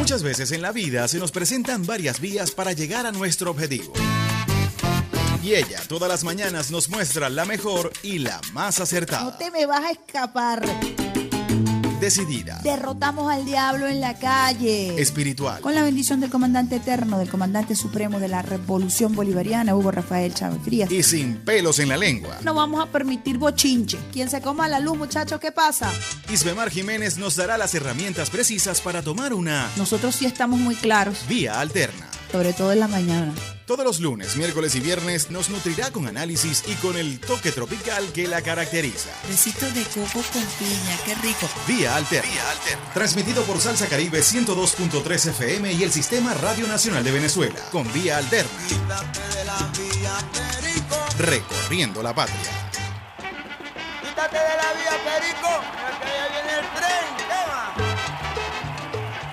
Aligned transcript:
Muchas 0.00 0.22
veces 0.22 0.50
en 0.52 0.62
la 0.62 0.72
vida 0.72 1.06
se 1.08 1.18
nos 1.18 1.30
presentan 1.30 1.84
varias 1.84 2.20
vías 2.20 2.52
para 2.52 2.72
llegar 2.72 3.04
a 3.04 3.12
nuestro 3.12 3.50
objetivo. 3.50 3.92
Y 5.42 5.52
ella 5.52 5.78
todas 5.88 6.08
las 6.08 6.24
mañanas 6.24 6.70
nos 6.70 6.88
muestra 6.88 7.28
la 7.28 7.44
mejor 7.44 7.92
y 8.02 8.18
la 8.18 8.40
más 8.54 8.80
acertada. 8.80 9.24
No 9.24 9.36
te 9.36 9.50
me 9.50 9.66
vas 9.66 9.84
a 9.84 9.90
escapar. 9.90 10.62
Decidida. 12.00 12.60
Derrotamos 12.62 13.30
al 13.30 13.44
diablo 13.44 13.86
en 13.86 14.00
la 14.00 14.18
calle. 14.18 15.00
Espiritual. 15.00 15.60
Con 15.60 15.74
la 15.74 15.82
bendición 15.82 16.20
del 16.20 16.30
comandante 16.30 16.76
eterno, 16.76 17.18
del 17.18 17.28
comandante 17.28 17.76
supremo 17.76 18.18
de 18.18 18.28
la 18.28 18.42
Revolución 18.42 19.14
Bolivariana, 19.14 19.76
Hugo 19.76 19.90
Rafael 19.90 20.32
Chávez 20.32 20.60
Frías. 20.64 20.90
Y 20.90 21.02
sin 21.02 21.36
pelos 21.36 21.78
en 21.78 21.88
la 21.90 21.96
lengua. 21.98 22.38
No 22.42 22.54
vamos 22.54 22.82
a 22.82 22.86
permitir 22.86 23.38
bochinche. 23.38 23.98
Quien 24.12 24.30
se 24.30 24.40
coma 24.40 24.66
la 24.66 24.80
luz, 24.80 24.96
muchachos, 24.96 25.38
¿qué 25.40 25.52
pasa? 25.52 25.92
Isbemar 26.32 26.70
Jiménez 26.70 27.18
nos 27.18 27.36
dará 27.36 27.58
las 27.58 27.74
herramientas 27.74 28.30
precisas 28.30 28.80
para 28.80 29.02
tomar 29.02 29.34
una 29.34 29.68
Nosotros 29.76 30.14
sí 30.14 30.26
estamos 30.26 30.58
muy 30.58 30.74
claros, 30.74 31.18
vía 31.28 31.60
alterna. 31.60 32.09
Sobre 32.30 32.52
todo 32.52 32.72
en 32.72 32.80
la 32.80 32.88
mañana. 32.88 33.32
Todos 33.66 33.84
los 33.84 34.00
lunes, 34.00 34.36
miércoles 34.36 34.74
y 34.74 34.80
viernes 34.80 35.30
nos 35.30 35.48
nutrirá 35.48 35.90
con 35.92 36.06
análisis 36.08 36.64
y 36.66 36.74
con 36.74 36.96
el 36.96 37.20
toque 37.20 37.52
tropical 37.52 38.12
que 38.12 38.26
la 38.26 38.42
caracteriza. 38.42 39.10
Besitos 39.28 39.72
de 39.74 39.82
coco 39.84 40.24
con 40.32 40.44
piña, 40.58 40.96
qué 41.04 41.14
rico. 41.16 41.48
Vía 41.66 41.94
Alterna. 41.94 42.30
Transmitido 42.94 43.42
por 43.44 43.60
Salsa 43.60 43.86
Caribe 43.86 44.20
102.3 44.20 45.30
FM 45.30 45.72
y 45.72 45.82
el 45.82 45.92
Sistema 45.92 46.34
Radio 46.34 46.66
Nacional 46.66 47.04
de 47.04 47.12
Venezuela. 47.12 47.60
Con 47.70 47.90
Vía 47.92 48.18
Alterna. 48.18 48.50
Recorriendo 51.18 52.02
la 52.02 52.14
patria. 52.14 52.70
Quítate 54.02 54.36
de 54.36 54.56
la 54.56 54.72
vía, 54.72 54.98
Perico, 55.04 55.48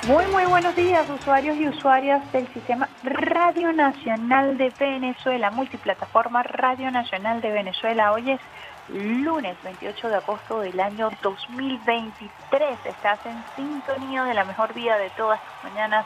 Muy, 0.07 0.25
muy 0.27 0.45
buenos 0.45 0.73
días, 0.73 1.09
usuarios 1.09 1.57
y 1.57 1.67
usuarias 1.67 2.31
del 2.31 2.47
Sistema 2.53 2.87
Radio 3.03 3.73
Nacional 3.73 4.57
de 4.57 4.71
Venezuela, 4.79 5.51
multiplataforma 5.51 6.43
Radio 6.43 6.89
Nacional 6.91 7.41
de 7.41 7.51
Venezuela. 7.51 8.13
Hoy 8.13 8.31
es 8.31 8.39
lunes 8.87 9.57
28 9.65 10.07
de 10.07 10.15
agosto 10.15 10.61
del 10.61 10.79
año 10.79 11.09
2023. 11.21 12.85
Estás 12.85 13.19
en 13.25 13.43
sintonía 13.57 14.23
de 14.23 14.33
la 14.33 14.45
mejor 14.45 14.73
vida 14.73 14.97
de 14.97 15.09
todas 15.09 15.41
las 15.41 15.73
mañanas. 15.73 16.05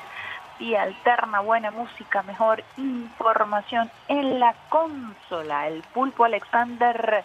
Vía 0.58 0.81
alterna, 0.81 1.42
buena 1.42 1.70
música, 1.70 2.23
mejor 2.23 2.64
información 2.78 3.92
en 4.08 4.40
la 4.40 4.56
consola. 4.70 5.68
El 5.68 5.84
pulpo 5.94 6.25
Alexander 6.25 7.23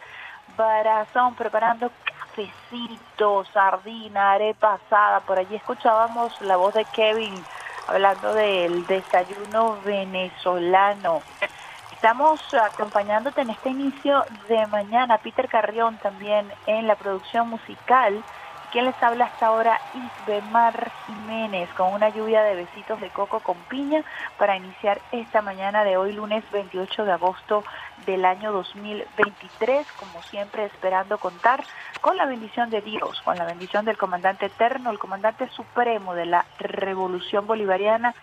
Barazón 0.58 1.36
preparando 1.36 1.90
cafecito, 2.36 3.44
sardina, 3.52 4.32
arepa 4.32 4.74
asada. 4.74 5.20
Por 5.20 5.38
allí 5.38 5.56
escuchábamos 5.56 6.38
la 6.42 6.56
voz 6.56 6.74
de 6.74 6.84
Kevin 6.84 7.34
hablando 7.86 8.34
del 8.34 8.86
desayuno 8.86 9.78
venezolano. 9.84 11.22
Estamos 11.92 12.40
acompañándote 12.54 13.40
en 13.40 13.50
este 13.50 13.70
inicio 13.70 14.24
de 14.48 14.66
mañana, 14.66 15.18
Peter 15.18 15.48
Carrión 15.48 15.96
también 15.98 16.52
en 16.66 16.86
la 16.86 16.94
producción 16.94 17.48
musical. 17.48 18.22
Quien 18.70 18.84
les 18.84 19.02
habla 19.02 19.26
hasta 19.26 19.46
ahora, 19.46 19.80
Isbemar 19.94 20.90
Jiménez, 21.06 21.70
con 21.70 21.94
una 21.94 22.10
lluvia 22.10 22.42
de 22.42 22.56
besitos 22.56 23.00
de 23.00 23.08
coco 23.08 23.40
con 23.40 23.56
piña 23.68 24.02
para 24.36 24.56
iniciar 24.56 25.00
esta 25.12 25.40
mañana 25.40 25.84
de 25.84 25.96
hoy, 25.96 26.12
lunes 26.12 26.44
28 26.50 27.04
de 27.04 27.12
agosto 27.12 27.64
del 28.06 28.24
año 28.24 28.52
2023, 28.52 29.86
como 29.98 30.22
siempre 30.22 30.64
esperando 30.64 31.18
contar 31.18 31.62
con 32.00 32.16
la 32.16 32.24
bendición 32.24 32.70
de 32.70 32.80
Dios, 32.80 33.20
con 33.24 33.36
la 33.36 33.44
bendición 33.44 33.84
del 33.84 33.98
comandante 33.98 34.46
eterno, 34.46 34.90
el 34.90 34.98
comandante 34.98 35.48
supremo 35.48 36.14
de 36.14 36.26
la 36.26 36.46
revolución 36.58 37.46
bolivariana, 37.46 38.14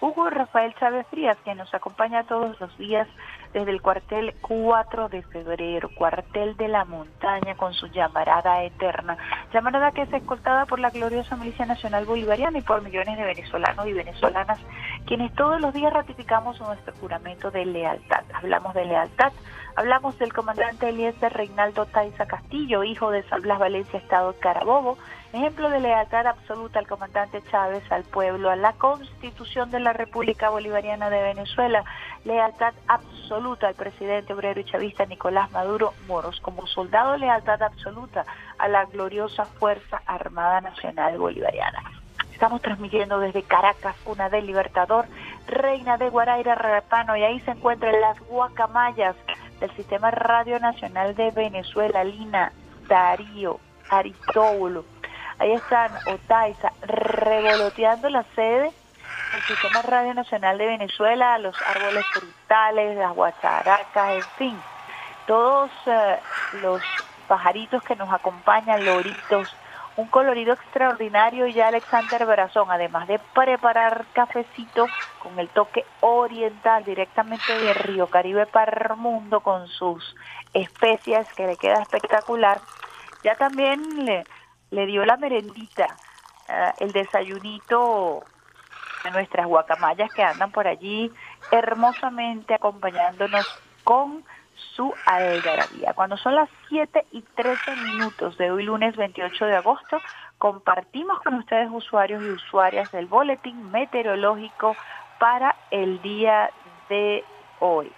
Hugo 0.00 0.28
Rafael 0.28 0.74
Chávez 0.74 1.06
Frías, 1.08 1.36
que 1.44 1.54
nos 1.54 1.72
acompaña 1.74 2.24
todos 2.24 2.58
los 2.60 2.76
días 2.78 3.08
desde 3.56 3.70
el 3.70 3.80
cuartel 3.80 4.34
4 4.42 5.08
de 5.08 5.22
febrero, 5.22 5.88
cuartel 5.94 6.58
de 6.58 6.68
la 6.68 6.84
montaña 6.84 7.56
con 7.56 7.72
su 7.72 7.86
llamarada 7.86 8.62
eterna, 8.62 9.16
llamarada 9.50 9.92
que 9.92 10.02
es 10.02 10.12
escoltada 10.12 10.66
por 10.66 10.78
la 10.78 10.90
gloriosa 10.90 11.36
Milicia 11.36 11.64
Nacional 11.64 12.04
Bolivariana 12.04 12.58
y 12.58 12.60
por 12.60 12.82
millones 12.82 13.16
de 13.16 13.24
venezolanos 13.24 13.86
y 13.86 13.94
venezolanas, 13.94 14.60
quienes 15.06 15.32
todos 15.32 15.58
los 15.58 15.72
días 15.72 15.90
ratificamos 15.90 16.60
nuestro 16.60 16.94
juramento 16.96 17.50
de 17.50 17.64
lealtad. 17.64 18.24
Hablamos 18.34 18.74
de 18.74 18.84
lealtad, 18.84 19.32
hablamos 19.74 20.18
del 20.18 20.34
comandante 20.34 20.90
Eliezer 20.90 21.32
Reinaldo 21.32 21.86
Taiza 21.86 22.26
Castillo, 22.26 22.84
hijo 22.84 23.10
de 23.10 23.22
San 23.30 23.40
Blas 23.40 23.58
Valencia, 23.58 23.98
Estado 23.98 24.34
Carabobo, 24.38 24.98
ejemplo 25.36 25.70
de 25.70 25.80
lealtad 25.80 26.26
absoluta 26.26 26.78
al 26.78 26.86
comandante 26.86 27.42
Chávez, 27.50 27.82
al 27.90 28.04
pueblo, 28.04 28.50
a 28.50 28.56
la 28.56 28.72
constitución 28.74 29.70
de 29.70 29.80
la 29.80 29.92
República 29.92 30.50
Bolivariana 30.50 31.10
de 31.10 31.22
Venezuela, 31.22 31.84
lealtad 32.24 32.74
absoluta 32.86 33.68
al 33.68 33.74
presidente 33.74 34.34
obrero 34.34 34.60
y 34.60 34.64
chavista 34.64 35.06
Nicolás 35.06 35.50
Maduro 35.52 35.94
Moros, 36.06 36.40
como 36.40 36.66
soldado 36.66 37.16
lealtad 37.16 37.62
absoluta 37.62 38.24
a 38.58 38.68
la 38.68 38.84
gloriosa 38.84 39.44
Fuerza 39.44 40.02
Armada 40.06 40.60
Nacional 40.60 41.18
Bolivariana. 41.18 41.82
Estamos 42.32 42.60
transmitiendo 42.60 43.18
desde 43.18 43.42
Caracas, 43.42 43.96
una 44.04 44.28
del 44.28 44.46
Libertador, 44.46 45.06
Reina 45.46 45.96
de 45.96 46.10
Guaraira, 46.10 46.54
Repano, 46.54 47.16
y 47.16 47.22
ahí 47.22 47.40
se 47.40 47.52
encuentran 47.52 47.98
las 48.00 48.20
guacamayas 48.20 49.16
del 49.58 49.74
Sistema 49.74 50.10
Radio 50.10 50.60
Nacional 50.60 51.14
de 51.14 51.30
Venezuela, 51.30 52.04
Lina, 52.04 52.52
Darío, 52.88 53.58
Aristóbulo. 53.88 54.84
Ahí 55.38 55.52
están 55.52 55.92
Otaiza 56.06 56.72
revoloteando 56.82 58.08
la 58.08 58.24
sede 58.34 58.72
del 59.32 59.42
Sistema 59.46 59.82
Radio 59.82 60.14
Nacional 60.14 60.56
de 60.56 60.66
Venezuela, 60.66 61.36
los 61.38 61.54
árboles 61.62 62.04
frutales, 62.12 62.96
las 62.96 63.14
guacharacas, 63.14 64.14
en 64.14 64.22
fin, 64.38 64.62
todos 65.26 65.70
eh, 65.86 66.18
los 66.62 66.80
pajaritos 67.28 67.82
que 67.82 67.96
nos 67.96 68.10
acompañan, 68.12 68.84
loritos, 68.84 69.54
un 69.96 70.06
colorido 70.06 70.54
extraordinario. 70.54 71.46
Y 71.46 71.52
ya 71.52 71.68
Alexander 71.68 72.24
Brazón, 72.24 72.70
además 72.70 73.08
de 73.08 73.18
preparar 73.34 74.06
cafecito 74.12 74.86
con 75.18 75.38
el 75.38 75.48
toque 75.48 75.84
oriental 76.00 76.84
directamente 76.84 77.58
de 77.58 77.74
Río 77.74 78.06
Caribe 78.06 78.46
para 78.46 78.92
el 78.92 78.96
mundo 78.96 79.40
con 79.40 79.68
sus 79.68 80.14
especias 80.54 81.30
que 81.34 81.46
le 81.46 81.56
queda 81.56 81.82
espectacular, 81.82 82.60
ya 83.22 83.34
también 83.34 84.04
le, 84.04 84.24
le 84.70 84.86
dio 84.86 85.04
la 85.04 85.16
merendita, 85.16 85.96
eh, 86.48 86.72
el 86.78 86.92
desayunito 86.92 88.24
a 89.04 89.10
nuestras 89.10 89.46
guacamayas 89.46 90.10
que 90.12 90.22
andan 90.22 90.50
por 90.50 90.66
allí 90.66 91.12
hermosamente 91.50 92.54
acompañándonos 92.54 93.46
con 93.84 94.24
su 94.74 94.92
algarabía. 95.06 95.92
Cuando 95.94 96.16
son 96.16 96.34
las 96.34 96.48
7 96.68 97.06
y 97.12 97.22
13 97.22 97.76
minutos 97.76 98.36
de 98.38 98.50
hoy 98.50 98.64
lunes 98.64 98.96
28 98.96 99.46
de 99.46 99.56
agosto, 99.56 100.00
compartimos 100.38 101.20
con 101.22 101.34
ustedes 101.34 101.68
usuarios 101.70 102.22
y 102.22 102.30
usuarias 102.30 102.90
del 102.92 103.06
boletín 103.06 103.70
meteorológico 103.70 104.76
para 105.18 105.54
el 105.70 106.00
día 106.02 106.50
de 106.88 107.24
hoy. 107.60 107.92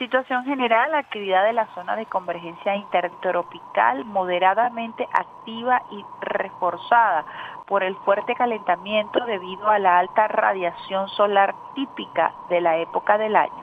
Situación 0.00 0.46
general, 0.46 0.94
actividad 0.94 1.44
de 1.44 1.52
la 1.52 1.66
zona 1.74 1.94
de 1.94 2.06
convergencia 2.06 2.74
intertropical 2.74 4.06
moderadamente 4.06 5.06
activa 5.12 5.82
y 5.90 6.02
reforzada 6.22 7.26
por 7.66 7.82
el 7.82 7.94
fuerte 7.96 8.34
calentamiento 8.34 9.22
debido 9.26 9.68
a 9.68 9.78
la 9.78 9.98
alta 9.98 10.26
radiación 10.26 11.06
solar 11.10 11.54
típica 11.74 12.32
de 12.48 12.62
la 12.62 12.78
época 12.78 13.18
del 13.18 13.36
año. 13.36 13.62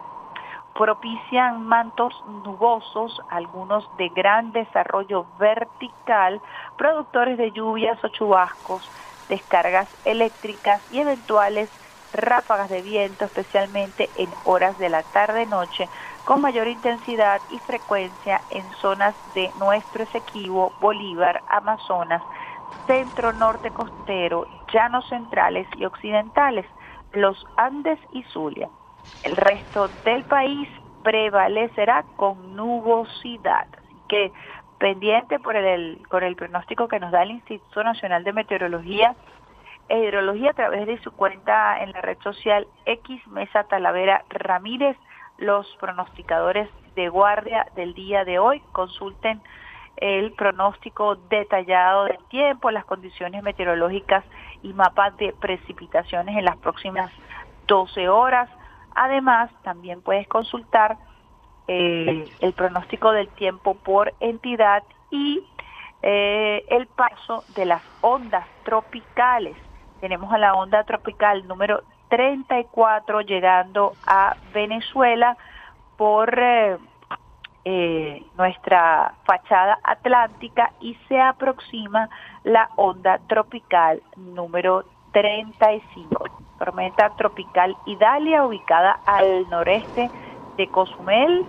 Propician 0.75 1.65
mantos 1.65 2.13
nubosos, 2.27 3.19
algunos 3.31 3.89
de 3.97 4.09
gran 4.09 4.51
desarrollo 4.51 5.25
vertical, 5.39 6.39
productores 6.77 7.39
de 7.39 7.51
lluvias 7.51 7.97
o 8.03 8.09
chubascos, 8.09 8.87
descargas 9.27 9.89
eléctricas 10.05 10.83
y 10.91 10.99
eventuales 10.99 11.67
ráfagas 12.13 12.69
de 12.69 12.81
viento, 12.81 13.25
especialmente 13.25 14.09
en 14.17 14.29
horas 14.45 14.77
de 14.79 14.89
la 14.89 15.03
tarde-noche, 15.03 15.89
con 16.27 16.41
mayor 16.41 16.67
intensidad 16.67 17.41
y 17.47 17.57
frecuencia 17.59 18.41
en 18.49 18.69
zonas 18.81 19.15
de 19.33 19.49
nuestro 19.55 20.03
Esequibo, 20.03 20.73
Bolívar, 20.81 21.41
Amazonas, 21.47 22.21
centro 22.85 23.31
norte 23.31 23.71
costero, 23.71 24.45
llanos 24.73 25.07
centrales 25.07 25.65
y 25.77 25.85
occidentales, 25.85 26.65
los 27.13 27.45
Andes 27.55 27.97
y 28.11 28.23
Zulia. 28.23 28.67
El 29.23 29.37
resto 29.37 29.87
del 30.03 30.25
país 30.25 30.67
prevalecerá 31.01 32.03
con 32.17 32.57
nubosidad. 32.57 33.65
Así 33.77 33.95
que 34.09 34.33
pendiente 34.79 35.39
por 35.39 35.55
el, 35.55 36.01
por 36.09 36.25
el 36.25 36.35
pronóstico 36.35 36.89
que 36.89 36.99
nos 36.99 37.13
da 37.13 37.23
el 37.23 37.31
Instituto 37.31 37.85
Nacional 37.85 38.25
de 38.25 38.33
Meteorología 38.33 39.15
e 39.87 39.97
Hidrología 39.99 40.49
a 40.49 40.55
través 40.55 40.87
de 40.87 41.01
su 41.03 41.11
cuenta 41.13 41.81
en 41.81 41.93
la 41.93 42.01
red 42.01 42.17
social 42.21 42.67
X 42.85 43.25
Mesa 43.27 43.63
Talavera 43.63 44.25
Ramírez, 44.27 44.97
los 45.37 45.67
pronosticadores 45.79 46.69
de 46.95 47.09
guardia 47.09 47.67
del 47.75 47.93
día 47.93 48.25
de 48.25 48.39
hoy. 48.39 48.61
Consulten 48.71 49.41
el 49.97 50.31
pronóstico 50.33 51.15
detallado 51.15 52.05
del 52.05 52.23
tiempo, 52.29 52.71
las 52.71 52.85
condiciones 52.85 53.43
meteorológicas 53.43 54.23
y 54.63 54.73
mapas 54.73 55.15
de 55.17 55.33
precipitaciones 55.33 56.37
en 56.37 56.45
las 56.45 56.57
próximas 56.57 57.11
12 57.67 58.09
horas. 58.09 58.49
Además, 58.95 59.51
también 59.63 60.01
puedes 60.01 60.27
consultar 60.27 60.97
eh, 61.67 62.29
el 62.39 62.53
pronóstico 62.53 63.11
del 63.11 63.27
tiempo 63.29 63.75
por 63.75 64.13
entidad 64.19 64.83
y 65.11 65.43
eh, 66.01 66.63
el 66.69 66.87
paso 66.87 67.43
de 67.55 67.65
las 67.65 67.81
ondas 68.01 68.45
tropicales. 68.63 69.55
Tenemos 69.99 70.31
a 70.31 70.37
la 70.37 70.53
onda 70.53 70.83
tropical 70.83 71.47
número 71.47 71.83
34 72.09 73.21
llegando 73.21 73.93
a 74.05 74.35
Venezuela 74.53 75.37
por 75.97 76.37
eh, 76.37 76.77
eh, 77.65 78.23
nuestra 78.37 79.13
fachada 79.25 79.77
atlántica 79.83 80.71
y 80.79 80.95
se 81.07 81.19
aproxima 81.19 82.09
la 82.43 82.69
onda 82.77 83.19
tropical 83.27 84.01
número 84.15 84.85
35. 85.11 86.25
Tormenta 86.59 87.09
tropical 87.17 87.75
Idalia 87.85 88.45
ubicada 88.45 88.99
al 89.05 89.49
noreste 89.49 90.09
de 90.55 90.67
Cozumel, 90.69 91.45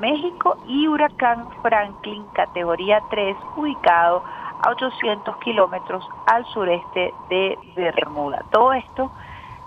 México 0.00 0.56
y 0.66 0.88
huracán 0.88 1.48
Franklin 1.62 2.24
categoría 2.34 3.00
3 3.10 3.36
ubicado 3.56 4.22
a 4.62 4.70
800 4.70 5.36
kilómetros 5.38 6.04
al 6.26 6.44
sureste 6.46 7.14
de 7.28 7.56
Bermuda. 7.76 8.44
Todo 8.50 8.72
esto 8.72 9.12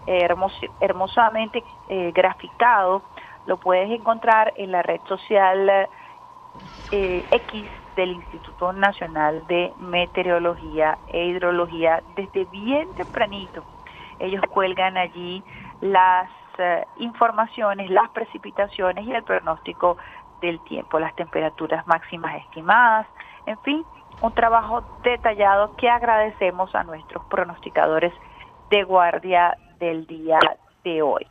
eh, 0.07 0.27
hermosamente 0.79 1.63
eh, 1.89 2.11
graficado 2.13 3.03
lo 3.45 3.57
puedes 3.57 3.89
encontrar 3.91 4.53
en 4.55 4.71
la 4.71 4.81
red 4.81 5.01
social 5.07 5.87
eh, 6.91 7.25
X 7.31 7.65
del 7.95 8.11
Instituto 8.11 8.73
Nacional 8.73 9.45
de 9.47 9.73
Meteorología 9.77 10.97
e 11.07 11.25
Hidrología 11.25 12.01
desde 12.15 12.45
bien 12.45 12.93
tempranito. 12.95 13.63
Ellos 14.19 14.43
cuelgan 14.49 14.97
allí 14.97 15.43
las 15.81 16.29
informaciones, 16.97 17.89
las 17.89 18.09
precipitaciones 18.11 19.07
y 19.07 19.11
el 19.11 19.23
pronóstico 19.23 19.97
del 20.39 20.59
tiempo, 20.65 20.99
las 20.99 21.15
temperaturas 21.15 21.85
máximas 21.87 22.35
estimadas, 22.43 23.07
en 23.47 23.57
fin, 23.59 23.83
un 24.21 24.33
trabajo 24.33 24.83
detallado 25.03 25.75
que 25.75 25.89
agradecemos 25.89 26.73
a 26.75 26.83
nuestros 26.83 27.25
pronosticadores 27.25 28.13
de 28.69 28.83
guardia 28.83 29.57
del 29.83 30.07
día 30.07 30.39
de 30.83 31.01
hoy. 31.01 31.25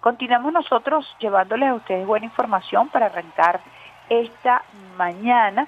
Continuamos 0.00 0.52
nosotros 0.52 1.06
llevándoles 1.18 1.68
a 1.68 1.74
ustedes 1.74 2.06
buena 2.06 2.26
información 2.26 2.88
para 2.88 3.06
arrancar 3.06 3.60
esta 4.08 4.62
mañana 4.96 5.66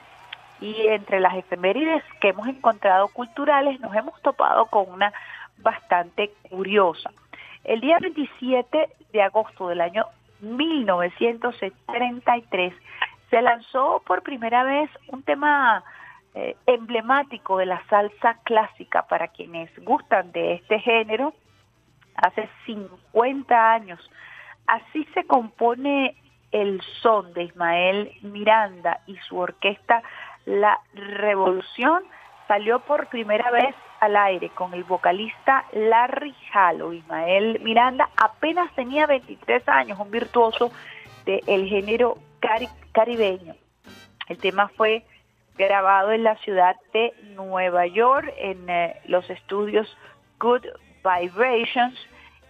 y 0.61 0.87
entre 0.87 1.19
las 1.19 1.35
efemérides 1.35 2.05
que 2.21 2.29
hemos 2.29 2.47
encontrado 2.47 3.09
culturales 3.09 3.81
nos 3.81 3.93
hemos 3.97 4.23
topado 4.23 4.67
con 4.67 4.89
una 4.89 5.13
bastante 5.59 6.31
curiosa. 6.49 7.11
El 7.65 7.81
día 7.81 7.99
27 8.01 8.89
de 9.13 9.23
agosto 9.23 9.67
del 9.69 9.81
año 9.81 10.07
1973 10.41 12.73
se 13.31 13.43
lanzó 13.43 14.01
por 14.07 14.23
primera 14.23 14.63
vez 14.63 14.89
un 15.09 15.25
tema 15.25 15.83
eh, 16.35 16.55
emblemático 16.67 17.59
de 17.59 17.67
la 17.67 17.83
salsa 17.89 18.39
clásica 18.45 19.09
para 19.09 19.27
quienes 19.27 19.77
gustan 19.85 20.31
de 20.31 20.53
este 20.55 20.79
género 20.79 21.35
hace 22.23 22.49
50 22.67 23.73
años. 23.73 24.11
Así 24.67 25.07
se 25.15 25.25
compone 25.25 26.17
el 26.53 26.81
son 27.03 27.33
de 27.35 27.45
Ismael 27.45 28.13
Miranda 28.23 29.01
y 29.07 29.17
su 29.29 29.39
orquesta 29.39 30.03
La 30.47 30.81
Revolución 30.95 32.05
salió 32.47 32.81
por 32.81 33.09
primera 33.09 33.51
vez 33.51 33.75
al 34.01 34.17
aire 34.17 34.49
con 34.51 34.73
el 34.75 34.85
vocalista 34.85 35.65
Larry 35.73 36.35
Halo. 36.53 36.93
Ismael 36.93 37.61
Miranda 37.61 38.09
apenas 38.17 38.73
tenía 38.75 39.07
23 39.07 39.69
años, 39.69 39.99
un 39.99 40.11
virtuoso 40.11 40.71
del 41.25 41.69
género 41.69 42.17
caribeño. 42.93 43.55
El 44.29 44.39
tema 44.39 44.69
fue 44.69 45.05
grabado 45.57 46.13
en 46.13 46.23
la 46.23 46.37
ciudad 46.37 46.77
de 46.93 47.13
Nueva 47.35 47.87
York 47.87 48.33
en 48.39 48.71
eh, 48.71 49.01
los 49.07 49.29
estudios 49.29 49.95
Good 50.39 50.65
Vibrations 51.17 51.99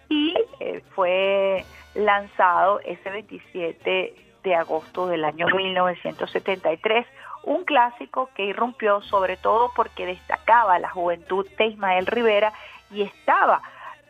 y 0.09 0.35
eh, 0.61 0.83
fue 0.95 1.65
lanzado 1.95 2.81
ese 2.81 3.11
27 3.11 4.15
de 4.43 4.55
agosto 4.55 5.07
del 5.07 5.25
año 5.25 5.47
1973, 5.49 7.07
un 7.45 7.65
clásico 7.65 8.31
que 8.35 8.45
irrumpió 8.45 9.03
sobre 9.03 9.37
todo 9.37 9.71
porque 9.75 10.07
destacaba 10.07 10.79
la 10.79 10.91
juventud 10.91 11.47
de 11.59 11.67
Ismael 11.67 12.07
Rivera 12.07 12.53
y 12.91 13.03
estaba 13.03 13.63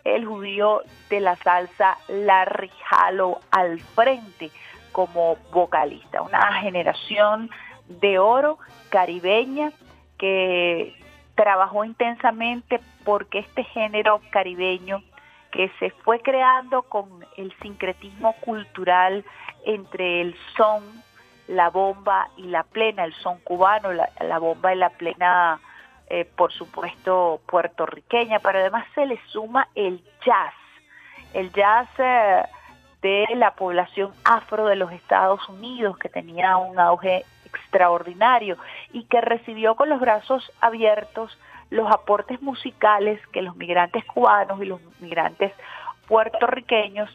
el 0.05 0.25
judío 0.25 0.83
de 1.11 1.21
la 1.21 1.37
salsa 1.37 1.99
Larry 2.09 2.71
Halo 2.91 3.41
al 3.51 3.81
frente 3.81 4.51
como 4.93 5.37
vocalista, 5.53 6.23
una 6.23 6.61
generación 6.61 7.51
de 7.89 8.19
oro 8.19 8.59
caribeña 8.91 9.73
que 10.19 10.95
trabajó 11.39 11.85
intensamente 11.85 12.81
porque 13.05 13.39
este 13.39 13.63
género 13.63 14.21
caribeño 14.31 15.05
que 15.53 15.71
se 15.79 15.91
fue 15.91 16.19
creando 16.19 16.83
con 16.83 17.25
el 17.37 17.55
sincretismo 17.63 18.33
cultural 18.41 19.25
entre 19.65 20.21
el 20.21 20.37
son, 20.57 20.83
la 21.47 21.71
bomba 21.71 22.29
y 22.37 22.49
la 22.49 22.65
plena, 22.65 23.05
el 23.05 23.15
son 23.15 23.39
cubano, 23.45 23.93
la, 23.93 24.39
bomba 24.41 24.75
y 24.75 24.79
la 24.79 24.91
plena, 24.91 25.61
eh, 26.11 26.25
por 26.25 26.53
supuesto, 26.53 27.41
puertorriqueña, 27.47 28.41
pero 28.41 28.59
además 28.59 28.85
se 28.97 29.07
le 29.07 29.21
suma 29.29 29.69
el 29.77 30.03
jazz, 30.27 30.55
el 31.35 31.53
jazz 31.53 31.89
eh, 31.99 32.43
de 33.01 33.27
la 33.37 33.53
población 33.53 34.13
afro 34.25 34.67
de 34.67 34.75
los 34.75 34.91
Estados 34.91 35.49
Unidos, 35.49 35.97
que 35.99 36.09
tenía 36.09 36.57
un 36.57 36.81
auge 36.81 37.25
extraordinario 37.49 38.57
y 38.93 39.05
que 39.05 39.21
recibió 39.21 39.75
con 39.75 39.89
los 39.89 40.01
brazos 40.01 40.51
abiertos 40.61 41.37
los 41.71 41.91
aportes 41.91 42.41
musicales 42.41 43.21
que 43.29 43.43
los 43.43 43.57
migrantes 43.57 44.05
cubanos 44.07 44.61
y 44.63 44.67
los 44.67 44.81
migrantes 45.01 45.53
puertorriqueños 46.07 47.11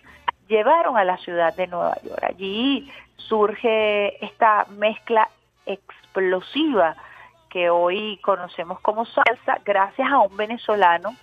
llevaron 0.48 0.98
a 0.98 1.04
la 1.04 1.18
ciudad 1.18 1.56
de 1.56 1.68
Nueva 1.68 1.96
York. 2.04 2.24
Allí 2.24 2.92
surge 3.18 4.24
esta 4.24 4.66
mezcla 4.70 5.30
explosiva 5.66 6.96
que 7.50 7.70
hoy 7.70 8.20
conocemos 8.24 8.80
como 8.82 9.06
salsa 9.06 9.60
gracias 9.64 10.12
a 10.12 10.20
un 10.20 10.36
venezolano, 10.36 11.16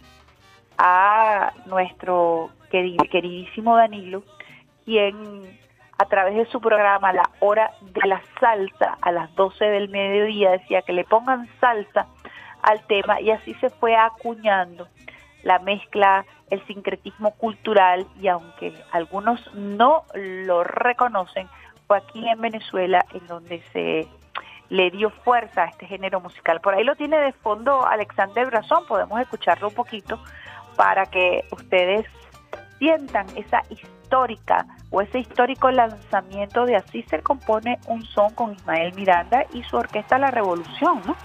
a 0.78 1.52
nuestro 1.66 2.50
queridísimo 2.70 3.76
Danilo, 3.76 4.22
quien 4.84 5.58
a 6.00 6.06
través 6.06 6.34
de 6.34 6.46
su 6.46 6.62
programa 6.62 7.12
La 7.12 7.28
Hora 7.40 7.72
de 7.82 8.08
la 8.08 8.22
Salsa 8.40 8.96
a 9.02 9.12
las 9.12 9.34
12 9.34 9.62
del 9.66 9.90
mediodía 9.90 10.52
decía 10.52 10.80
que 10.80 10.94
le 10.94 11.04
pongan 11.04 11.46
salsa 11.60 12.06
al 12.62 12.80
tema 12.86 13.20
y 13.20 13.30
así 13.30 13.52
se 13.60 13.69
fue 13.69 13.94
acuñando 13.94 14.88
la 15.42 15.58
mezcla, 15.58 16.24
el 16.48 16.66
sincretismo 16.66 17.32
cultural 17.32 18.06
y 18.19 18.28
aunque 18.28 18.72
algunos 18.92 19.54
no 19.54 20.04
lo 20.14 20.64
reconocen, 20.64 21.50
fue 21.86 21.98
aquí 21.98 22.26
en 22.26 22.40
Venezuela 22.40 23.04
en 23.12 23.26
donde 23.26 23.62
se 23.74 24.08
le 24.70 24.90
dio 24.90 25.10
fuerza 25.10 25.64
a 25.64 25.66
este 25.66 25.86
género 25.86 26.19
musical. 26.19 26.62
Por 26.62 26.74
ahí 26.74 26.82
lo 26.82 26.96
tiene 26.96 27.19
de 27.19 27.32
fondo 27.32 27.86
Alexander 27.86 28.46
Brazón, 28.46 28.86
podemos 28.86 29.20
escucharlo 29.20 29.69
un 29.69 29.74
poquito 29.74 30.19
para 30.76 31.04
que 31.04 31.44
ustedes 31.50 32.06
sientan 32.78 33.26
esa 33.36 33.60
histórica 33.69 34.64
o 34.91 35.01
ese 35.01 35.20
histórico 35.20 35.70
lanzamiento 35.70 36.67
de 36.67 36.77
Así 36.77 37.03
se 37.05 37.20
compone 37.23 37.79
un 37.87 38.03
son 38.03 38.35
con 38.35 38.53
Ismael 38.53 38.93
Miranda 38.94 39.47
y 39.53 39.63
su 39.63 39.77
orquesta 39.77 40.19
La 40.19 40.31
Revolución, 40.31 41.01
¿no? 41.06 41.17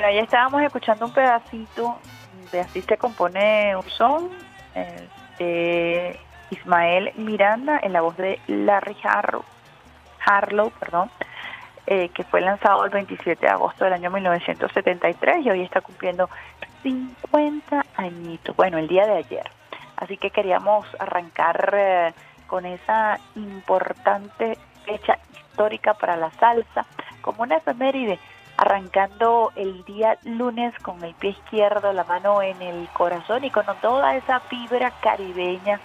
Bueno, 0.00 0.14
ahí 0.14 0.18
estábamos 0.20 0.62
escuchando 0.62 1.04
un 1.04 1.12
pedacito 1.12 1.98
de 2.52 2.60
Así 2.60 2.80
se 2.80 2.96
compone 2.96 3.76
un 3.76 3.86
son 3.90 4.30
de 5.38 6.18
Ismael 6.48 7.12
Miranda 7.16 7.78
en 7.82 7.92
la 7.92 8.00
voz 8.00 8.16
de 8.16 8.40
Larry 8.46 8.96
Harlow, 9.04 9.44
Harlow 10.24 10.70
perdón, 10.70 11.10
eh, 11.86 12.08
que 12.14 12.24
fue 12.24 12.40
lanzado 12.40 12.82
el 12.86 12.90
27 12.90 13.44
de 13.44 13.52
agosto 13.52 13.84
del 13.84 13.92
año 13.92 14.10
1973 14.10 15.44
y 15.44 15.50
hoy 15.50 15.60
está 15.60 15.82
cumpliendo 15.82 16.30
50 16.82 17.84
añitos, 17.98 18.56
bueno, 18.56 18.78
el 18.78 18.88
día 18.88 19.04
de 19.04 19.18
ayer. 19.18 19.50
Así 19.96 20.16
que 20.16 20.30
queríamos 20.30 20.86
arrancar 20.98 21.74
eh, 21.76 22.14
con 22.46 22.64
esa 22.64 23.20
importante 23.34 24.56
fecha 24.86 25.18
histórica 25.34 25.92
para 25.92 26.16
la 26.16 26.30
salsa, 26.30 26.86
como 27.20 27.42
una 27.42 27.56
efeméride, 27.58 28.18
arrancando 28.60 29.52
el 29.56 29.86
día 29.86 30.18
lunes 30.24 30.74
con 30.80 31.02
el 31.02 31.14
pie 31.14 31.30
izquierdo, 31.30 31.94
la 31.94 32.04
mano 32.04 32.42
en 32.42 32.60
el 32.60 32.90
corazón 32.92 33.42
y 33.42 33.50
con 33.50 33.64
toda 33.80 34.14
esa 34.16 34.40
fibra 34.40 34.90
caribeña 35.00 35.80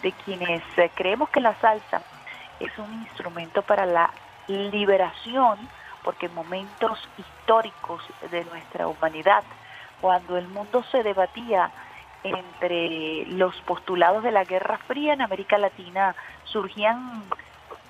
de 0.00 0.12
quienes 0.12 0.62
eh, 0.76 0.92
creemos 0.94 1.28
que 1.30 1.40
la 1.40 1.56
salsa 1.56 2.02
es 2.60 2.70
un 2.78 2.92
instrumento 3.02 3.62
para 3.62 3.84
la 3.84 4.12
liberación, 4.46 5.58
porque 6.04 6.26
en 6.26 6.36
momentos 6.36 7.00
históricos 7.18 8.00
de 8.30 8.44
nuestra 8.44 8.86
humanidad, 8.86 9.42
cuando 10.00 10.38
el 10.38 10.46
mundo 10.46 10.84
se 10.92 11.02
debatía 11.02 11.72
entre 12.22 13.26
los 13.26 13.56
postulados 13.62 14.22
de 14.22 14.30
la 14.30 14.44
Guerra 14.44 14.78
Fría 14.86 15.14
en 15.14 15.22
América 15.22 15.58
Latina, 15.58 16.14
surgían 16.44 17.24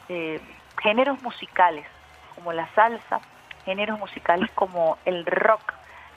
eh, 0.09 0.40
géneros 0.83 1.21
musicales 1.23 1.87
como 2.35 2.54
la 2.54 2.66
salsa, 2.75 3.21
géneros 3.64 3.99
musicales 3.99 4.50
como 4.54 4.99
el 5.04 5.25
rock, 5.26 5.75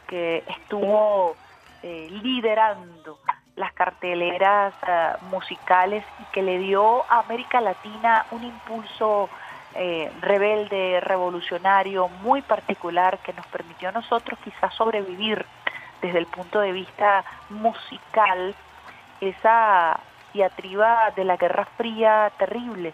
que 0.07 0.43
estuvo 0.47 1.35
eh, 1.83 2.07
liderando 2.23 3.19
las 3.55 3.73
carteleras 3.73 4.73
eh, 4.87 5.13
musicales 5.29 6.03
y 6.19 6.23
que 6.31 6.41
le 6.41 6.59
dio 6.59 7.03
a 7.11 7.19
América 7.19 7.59
Latina 7.59 8.25
un 8.31 8.43
impulso 8.43 9.29
eh, 9.75 10.11
rebelde, 10.21 10.99
revolucionario, 11.01 12.07
muy 12.07 12.41
particular, 12.41 13.19
que 13.19 13.33
nos 13.33 13.45
permitió 13.47 13.89
a 13.89 13.91
nosotros 13.91 14.39
quizás 14.43 14.73
sobrevivir 14.73 15.45
desde 16.01 16.19
el 16.19 16.27
punto 16.27 16.59
de 16.59 16.71
vista 16.71 17.23
musical 17.49 18.55
esa 19.19 19.99
diatriba 20.33 21.11
de 21.15 21.23
la 21.23 21.37
Guerra 21.37 21.65
Fría 21.77 22.31
terrible 22.37 22.93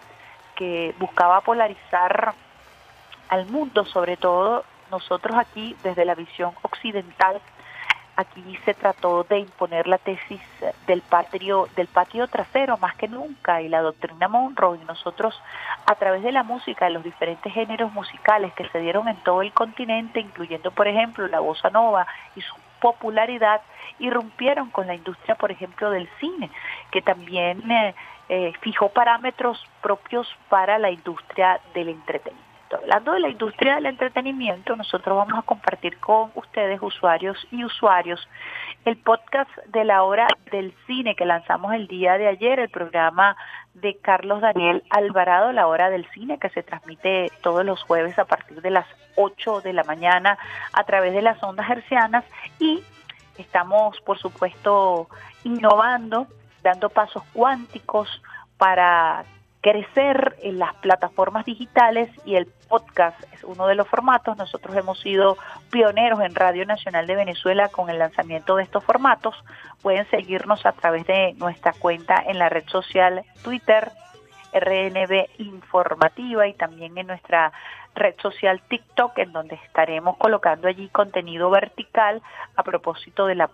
que 0.55 0.95
buscaba 0.99 1.41
polarizar 1.41 2.33
al 3.33 3.45
mundo, 3.47 3.85
sobre 3.85 4.17
todo 4.17 4.63
nosotros 4.91 5.35
aquí 5.37 5.75
desde 5.83 6.05
la 6.05 6.15
visión 6.15 6.51
occidental 6.61 7.41
Aquí 8.15 8.59
se 8.63 8.75
trató 8.75 9.23
de 9.23 9.39
imponer 9.39 9.87
la 9.87 9.97
tesis 9.97 10.39
del 10.85 11.01
patrio, 11.01 11.67
del 11.75 11.87
patio 11.87 12.27
trasero 12.27 12.77
más 12.77 12.95
que 12.95 13.07
nunca 13.07 13.59
y 13.63 13.69
la 13.69 13.81
doctrina 13.81 14.27
Monroe 14.27 14.77
y 14.79 14.85
nosotros 14.85 15.41
a 15.87 15.95
través 15.95 16.21
de 16.21 16.31
la 16.31 16.43
música, 16.43 16.85
de 16.85 16.91
los 16.91 17.03
diferentes 17.03 17.51
géneros 17.51 17.91
musicales 17.91 18.53
que 18.53 18.69
se 18.69 18.79
dieron 18.79 19.07
en 19.07 19.15
todo 19.23 19.41
el 19.41 19.51
continente, 19.51 20.19
incluyendo 20.19 20.69
por 20.69 20.87
ejemplo 20.87 21.27
la 21.27 21.39
bossa 21.39 21.71
nova 21.71 22.05
y 22.35 22.41
su 22.41 22.53
popularidad, 22.79 23.61
irrumpieron 23.97 24.69
con 24.69 24.85
la 24.85 24.93
industria 24.93 25.33
por 25.33 25.51
ejemplo 25.51 25.89
del 25.89 26.07
cine, 26.19 26.51
que 26.91 27.01
también 27.01 27.71
eh, 27.71 27.95
eh, 28.29 28.53
fijó 28.61 28.89
parámetros 28.89 29.65
propios 29.81 30.27
para 30.49 30.77
la 30.77 30.91
industria 30.91 31.59
del 31.73 31.89
entretenimiento. 31.89 32.42
Hablando 32.73 33.13
de 33.13 33.19
la 33.19 33.29
industria 33.29 33.75
del 33.75 33.85
entretenimiento, 33.85 34.75
nosotros 34.75 35.15
vamos 35.15 35.37
a 35.37 35.43
compartir 35.43 35.97
con 35.99 36.31
ustedes, 36.35 36.81
usuarios 36.81 37.37
y 37.51 37.63
usuarios, 37.63 38.27
el 38.85 38.97
podcast 38.97 39.49
de 39.67 39.83
la 39.83 40.03
hora 40.03 40.27
del 40.51 40.73
cine 40.87 41.15
que 41.15 41.25
lanzamos 41.25 41.73
el 41.73 41.87
día 41.87 42.17
de 42.17 42.27
ayer, 42.27 42.59
el 42.59 42.69
programa 42.69 43.35
de 43.73 43.97
Carlos 43.97 44.41
Daniel 44.41 44.83
Alvarado, 44.89 45.51
la 45.51 45.67
hora 45.67 45.89
del 45.89 46.05
cine, 46.11 46.39
que 46.39 46.49
se 46.49 46.63
transmite 46.63 47.31
todos 47.41 47.65
los 47.65 47.81
jueves 47.83 48.17
a 48.17 48.25
partir 48.25 48.61
de 48.61 48.71
las 48.71 48.87
8 49.15 49.61
de 49.61 49.73
la 49.73 49.83
mañana 49.83 50.37
a 50.73 50.83
través 50.83 51.13
de 51.13 51.21
las 51.21 51.41
ondas 51.43 51.69
hercianas. 51.69 52.25
Y 52.59 52.83
estamos, 53.37 53.99
por 54.01 54.17
supuesto, 54.17 55.07
innovando, 55.43 56.27
dando 56.63 56.89
pasos 56.89 57.23
cuánticos 57.33 58.21
para 58.57 59.25
crecer 59.63 60.35
en 60.41 60.59
las 60.59 60.75
plataformas 60.75 61.45
digitales 61.45 62.09
y 62.25 62.35
el 62.35 62.47
podcast 62.67 63.17
es 63.33 63.45
uno 63.45 63.65
de 63.65 63.75
los 63.75 63.87
formatos. 63.87 64.37
Nosotros 64.37 64.75
hemos 64.75 64.99
sido 64.99 65.37
pioneros 65.71 66.19
en 66.19 66.35
Radio 66.35 66.65
Nacional 66.65 67.07
de 67.07 67.15
Venezuela 67.15 67.69
con 67.69 67.89
el 67.89 67.97
lanzamiento 67.97 68.57
de 68.57 68.63
estos 68.63 68.83
formatos. 68.83 69.33
Pueden 69.81 70.05
seguirnos 70.09 70.65
a 70.65 70.73
través 70.73 71.07
de 71.07 71.33
nuestra 71.37 71.71
cuenta 71.71 72.21
en 72.27 72.39
la 72.39 72.49
red 72.49 72.65
social 72.67 73.23
Twitter, 73.41 73.89
RNB 74.53 75.29
Informativa 75.37 76.45
y 76.45 76.53
también 76.55 76.97
en 76.97 77.07
nuestra 77.07 77.53
red 77.95 78.15
social 78.21 78.61
TikTok, 78.67 79.17
en 79.17 79.31
donde 79.31 79.55
estaremos 79.55 80.17
colocando 80.17 80.67
allí 80.67 80.89
contenido 80.89 81.49
vertical 81.49 82.21
a 82.57 82.63
propósito 82.63 83.27
de 83.27 83.35
la 83.35 83.49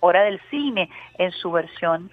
hora 0.00 0.22
del 0.22 0.40
cine 0.48 0.88
en 1.18 1.32
su 1.32 1.52
versión 1.52 2.10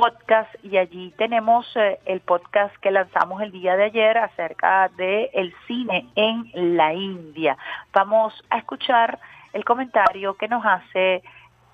podcast 0.00 0.48
y 0.62 0.76
allí 0.76 1.12
tenemos 1.18 1.66
eh, 1.74 1.98
el 2.06 2.20
podcast 2.20 2.72
que 2.76 2.92
lanzamos 2.92 3.42
el 3.42 3.50
día 3.50 3.76
de 3.76 3.84
ayer 3.84 4.16
acerca 4.16 4.88
de 4.96 5.28
el 5.34 5.52
cine 5.66 6.08
en 6.14 6.76
la 6.76 6.94
India. 6.94 7.56
Vamos 7.92 8.32
a 8.48 8.58
escuchar 8.58 9.18
el 9.52 9.64
comentario 9.64 10.34
que 10.34 10.46
nos 10.46 10.64
hace 10.64 11.24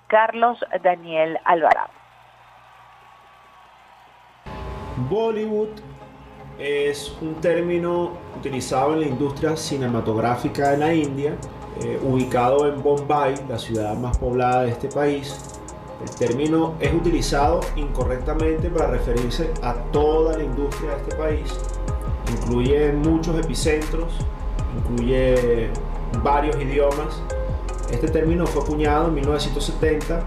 Carlos 0.07 0.57
Daniel 0.83 1.37
Alvarado. 1.45 1.91
Bollywood 5.07 5.79
es 6.57 7.15
un 7.21 7.39
término 7.41 8.13
utilizado 8.35 8.93
en 8.93 9.01
la 9.01 9.07
industria 9.07 9.55
cinematográfica 9.55 10.71
de 10.71 10.77
la 10.77 10.93
India, 10.93 11.35
eh, 11.83 11.99
ubicado 12.01 12.67
en 12.67 12.81
Bombay, 12.81 13.35
la 13.47 13.59
ciudad 13.59 13.95
más 13.95 14.17
poblada 14.17 14.63
de 14.63 14.71
este 14.71 14.87
país 14.87 15.54
el 16.05 16.11
término 16.11 16.75
es 16.79 16.93
utilizado 16.93 17.61
incorrectamente 17.75 18.69
para 18.69 18.87
referirse 18.87 19.51
a 19.63 19.73
toda 19.91 20.37
la 20.37 20.43
industria 20.43 20.91
de 20.91 20.97
este 20.97 21.15
país. 21.15 21.59
Incluye 22.31 22.93
muchos 22.93 23.35
epicentros, 23.43 24.13
incluye 24.77 25.69
varios 26.23 26.55
idiomas. 26.61 27.21
Este 27.91 28.07
término 28.07 28.45
fue 28.45 28.61
acuñado 28.61 29.07
en 29.07 29.15
1970 29.15 30.23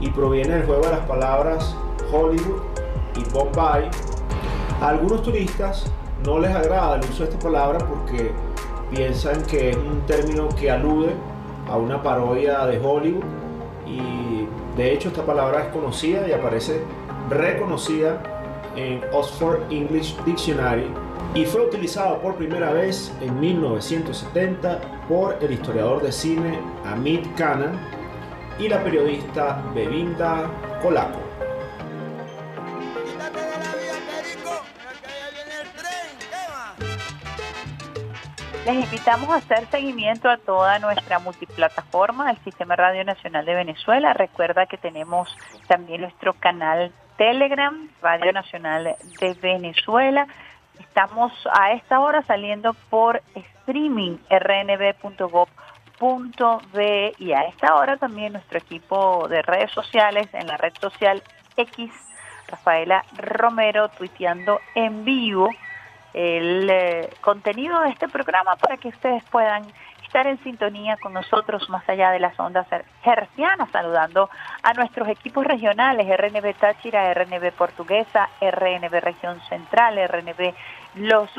y 0.00 0.10
proviene 0.10 0.56
del 0.56 0.66
juego 0.66 0.82
de 0.82 0.90
las 0.90 1.06
palabras 1.06 1.74
Hollywood 2.12 2.60
y 3.16 3.24
Bombay. 3.32 3.88
A 4.82 4.88
algunos 4.88 5.22
turistas 5.22 5.90
no 6.26 6.40
les 6.40 6.54
agrada 6.54 6.96
el 6.96 7.08
uso 7.08 7.24
de 7.24 7.30
esta 7.30 7.38
palabra 7.38 7.78
porque 7.78 8.32
piensan 8.90 9.42
que 9.44 9.70
es 9.70 9.76
un 9.76 10.02
término 10.06 10.50
que 10.50 10.70
alude 10.70 11.14
a 11.70 11.76
una 11.78 12.02
parodia 12.02 12.66
de 12.66 12.78
Hollywood 12.78 13.24
y 13.86 14.41
de 14.76 14.92
hecho, 14.92 15.08
esta 15.08 15.24
palabra 15.24 15.64
es 15.64 15.68
conocida 15.68 16.26
y 16.26 16.32
aparece 16.32 16.80
reconocida 17.28 18.22
en 18.74 19.02
Oxford 19.12 19.60
English 19.70 20.16
Dictionary 20.24 20.86
y 21.34 21.44
fue 21.44 21.66
utilizada 21.66 22.20
por 22.20 22.36
primera 22.36 22.72
vez 22.72 23.12
en 23.20 23.38
1970 23.38 24.80
por 25.08 25.36
el 25.42 25.52
historiador 25.52 26.02
de 26.02 26.12
cine 26.12 26.58
Amit 26.86 27.26
Khanna 27.36 27.72
y 28.58 28.68
la 28.68 28.82
periodista 28.82 29.62
Bevinda 29.74 30.50
Colaco. 30.82 31.31
Les 38.64 38.76
invitamos 38.76 39.28
a 39.28 39.36
hacer 39.38 39.66
seguimiento 39.72 40.30
a 40.30 40.36
toda 40.36 40.78
nuestra 40.78 41.18
multiplataforma 41.18 42.28
del 42.28 42.38
Sistema 42.44 42.76
Radio 42.76 43.02
Nacional 43.02 43.44
de 43.44 43.56
Venezuela. 43.56 44.12
Recuerda 44.12 44.66
que 44.66 44.76
tenemos 44.76 45.36
también 45.66 46.02
nuestro 46.02 46.34
canal 46.34 46.92
Telegram, 47.18 47.88
Radio 48.00 48.32
Nacional 48.32 48.94
de 49.18 49.34
Venezuela. 49.34 50.28
Estamos 50.78 51.32
a 51.52 51.72
esta 51.72 51.98
hora 51.98 52.22
saliendo 52.22 52.74
por 52.88 53.20
streaming 53.34 54.18
rnb.gov.be 54.30 55.52
y 57.18 57.32
a 57.32 57.40
esta 57.42 57.74
hora 57.74 57.96
también 57.96 58.34
nuestro 58.34 58.58
equipo 58.58 59.26
de 59.26 59.42
redes 59.42 59.72
sociales 59.72 60.28
en 60.34 60.46
la 60.46 60.56
red 60.56 60.74
social 60.80 61.20
X, 61.56 61.90
Rafaela 62.46 63.04
Romero, 63.16 63.88
tuiteando 63.88 64.60
en 64.76 65.04
vivo 65.04 65.50
el 66.14 66.68
eh, 66.70 67.10
contenido 67.20 67.80
de 67.80 67.90
este 67.90 68.08
programa 68.08 68.56
para 68.56 68.76
que 68.76 68.88
ustedes 68.88 69.22
puedan 69.24 69.64
estar 70.12 70.26
en 70.26 70.42
sintonía 70.42 70.98
con 70.98 71.14
nosotros 71.14 71.70
más 71.70 71.88
allá 71.88 72.10
de 72.10 72.20
las 72.20 72.38
ondas 72.38 72.66
hercianas, 73.02 73.70
saludando 73.70 74.28
a 74.62 74.74
nuestros 74.74 75.08
equipos 75.08 75.46
regionales, 75.46 76.06
RNB 76.06 76.54
Táchira, 76.54 77.14
RNB 77.14 77.50
Portuguesa, 77.52 78.28
RNB 78.42 78.92
Región 79.00 79.40
Central, 79.48 79.98
RNB 80.06 80.52
Los 80.96 81.30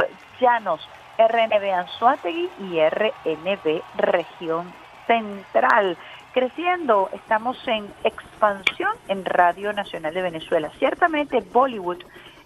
Llanos, 0.42 0.90
RNB 1.20 1.72
Anzuategui 1.72 2.50
y 2.62 2.80
RNB 2.80 3.84
Región 3.96 4.74
central. 5.06 5.96
Creciendo, 6.34 7.12
estamos 7.14 7.56
en 7.68 7.94
expansión 8.04 8.94
en 9.08 9.24
Radio 9.24 9.72
Nacional 9.72 10.16
de 10.16 10.24
Venezuela. 10.24 10.72
Ciertamente 10.80 11.42
Bollywood 11.42 12.00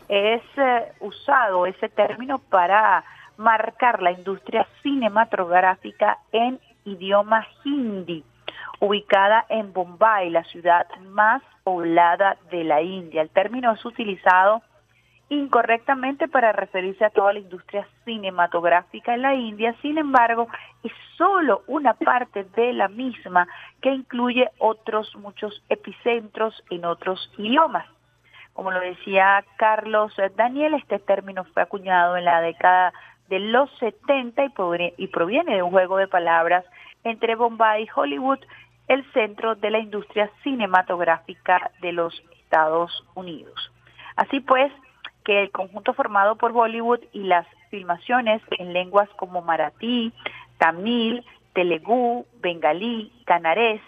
es 0.10 0.42
eh, 0.58 0.92
usado 1.00 1.66
ese 1.66 1.90
término 1.90 2.40
para 2.40 3.04
marcar 3.38 4.02
la 4.02 4.12
industria 4.12 4.68
cinematográfica 4.82 6.20
en 6.32 6.60
idioma 6.86 7.46
hindi, 7.64 8.24
ubicada 8.80 9.46
en 9.50 9.74
Bombay, 9.74 10.30
la 10.30 10.44
ciudad 10.46 10.88
más 11.10 11.42
poblada 11.64 12.38
de 12.50 12.64
la 12.64 12.82
India. 12.82 13.22
El 13.22 13.30
término 13.30 13.72
es 13.74 13.86
utilizado 13.86 14.62
incorrectamente 15.30 16.28
para 16.28 16.54
referirse 16.54 17.04
a 17.04 17.10
toda 17.10 17.34
la 17.34 17.40
industria 17.40 17.86
cinematográfica 18.06 19.14
en 19.14 19.22
la 19.24 19.36
India, 19.36 19.76
sin 19.82 19.98
embargo, 19.98 20.48
es 20.84 20.92
solo 21.18 21.64
una 21.68 21.94
parte 21.96 22.46
de 22.56 22.72
la 22.72 22.88
misma 22.88 23.48
que 23.82 23.90
incluye 23.90 24.50
otros 24.58 25.14
muchos 25.18 25.62
epicentros 25.68 26.64
en 26.70 26.86
otros 26.86 27.30
idiomas. 27.38 27.86
Como 28.58 28.72
lo 28.72 28.80
decía 28.80 29.46
Carlos 29.58 30.12
Daniel, 30.36 30.74
este 30.74 30.98
término 30.98 31.44
fue 31.44 31.62
acuñado 31.62 32.18
en 32.18 32.26
la 32.26 32.42
década 32.42 32.92
de 33.30 33.38
los 33.38 33.70
70 33.78 34.46
y 34.98 35.08
proviene 35.10 35.58
de 35.58 35.62
un 35.62 35.70
juego 35.70 35.98
de 35.98 36.08
palabras 36.08 36.66
entre 37.04 37.36
Bombay 37.36 37.84
y 37.84 37.88
Hollywood, 37.94 38.40
el 38.88 39.06
centro 39.14 39.54
de 39.54 39.70
la 39.70 39.78
industria 39.78 40.32
cinematográfica 40.42 41.70
de 41.82 41.92
los 41.92 42.20
Estados 42.42 43.06
Unidos. 43.14 43.72
Así 44.16 44.40
pues, 44.40 44.72
que 45.24 45.44
el 45.44 45.52
conjunto 45.52 45.94
formado 45.94 46.36
por 46.36 46.52
Bollywood 46.52 47.02
y 47.14 47.26
las 47.26 47.46
filmaciones 47.70 48.42
en 48.58 48.74
lenguas 48.74 49.08
como 49.18 49.44
maratí, 49.44 50.12
tamil, 50.58 51.24
telugu, 51.54 52.26
bengalí, 52.42 53.14
canarés 53.28 53.82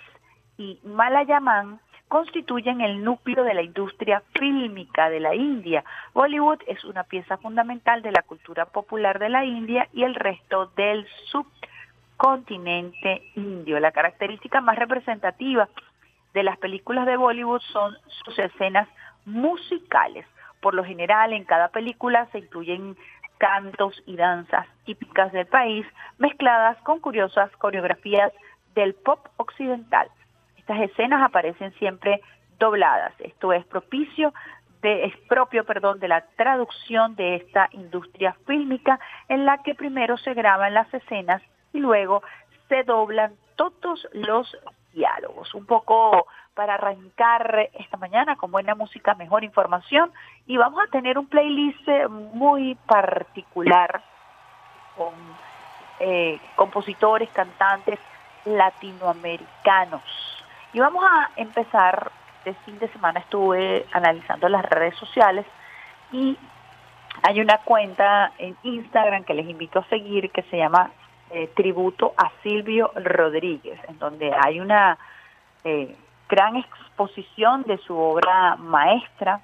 y 0.59 0.79
malayamán 0.83 1.79
constituyen 2.09 2.81
el 2.81 3.03
núcleo 3.03 3.43
de 3.43 3.53
la 3.53 3.61
industria 3.61 4.21
fílmica 4.37 5.09
de 5.09 5.19
la 5.19 5.35
India. 5.35 5.85
Bollywood 6.13 6.59
es 6.67 6.83
una 6.83 7.03
pieza 7.03 7.37
fundamental 7.37 8.01
de 8.01 8.11
la 8.11 8.23
cultura 8.23 8.65
popular 8.65 9.19
de 9.19 9.29
la 9.29 9.45
India 9.45 9.87
y 9.93 10.03
el 10.03 10.15
resto 10.15 10.71
del 10.75 11.07
subcontinente 11.31 13.21
indio. 13.35 13.79
La 13.79 13.91
característica 13.91 14.59
más 14.59 14.77
representativa 14.77 15.69
de 16.33 16.43
las 16.43 16.57
películas 16.57 17.05
de 17.05 17.15
Bollywood 17.15 17.61
son 17.71 17.95
sus 18.25 18.37
escenas 18.39 18.89
musicales. 19.25 20.25
Por 20.61 20.73
lo 20.73 20.83
general, 20.83 21.31
en 21.31 21.45
cada 21.45 21.69
película 21.69 22.27
se 22.31 22.39
incluyen 22.39 22.97
cantos 23.37 24.01
y 24.07 24.15
danzas 24.15 24.67
típicas 24.83 25.31
del 25.31 25.45
país, 25.45 25.85
mezcladas 26.17 26.77
con 26.79 26.99
curiosas 26.99 27.51
coreografías 27.57 28.33
del 28.73 28.95
pop 28.95 29.27
occidental. 29.37 30.09
Estas 30.69 30.91
escenas 30.91 31.23
aparecen 31.23 31.73
siempre 31.79 32.21
dobladas. 32.59 33.11
Esto 33.17 33.53
es 33.53 33.65
propicio 33.65 34.35
de, 34.83 35.05
es 35.05 35.17
propio, 35.27 35.65
perdón, 35.65 35.99
de 35.99 36.07
la 36.07 36.21
traducción 36.37 37.15
de 37.15 37.37
esta 37.37 37.69
industria 37.71 38.35
fílmica 38.45 38.99
en 39.29 39.45
la 39.45 39.63
que 39.63 39.73
primero 39.73 40.15
se 40.17 40.35
graban 40.35 40.75
las 40.75 40.93
escenas 40.93 41.41
y 41.73 41.79
luego 41.79 42.21
se 42.67 42.83
doblan 42.83 43.33
todos 43.55 44.07
los 44.13 44.55
diálogos. 44.93 45.55
Un 45.55 45.65
poco 45.65 46.27
para 46.53 46.75
arrancar 46.75 47.71
esta 47.73 47.97
mañana 47.97 48.35
con 48.35 48.51
buena 48.51 48.75
música, 48.75 49.15
mejor 49.15 49.43
información 49.43 50.11
y 50.45 50.57
vamos 50.57 50.83
a 50.87 50.91
tener 50.91 51.17
un 51.17 51.25
playlist 51.25 51.87
eh, 51.87 52.07
muy 52.07 52.75
particular 52.85 54.03
con 54.95 55.15
eh, 55.99 56.39
compositores, 56.55 57.27
cantantes 57.31 57.97
latinoamericanos. 58.45 60.38
Y 60.71 60.79
vamos 60.79 61.03
a 61.03 61.31
empezar, 61.35 62.11
este 62.39 62.53
fin 62.65 62.77
de 62.77 62.87
semana 62.89 63.21
estuve 63.21 63.87
analizando 63.91 64.47
las 64.49 64.63
redes 64.63 64.95
sociales 64.97 65.45
y 66.11 66.37
hay 67.23 67.41
una 67.41 67.57
cuenta 67.59 68.31
en 68.37 68.55
Instagram 68.61 69.23
que 69.23 69.33
les 69.33 69.49
invito 69.49 69.79
a 69.79 69.85
seguir 69.85 70.29
que 70.31 70.43
se 70.43 70.57
llama 70.57 70.91
eh, 71.31 71.47
Tributo 71.55 72.13
a 72.15 72.31
Silvio 72.43 72.91
Rodríguez, 72.95 73.79
en 73.87 73.97
donde 73.97 74.31
hay 74.31 74.59
una 74.59 74.97
eh, 75.63 75.95
gran 76.29 76.55
exposición 76.55 77.63
de 77.63 77.77
su 77.79 77.97
obra 77.97 78.55
maestra, 78.55 79.41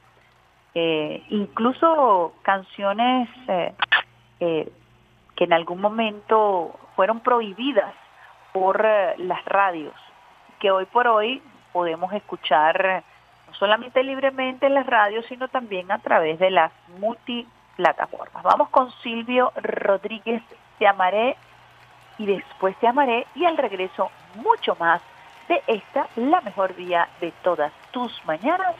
eh, 0.75 1.23
incluso 1.29 2.33
canciones 2.43 3.29
que 4.37 5.43
en 5.43 5.53
algún 5.53 5.81
momento 5.81 6.77
fueron 6.95 7.19
prohibidas 7.21 7.93
por 8.53 8.85
las 9.17 9.43
radios 9.45 9.93
que 10.59 10.71
hoy 10.71 10.85
por 10.85 11.07
hoy 11.07 11.41
podemos 11.71 12.11
escuchar 12.13 13.03
no 13.47 13.53
solamente 13.53 14.03
libremente 14.03 14.65
en 14.65 14.73
las 14.73 14.85
radios, 14.85 15.25
sino 15.27 15.47
también 15.47 15.91
a 15.91 15.99
través 15.99 16.39
de 16.39 16.51
las 16.51 16.71
multiplataformas. 16.99 18.43
Vamos 18.43 18.69
con 18.69 18.91
Silvio 19.01 19.51
Rodríguez, 19.55 20.41
Te 20.79 20.87
amaré 20.87 21.35
y 22.17 22.25
después 22.25 22.75
Te 22.77 22.87
amaré 22.87 23.27
y 23.35 23.45
al 23.45 23.57
regreso 23.57 24.09
mucho 24.35 24.75
más 24.79 25.01
de 25.47 25.61
esta, 25.67 26.07
la 26.15 26.41
mejor 26.41 26.73
vía 26.73 27.07
de 27.21 27.31
todas 27.43 27.71
tus 27.91 28.11
mañanas, 28.25 28.75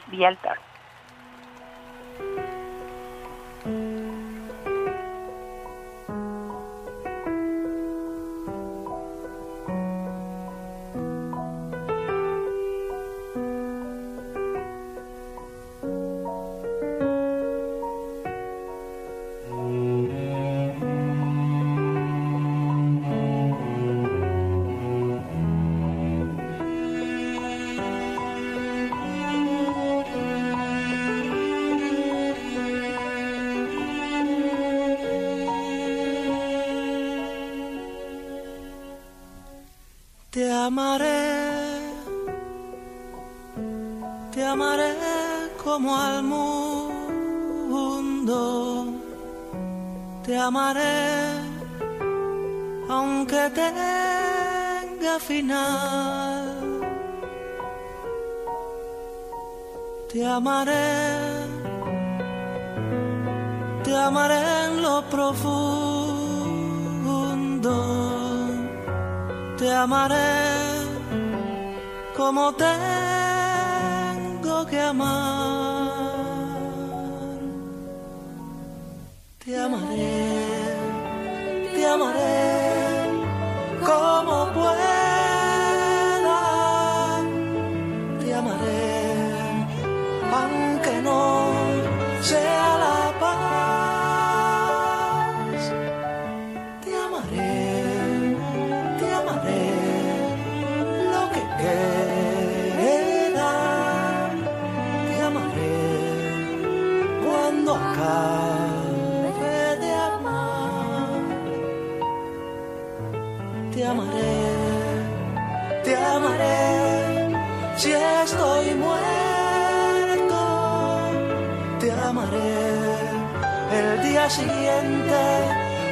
el 123.78 123.88
día 124.02 124.28
siguiente. 124.30 125.20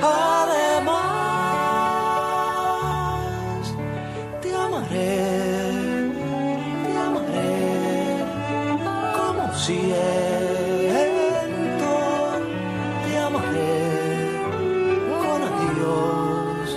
Además, 0.03 0.95
te 4.43 4.55
amaré, 4.55 6.13
te 6.85 6.93
amaré, 7.07 7.57
como 9.19 9.45
siento, 9.55 11.93
te 13.05 13.13
amaré 13.27 13.79
con 15.23 15.41
adiós, 15.51 16.69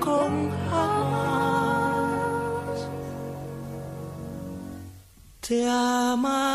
con 0.00 0.32
jamás. 0.70 2.78
Te 5.40 5.56
amaré. 5.68 6.53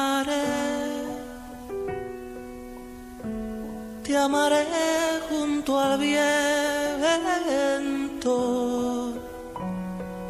Amaré 4.20 4.66
junto 5.30 5.80
al 5.80 5.98
viento, 5.98 6.34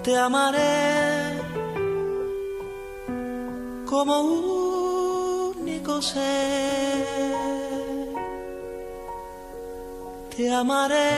te 0.04 0.18
amaré 0.18 1.42
como 3.86 4.22
único 5.56 6.02
ser, 6.02 7.06
te 10.36 10.54
amaré 10.54 11.10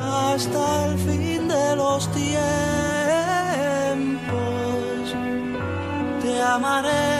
hasta 0.00 0.86
el 0.86 0.98
fin 0.98 1.48
de 1.48 1.76
los 1.76 2.08
tiempos. 2.12 2.28
Te 6.22 6.42
amaré 6.42 7.17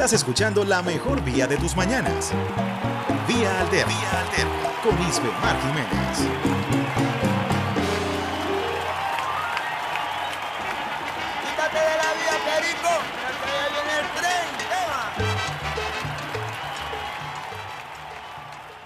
Estás 0.00 0.14
escuchando 0.14 0.64
la 0.64 0.80
mejor 0.80 1.22
vía 1.22 1.46
de 1.46 1.58
tus 1.58 1.76
mañanas. 1.76 2.32
Vía 3.28 3.60
Alterna, 3.60 3.92
vía 3.92 4.20
Alterna 4.20 4.70
con 4.82 4.98
Isbe 5.06 5.28
Mar 5.42 5.54
Jiménez. 5.60 6.26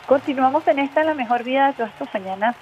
Continuamos 0.08 0.66
en 0.66 0.80
esta 0.80 1.04
La 1.04 1.14
Mejor 1.14 1.44
Vida 1.44 1.68
de 1.68 1.72
todas 1.74 1.92
estas 1.92 2.12
mañanas 2.12 2.56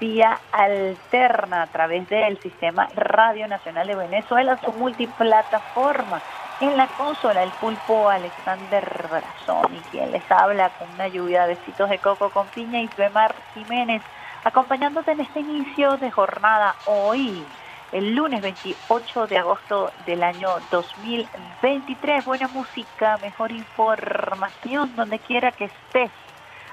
vía 0.00 0.40
alterna 0.50 1.62
a 1.62 1.66
través 1.68 2.08
del 2.08 2.36
sistema 2.40 2.88
Radio 2.96 3.46
Nacional 3.46 3.86
de 3.86 3.94
Venezuela, 3.94 4.58
su 4.64 4.72
multiplataforma. 4.72 6.20
En 6.62 6.76
la 6.76 6.86
consola, 6.86 7.42
el 7.42 7.50
pulpo 7.50 8.08
Alexander 8.08 9.08
Brazón 9.10 9.74
y 9.74 9.80
quien 9.90 10.12
les 10.12 10.22
habla 10.30 10.70
con 10.78 10.88
una 10.92 11.08
lluvia 11.08 11.42
de 11.44 11.56
besitos 11.56 11.90
de 11.90 11.98
coco 11.98 12.30
con 12.30 12.46
piña 12.46 12.80
y 12.80 12.88
Mar 13.12 13.34
Jiménez, 13.52 14.00
acompañándote 14.44 15.10
en 15.10 15.22
este 15.22 15.40
inicio 15.40 15.96
de 15.96 16.12
jornada 16.12 16.76
hoy, 16.86 17.44
el 17.90 18.14
lunes 18.14 18.42
28 18.42 19.26
de 19.26 19.38
agosto 19.38 19.90
del 20.06 20.22
año 20.22 20.50
2023. 20.70 22.24
Buena 22.24 22.46
música, 22.46 23.18
mejor 23.20 23.50
información, 23.50 24.94
donde 24.94 25.18
quiera 25.18 25.50
que 25.50 25.64
estés 25.64 26.12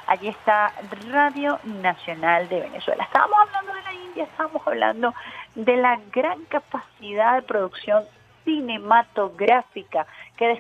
Allí 0.06 0.28
está 0.28 0.72
Radio 1.12 1.60
Nacional 1.64 2.48
de 2.50 2.62
Venezuela. 2.62 3.04
Estábamos 3.04 3.38
hablando 3.42 3.74
de 3.74 3.82
la 3.84 3.94
India, 3.94 4.24
estábamos 4.24 4.68
hablando 4.68 5.14
de 5.54 5.78
la 5.78 6.00
gran 6.12 6.46
capacidad 6.46 7.36
de 7.36 7.42
producción 7.44 8.06
cinematográfica 8.50 10.08
que 10.38 10.60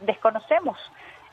desconocemos 0.00 0.78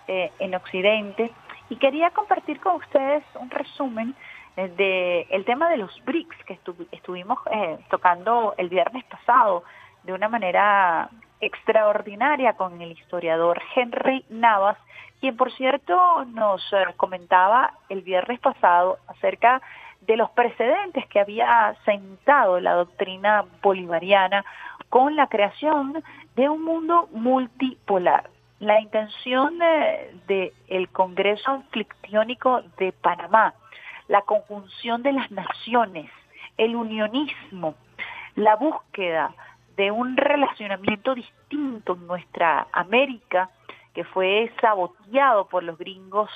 eh, 0.08 0.32
en 0.40 0.54
Occidente. 0.56 1.32
Y 1.70 1.78
quería 1.78 2.12
compartir 2.12 2.60
con 2.60 2.76
ustedes 2.76 3.24
un 3.40 3.50
resumen 3.50 4.16
eh, 4.56 4.68
del 4.68 5.26
el 5.30 5.46
tema 5.46 5.70
de 5.70 5.78
los 5.78 5.92
BRICS 6.06 6.38
que 6.46 6.60
estuvimos 6.92 7.40
eh, 7.52 7.78
tocando 7.90 8.54
el 8.58 8.70
viernes 8.70 9.04
pasado 9.06 9.64
de 10.04 10.14
una 10.14 10.30
manera 10.30 11.10
extraordinaria 11.42 12.54
con 12.54 12.80
el 12.82 12.92
historiador 12.92 13.62
Henry 13.76 14.24
Navas 14.30 14.78
quien 15.20 15.38
por 15.38 15.52
cierto 15.54 16.26
nos 16.26 16.62
eh, 16.72 16.86
comentaba 16.98 17.74
el 17.90 18.02
viernes 18.02 18.40
pasado 18.40 19.00
acerca 19.08 19.62
de 20.02 20.18
los 20.18 20.30
precedentes 20.32 21.06
que 21.08 21.20
había 21.20 21.76
sentado 21.84 22.60
la 22.60 22.74
doctrina 22.74 23.46
bolivariana 23.62 24.46
con 24.96 25.18
la 25.18 25.28
creación 25.28 26.02
de 26.38 26.48
un 26.48 26.64
mundo 26.64 27.10
multipolar. 27.12 28.30
La 28.62 28.80
intención 28.80 29.60
del 29.60 30.54
de, 30.70 30.88
Congreso 30.94 31.52
Anfictiónico 31.52 32.62
de 32.78 32.94
Panamá, 32.94 33.54
la 34.08 34.22
conjunción 34.22 35.04
de 35.04 35.12
las 35.12 35.30
naciones, 35.32 36.10
el 36.56 36.78
unionismo, 36.78 37.76
la 38.36 38.56
búsqueda 38.56 39.34
de 39.76 39.92
un 39.92 40.16
relacionamiento 40.16 41.14
distinto 41.14 41.96
en 41.96 42.08
nuestra 42.08 42.66
América, 42.72 43.50
que 43.94 44.06
fue 44.06 44.50
saboteado 44.62 45.50
por 45.50 45.64
los 45.64 45.78
gringos 45.78 46.30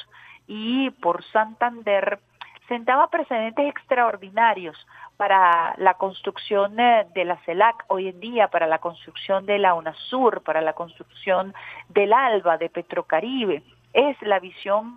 y 0.48 0.89
por 0.89 1.24
Santander, 1.32 2.19
sentaba 2.67 3.08
precedentes 3.10 3.69
extraordinarios 3.69 4.76
para 5.19 5.75
la 5.79 5.95
construcción 5.95 6.77
de 6.77 7.25
la 7.25 7.36
CELAC 7.43 7.84
hoy 7.89 8.08
en 8.08 8.21
día, 8.21 8.47
para 8.47 8.67
la 8.67 8.77
construcción 8.77 9.45
de 9.45 9.60
la 9.60 9.73
UNASUR, 9.73 10.41
para 10.43 10.62
la 10.62 10.71
construcción 10.71 11.53
del 11.89 12.13
ALBA, 12.13 12.58
de 12.58 12.69
Petrocaribe. 12.69 13.62
Es 13.91 14.15
la 14.21 14.39
visión 14.39 14.95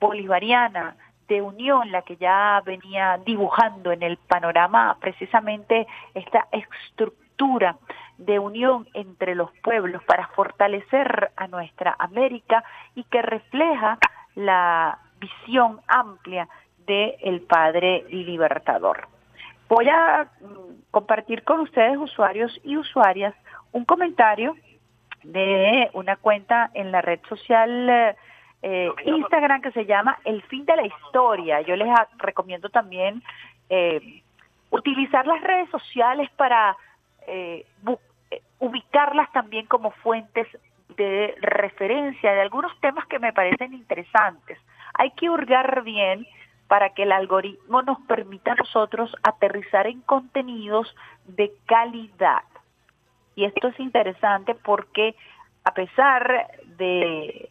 bolivariana 0.00 0.96
de 1.28 1.42
unión 1.42 1.92
la 1.92 2.02
que 2.02 2.16
ya 2.16 2.60
venía 2.66 3.20
dibujando 3.24 3.92
en 3.92 4.02
el 4.02 4.16
panorama 4.16 4.96
precisamente 5.00 5.86
esta 6.12 6.48
estructura 6.50 7.76
de 8.18 8.40
unión 8.40 8.88
entre 8.94 9.36
los 9.36 9.52
pueblos 9.62 10.02
para 10.02 10.26
fortalecer 10.26 11.30
a 11.36 11.46
nuestra 11.46 11.94
América 12.00 12.64
y 12.96 13.04
que 13.04 13.22
refleja 13.22 13.96
la 14.34 14.98
visión 15.20 15.80
amplia 15.86 16.48
del 16.84 17.14
el 17.20 17.42
Padre 17.42 18.04
Libertador. 18.08 19.11
Voy 19.74 19.88
a 19.88 20.28
mm, 20.42 20.90
compartir 20.90 21.44
con 21.44 21.60
ustedes, 21.60 21.96
usuarios 21.96 22.60
y 22.62 22.76
usuarias, 22.76 23.34
un 23.72 23.86
comentario 23.86 24.54
de 25.22 25.88
una 25.94 26.16
cuenta 26.16 26.70
en 26.74 26.92
la 26.92 27.00
red 27.00 27.20
social 27.26 28.14
eh, 28.60 28.92
Instagram 29.06 29.62
que 29.62 29.70
se 29.70 29.86
llama 29.86 30.18
El 30.26 30.42
fin 30.42 30.66
de 30.66 30.76
la 30.76 30.84
historia. 30.84 31.62
Yo 31.62 31.74
les 31.76 31.88
recomiendo 32.18 32.68
también 32.68 33.22
eh, 33.70 34.20
utilizar 34.68 35.26
las 35.26 35.40
redes 35.40 35.70
sociales 35.70 36.28
para 36.36 36.76
eh, 37.26 37.64
ubicarlas 38.58 39.32
también 39.32 39.64
como 39.64 39.90
fuentes 39.90 40.48
de 40.98 41.34
referencia 41.40 42.34
de 42.34 42.42
algunos 42.42 42.78
temas 42.80 43.06
que 43.06 43.18
me 43.18 43.32
parecen 43.32 43.72
interesantes. 43.72 44.58
Hay 44.92 45.12
que 45.12 45.30
hurgar 45.30 45.82
bien 45.82 46.26
para 46.72 46.94
que 46.94 47.02
el 47.02 47.12
algoritmo 47.12 47.82
nos 47.82 48.00
permita 48.06 48.52
a 48.52 48.54
nosotros 48.54 49.14
aterrizar 49.22 49.86
en 49.86 50.00
contenidos 50.00 50.96
de 51.26 51.52
calidad. 51.66 52.44
Y 53.36 53.44
esto 53.44 53.68
es 53.68 53.78
interesante 53.78 54.54
porque 54.54 55.14
a 55.64 55.74
pesar 55.74 56.48
de 56.78 57.50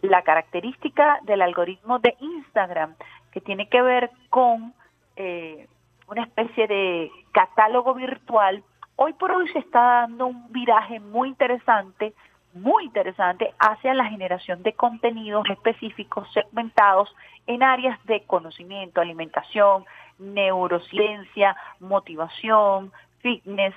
la 0.00 0.22
característica 0.22 1.18
del 1.24 1.42
algoritmo 1.42 1.98
de 1.98 2.16
Instagram, 2.20 2.94
que 3.32 3.42
tiene 3.42 3.68
que 3.68 3.82
ver 3.82 4.10
con 4.30 4.72
eh, 5.16 5.68
una 6.06 6.22
especie 6.22 6.66
de 6.68 7.10
catálogo 7.32 7.92
virtual, 7.92 8.64
Hoy 9.00 9.12
por 9.12 9.30
hoy 9.30 9.46
se 9.52 9.60
está 9.60 9.80
dando 9.80 10.26
un 10.26 10.50
viraje 10.50 10.98
muy 10.98 11.28
interesante, 11.28 12.14
muy 12.60 12.84
interesante 12.84 13.54
hacia 13.58 13.94
la 13.94 14.06
generación 14.06 14.62
de 14.62 14.72
contenidos 14.72 15.48
específicos 15.50 16.30
segmentados 16.32 17.14
en 17.46 17.62
áreas 17.62 17.98
de 18.06 18.24
conocimiento, 18.24 19.00
alimentación, 19.00 19.84
neurociencia, 20.18 21.56
motivación, 21.80 22.92
fitness. 23.20 23.74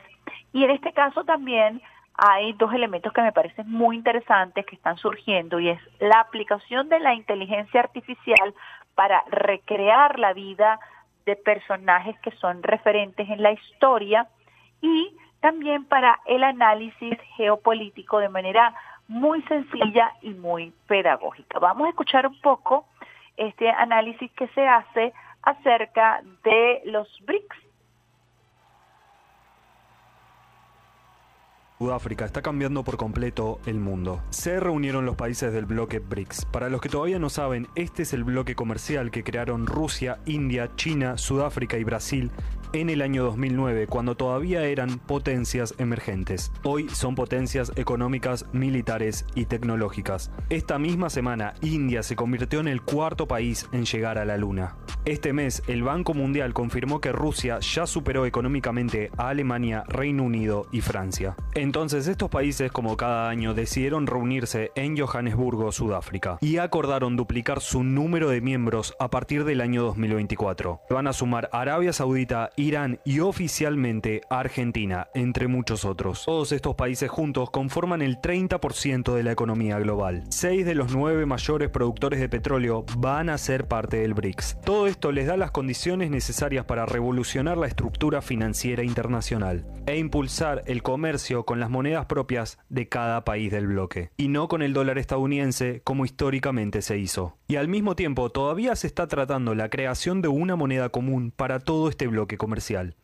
Y 0.53 0.63
en 0.63 0.71
este 0.71 0.93
caso 0.93 1.23
también 1.23 1.81
hay 2.15 2.53
dos 2.53 2.73
elementos 2.73 3.13
que 3.13 3.21
me 3.21 3.31
parecen 3.31 3.69
muy 3.69 3.95
interesantes 3.95 4.65
que 4.65 4.75
están 4.75 4.97
surgiendo 4.97 5.59
y 5.59 5.69
es 5.69 5.79
la 5.99 6.19
aplicación 6.19 6.89
de 6.89 6.99
la 6.99 7.13
inteligencia 7.13 7.79
artificial 7.79 8.53
para 8.95 9.23
recrear 9.29 10.19
la 10.19 10.33
vida 10.33 10.79
de 11.25 11.35
personajes 11.35 12.19
que 12.19 12.31
son 12.31 12.61
referentes 12.63 13.29
en 13.29 13.41
la 13.41 13.51
historia 13.51 14.27
y 14.81 15.15
también 15.41 15.85
para 15.85 16.19
el 16.25 16.43
análisis 16.43 17.17
geopolítico 17.35 18.19
de 18.19 18.29
manera 18.29 18.73
muy 19.07 19.41
sencilla 19.43 20.13
y 20.21 20.29
muy 20.29 20.73
pedagógica. 20.87 21.59
Vamos 21.59 21.87
a 21.87 21.89
escuchar 21.89 22.27
un 22.27 22.39
poco 22.39 22.85
este 23.35 23.69
análisis 23.69 24.31
que 24.31 24.47
se 24.49 24.65
hace 24.65 25.13
acerca 25.41 26.21
de 26.43 26.81
los 26.85 27.07
BRICS. 27.25 27.57
Sudáfrica 31.79 32.25
está 32.25 32.43
cambiando 32.43 32.83
por 32.83 32.95
completo 32.95 33.59
el 33.65 33.79
mundo. 33.79 34.21
Se 34.29 34.59
reunieron 34.59 35.07
los 35.07 35.15
países 35.15 35.51
del 35.51 35.65
bloque 35.65 35.97
BRICS. 35.97 36.45
Para 36.45 36.69
los 36.69 36.79
que 36.79 36.89
todavía 36.89 37.17
no 37.17 37.29
saben, 37.29 37.67
este 37.73 38.03
es 38.03 38.13
el 38.13 38.23
bloque 38.23 38.53
comercial 38.53 39.09
que 39.09 39.23
crearon 39.23 39.65
Rusia, 39.65 40.19
India, 40.27 40.69
China, 40.75 41.17
Sudáfrica 41.17 41.79
y 41.79 41.83
Brasil 41.83 42.29
en 42.73 42.89
el 42.89 43.01
año 43.01 43.23
2009, 43.23 43.87
cuando 43.87 44.15
todavía 44.15 44.63
eran 44.63 44.99
potencias 44.99 45.75
emergentes. 45.77 46.51
Hoy 46.63 46.87
son 46.89 47.15
potencias 47.15 47.71
económicas, 47.75 48.45
militares 48.53 49.25
y 49.35 49.45
tecnológicas. 49.45 50.31
Esta 50.49 50.79
misma 50.79 51.09
semana, 51.09 51.53
India 51.61 52.03
se 52.03 52.15
convirtió 52.15 52.59
en 52.59 52.67
el 52.67 52.81
cuarto 52.81 53.27
país 53.27 53.67
en 53.71 53.85
llegar 53.85 54.17
a 54.17 54.25
la 54.25 54.37
Luna. 54.37 54.75
Este 55.03 55.33
mes, 55.33 55.63
el 55.67 55.83
Banco 55.83 56.13
Mundial 56.13 56.53
confirmó 56.53 57.01
que 57.01 57.11
Rusia 57.11 57.59
ya 57.59 57.87
superó 57.87 58.25
económicamente 58.25 59.09
a 59.17 59.29
Alemania, 59.29 59.83
Reino 59.87 60.23
Unido 60.23 60.67
y 60.71 60.81
Francia. 60.81 61.35
Entonces, 61.55 62.07
estos 62.07 62.29
países, 62.29 62.71
como 62.71 62.97
cada 62.97 63.29
año, 63.29 63.53
decidieron 63.53 64.07
reunirse 64.07 64.71
en 64.75 64.97
Johannesburgo, 64.97 65.71
Sudáfrica, 65.71 66.37
y 66.41 66.57
acordaron 66.57 67.15
duplicar 67.15 67.61
su 67.61 67.83
número 67.83 68.29
de 68.29 68.41
miembros 68.41 68.93
a 68.99 69.09
partir 69.09 69.43
del 69.43 69.61
año 69.61 69.83
2024. 69.83 70.81
Van 70.89 71.07
a 71.07 71.13
sumar 71.13 71.49
Arabia 71.51 71.93
Saudita, 71.93 72.51
Irán 72.61 72.99
y 73.03 73.19
oficialmente 73.19 74.21
Argentina, 74.29 75.07
entre 75.15 75.47
muchos 75.47 75.83
otros. 75.83 76.25
Todos 76.25 76.51
estos 76.51 76.75
países 76.75 77.09
juntos 77.09 77.49
conforman 77.49 78.03
el 78.03 78.17
30% 78.17 79.15
de 79.15 79.23
la 79.23 79.31
economía 79.31 79.79
global. 79.79 80.23
Seis 80.29 80.65
de 80.65 80.75
los 80.75 80.95
nueve 80.95 81.25
mayores 81.25 81.69
productores 81.69 82.19
de 82.19 82.29
petróleo 82.29 82.85
van 82.97 83.29
a 83.29 83.37
ser 83.39 83.67
parte 83.67 83.97
del 83.97 84.13
BRICS. 84.13 84.57
Todo 84.63 84.85
esto 84.85 85.11
les 85.11 85.25
da 85.25 85.37
las 85.37 85.49
condiciones 85.49 86.11
necesarias 86.11 86.65
para 86.65 86.85
revolucionar 86.85 87.57
la 87.57 87.67
estructura 87.67 88.21
financiera 88.21 88.83
internacional 88.83 89.65
e 89.87 89.97
impulsar 89.97 90.61
el 90.67 90.83
comercio 90.83 91.45
con 91.45 91.59
las 91.59 91.71
monedas 91.71 92.05
propias 92.05 92.59
de 92.69 92.87
cada 92.87 93.25
país 93.25 93.51
del 93.51 93.67
bloque, 93.67 94.11
y 94.17 94.27
no 94.27 94.47
con 94.47 94.61
el 94.61 94.73
dólar 94.73 94.99
estadounidense 94.99 95.81
como 95.83 96.05
históricamente 96.05 96.83
se 96.83 96.99
hizo. 96.99 97.37
Y 97.47 97.55
al 97.55 97.67
mismo 97.67 97.95
tiempo 97.95 98.29
todavía 98.29 98.75
se 98.75 98.87
está 98.87 99.07
tratando 99.07 99.55
la 99.55 99.69
creación 99.69 100.21
de 100.21 100.27
una 100.27 100.55
moneda 100.55 100.89
común 100.89 101.33
para 101.35 101.59
todo 101.59 101.89
este 101.89 102.07
bloque 102.07 102.37
comercial. 102.37 102.50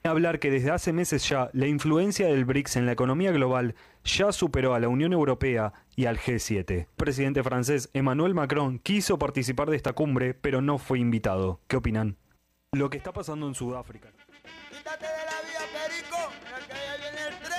Hablar 0.04 0.40
que 0.40 0.52
desde 0.52 0.72
hace 0.72 0.94
meses 0.94 1.28
ya 1.28 1.50
la 1.54 1.68
influencia 1.68 2.28
del 2.28 2.46
BRICS 2.46 2.78
en 2.78 2.86
la 2.86 2.92
economía 2.92 3.32
global 3.32 3.76
ya 4.04 4.32
superó 4.32 4.74
a 4.74 4.80
la 4.80 4.88
Unión 4.88 5.14
Europea 5.14 5.74
y 5.96 6.06
al 6.06 6.18
G7. 6.18 6.72
El 6.72 6.88
presidente 6.96 7.44
francés 7.44 7.90
Emmanuel 7.94 8.34
Macron 8.34 8.80
quiso 8.80 9.18
participar 9.18 9.70
de 9.70 9.78
esta 9.78 9.94
cumbre, 9.94 10.34
pero 10.34 10.62
no 10.62 10.78
fue 10.78 11.00
invitado. 11.00 11.60
¿Qué 11.68 11.78
opinan? 11.78 12.18
Lo 12.74 12.90
que 12.90 12.98
está 12.98 13.14
pasando 13.14 13.48
en 13.48 13.56
Sudáfrica. 13.56 14.10
Quítate 14.70 15.06
de 15.06 15.26
la 15.26 15.42
vía, 15.48 15.60
Perico. 15.74 16.18
Que 16.68 16.74
viene 17.02 17.22
el 17.28 17.36
tren. 17.40 17.58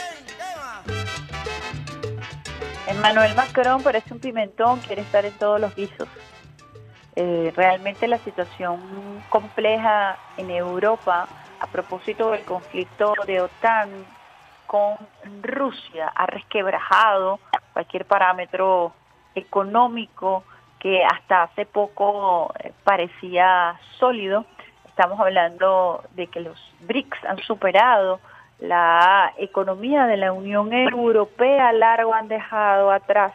Emmanuel 2.87 3.35
Macron 3.35 3.83
parece 3.83 4.15
un 4.15 4.21
pimentón, 4.21 4.81
quiere 4.81 5.03
estar 5.03 5.25
en 5.25 5.33
todos 5.35 5.61
los 5.61 5.75
guisos. 5.75 6.09
Eh, 7.17 7.53
realmente 7.57 8.07
la 8.07 8.19
situación 8.19 8.81
compleja 9.29 10.17
en 10.37 10.51
Europa 10.51 11.29
a 11.61 11.67
propósito 11.67 12.31
del 12.31 12.45
conflicto 12.45 13.15
de 13.27 13.41
OTAN 13.41 13.91
con 14.67 14.97
Rusia 15.43 16.13
ha 16.15 16.27
resquebrajado 16.27 17.41
cualquier 17.73 18.05
parámetro 18.05 18.93
económico 19.35 20.45
que 20.79 21.05
hasta 21.05 21.45
hace 21.45 21.67
poco 21.67 22.53
eh, 22.59 22.73
parecía 22.85 23.79
sólido. 23.99 24.45
Estamos 24.87 25.19
hablando 25.21 26.05
de 26.15 26.27
que 26.27 26.41
los 26.41 26.59
BRICS 26.81 27.25
han 27.25 27.39
superado 27.39 28.21
la 28.59 29.33
economía 29.39 30.07
de 30.07 30.17
la 30.17 30.33
Unión 30.33 30.73
Europea, 30.73 31.73
largo 31.73 32.15
han 32.15 32.29
dejado 32.29 32.91
atrás 32.91 33.33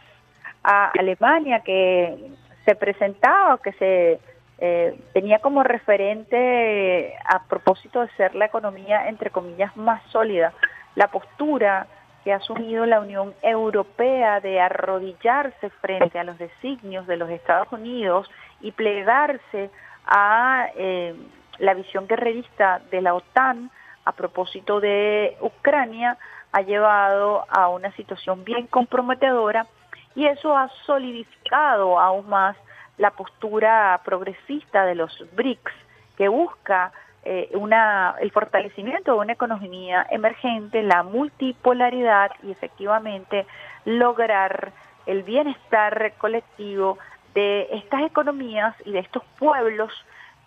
a 0.64 0.92
Alemania, 0.98 1.62
que 1.62 2.32
se 2.66 2.76
presentaba, 2.76 3.58
que 3.58 3.72
se 3.74 4.20
eh, 4.66 4.98
tenía 5.12 5.40
como 5.40 5.62
referente 5.62 7.14
a 7.26 7.44
propósito 7.50 8.00
de 8.00 8.08
ser 8.12 8.34
la 8.34 8.46
economía, 8.46 9.10
entre 9.10 9.30
comillas, 9.30 9.76
más 9.76 10.02
sólida, 10.10 10.54
la 10.96 11.10
postura 11.10 11.86
que 12.24 12.32
ha 12.32 12.38
asumido 12.38 12.86
la 12.86 13.02
Unión 13.02 13.34
Europea 13.42 14.40
de 14.40 14.62
arrodillarse 14.62 15.70
frente 15.82 16.18
a 16.18 16.24
los 16.24 16.38
designios 16.38 17.06
de 17.08 17.18
los 17.18 17.30
Estados 17.30 17.68
Unidos 17.74 18.32
y 18.62 18.72
plegarse 18.72 19.70
a 20.06 20.70
eh, 20.78 21.14
la 21.60 21.74
visión 21.74 22.08
guerrerista 22.08 22.80
de 22.90 23.02
la 23.02 23.16
OTAN 23.16 23.70
a 24.06 24.14
propósito 24.14 24.80
de 24.80 25.36
Ucrania, 25.42 26.18
ha 26.54 26.62
llevado 26.62 27.46
a 27.50 27.68
una 27.68 27.92
situación 27.98 28.46
bien 28.46 28.68
comprometedora 28.68 29.68
y 30.16 30.26
eso 30.26 30.56
ha 30.56 30.70
solidificado 30.86 32.00
aún 32.00 32.30
más 32.30 32.56
la 32.98 33.12
postura 33.12 34.00
progresista 34.04 34.86
de 34.86 34.96
los 34.96 35.26
BRICS 35.36 35.74
que 36.18 36.28
busca 36.28 36.92
eh, 37.26 37.50
una, 37.54 38.16
el 38.20 38.32
fortalecimiento 38.32 39.14
de 39.14 39.20
una 39.20 39.34
economía 39.34 40.06
emergente, 40.10 40.84
la 40.84 41.04
multipolaridad 41.04 42.32
y 42.44 42.52
efectivamente 42.52 43.46
lograr 43.86 44.74
el 45.06 45.24
bienestar 45.24 46.14
colectivo 46.18 46.98
de 47.34 47.68
estas 47.72 48.02
economías 48.04 48.76
y 48.86 48.92
de 48.92 49.00
estos 49.00 49.24
pueblos 49.40 49.92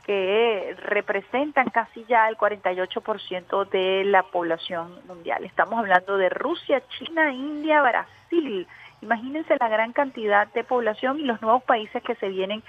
que 0.04 0.76
representan 0.84 1.68
casi 1.70 2.04
ya 2.04 2.28
el 2.28 2.36
48% 2.36 3.68
de 3.70 4.04
la 4.04 4.22
población 4.22 5.00
mundial. 5.08 5.44
Estamos 5.44 5.80
hablando 5.80 6.16
de 6.16 6.28
Rusia, 6.28 6.80
China, 6.96 7.32
India, 7.32 7.82
Brasil, 7.82 8.68
Imagínense 9.02 9.56
la 9.60 9.68
gran 9.68 9.92
cantidad 9.92 10.46
de 10.48 10.64
población 10.64 11.20
y 11.20 11.24
los 11.24 11.40
nuevos 11.42 11.62
países 11.64 12.02
que 12.02 12.14
se 12.16 12.28
vienen 12.28 12.62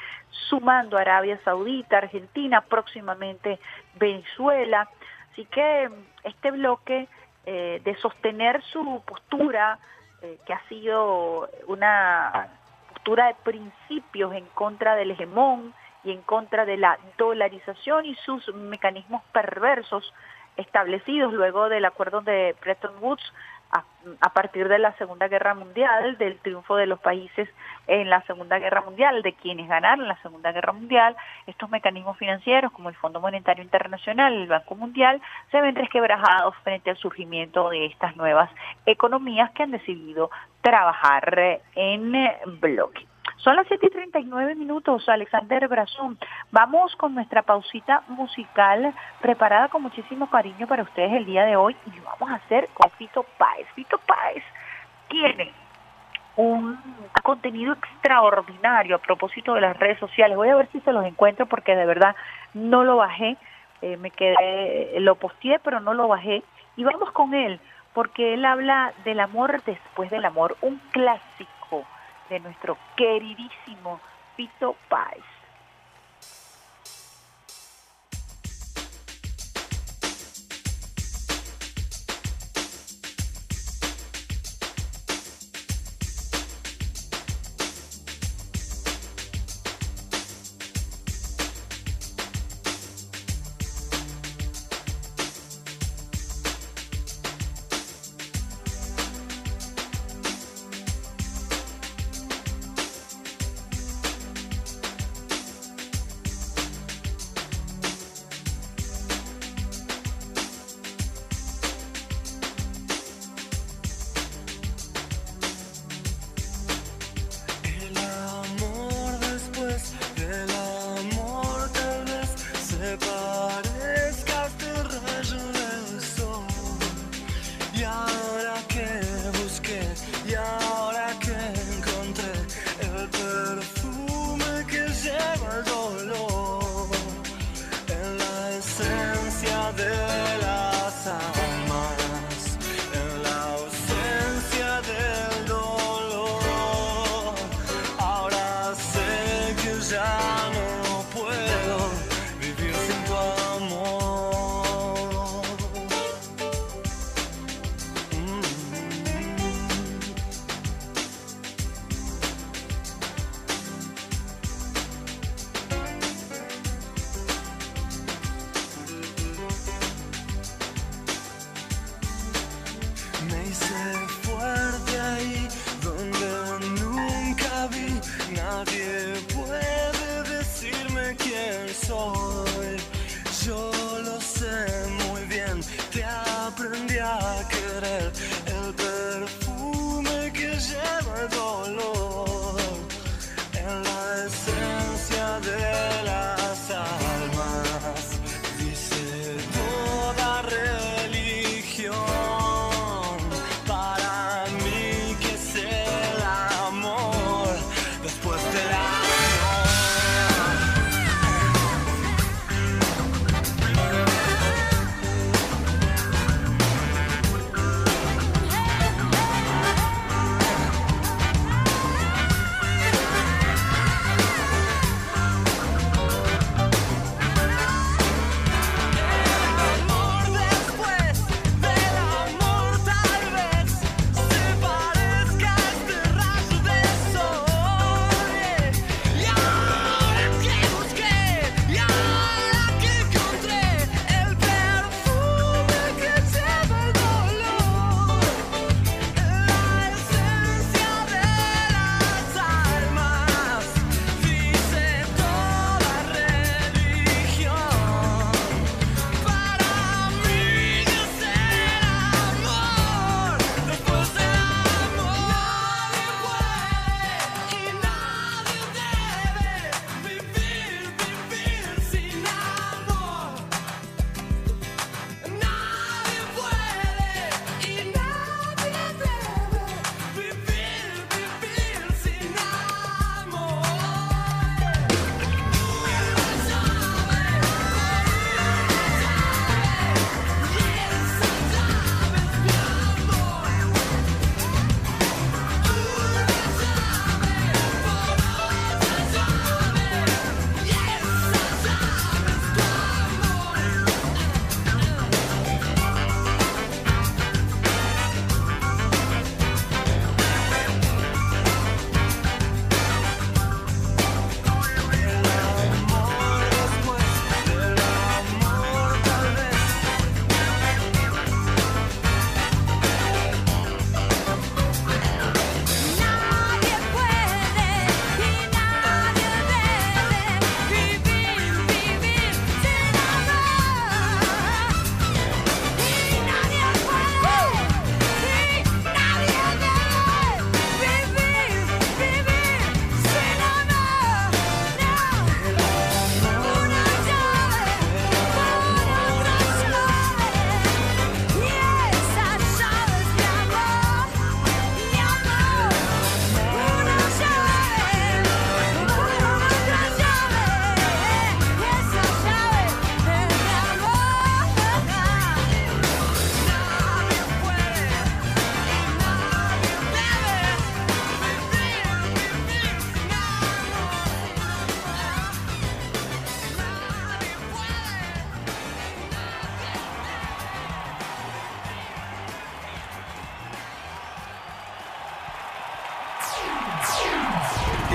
sumando, 0.50 0.98
Arabia 0.98 1.40
Saudita, 1.44 2.00
Argentina, 2.00 2.62
próximamente 2.62 3.60
Venezuela. 3.96 4.90
Así 5.32 5.46
que 5.46 5.90
este 6.24 6.52
bloque 6.52 7.08
eh, 7.46 7.82
de 7.84 7.96
sostener 7.98 8.62
su 8.64 9.02
postura, 9.06 9.80
eh, 10.22 10.38
que 10.46 10.54
ha 10.54 10.62
sido 10.68 11.50
una 11.68 12.50
postura 12.92 13.28
de 13.28 13.36
principios 13.36 14.34
en 14.34 14.46
contra 14.48 14.96
del 14.96 15.12
hegemón 15.12 15.74
y 16.04 16.12
en 16.12 16.22
contra 16.24 16.66
de 16.66 16.76
la 16.76 16.98
dolarización 17.18 18.06
y 18.06 18.16
sus 18.16 18.54
mecanismos 18.54 19.24
perversos 19.32 20.14
establecidos 20.58 21.32
luego 21.34 21.70
del 21.70 21.86
acuerdo 21.86 22.22
de 22.22 22.56
Bretton 22.62 22.96
Woods, 23.00 23.24
a, 23.72 24.30
partir 24.34 24.68
de 24.68 24.80
la 24.80 24.94
Segunda 24.94 25.28
Guerra 25.28 25.54
Mundial, 25.54 26.18
del 26.18 26.38
triunfo 26.40 26.76
de 26.76 26.86
los 26.86 27.00
países 27.00 27.50
en 27.88 28.10
la 28.10 28.22
Segunda 28.24 28.60
Guerra 28.60 28.82
Mundial, 28.82 29.22
de 29.22 29.34
quienes 29.34 29.68
ganaron 29.68 30.08
la 30.08 30.22
Segunda 30.22 30.52
Guerra 30.52 30.74
Mundial, 30.74 31.16
estos 31.46 31.70
mecanismos 31.70 32.18
financieros 32.18 32.72
como 32.72 32.90
el 32.90 32.96
Fondo 32.96 33.20
Monetario 33.20 33.64
Internacional, 33.64 34.34
el 34.34 34.48
Banco 34.48 34.76
Mundial, 34.76 35.22
se 35.52 35.62
ven 35.62 35.76
resquebrajados 35.76 36.56
frente 36.64 36.90
al 36.90 36.98
surgimiento 36.98 37.70
de 37.70 37.86
estas 37.88 38.16
nuevas 38.16 38.50
economías 38.86 39.52
que 39.52 39.64
han 39.64 39.72
decidido 39.72 40.30
trabajar 40.62 41.62
en 41.76 42.14
bloque. 42.60 43.06
Son 43.38 43.56
las 43.56 43.68
7 43.68 43.86
y 43.86 43.90
39 43.92 44.56
minutos, 44.56 45.08
Alexander 45.08 45.68
Brazón. 45.68 46.18
Vamos 46.52 46.96
con 46.96 47.14
nuestra 47.14 47.44
pausita 47.44 48.02
musical 48.08 48.94
preparada 49.22 49.70
con 49.70 49.84
muchísimo 49.84 50.28
cariño 50.30 50.66
para 50.66 50.82
ustedes 50.82 51.14
el 51.14 51.26
día 51.26 51.46
de 51.46 51.56
hoy 51.56 51.76
y 51.86 52.00
vamos 52.00 52.30
a 52.32 52.44
hacer 52.44 52.68
con 52.74 52.90
Fito 52.92 53.24
Páez. 53.38 53.68
Fito 53.76 54.00
Páez 54.00 54.44
tiene 55.08 55.54
un 56.36 56.80
contenido 57.22 57.74
extraordinario 57.74 58.96
a 58.96 59.00
propósito 59.00 59.54
de 59.54 59.62
las 59.62 59.78
redes 59.78 60.00
sociales. 60.00 60.36
Voy 60.36 60.50
a 60.50 60.56
ver 60.56 60.68
si 60.72 60.80
se 60.82 60.92
los 60.92 61.06
encuentro 61.06 61.46
porque 61.46 61.76
de 61.76 61.86
verdad 61.86 62.16
no 62.56 62.84
lo 62.84 62.98
bajé, 62.98 63.38
eh, 63.84 63.98
me 63.98 64.10
quedé, 64.10 65.00
lo 65.00 65.14
posteé 65.14 65.60
pero 65.60 65.80
no 65.80 65.94
lo 65.94 66.08
bajé 66.08 66.42
y 66.76 66.84
vamos 66.84 67.12
con 67.12 67.36
él 67.36 67.60
porque 67.94 68.34
él 68.34 68.46
habla 68.46 68.94
del 69.06 69.20
amor 69.20 69.62
después 69.64 70.10
del 70.10 70.26
amor, 70.26 70.58
un 70.62 70.80
clásico 70.92 71.57
de 72.30 72.40
nuestro 72.40 72.78
queridísimo 72.96 74.00
Pito 74.36 74.76
Páez. 74.90 75.37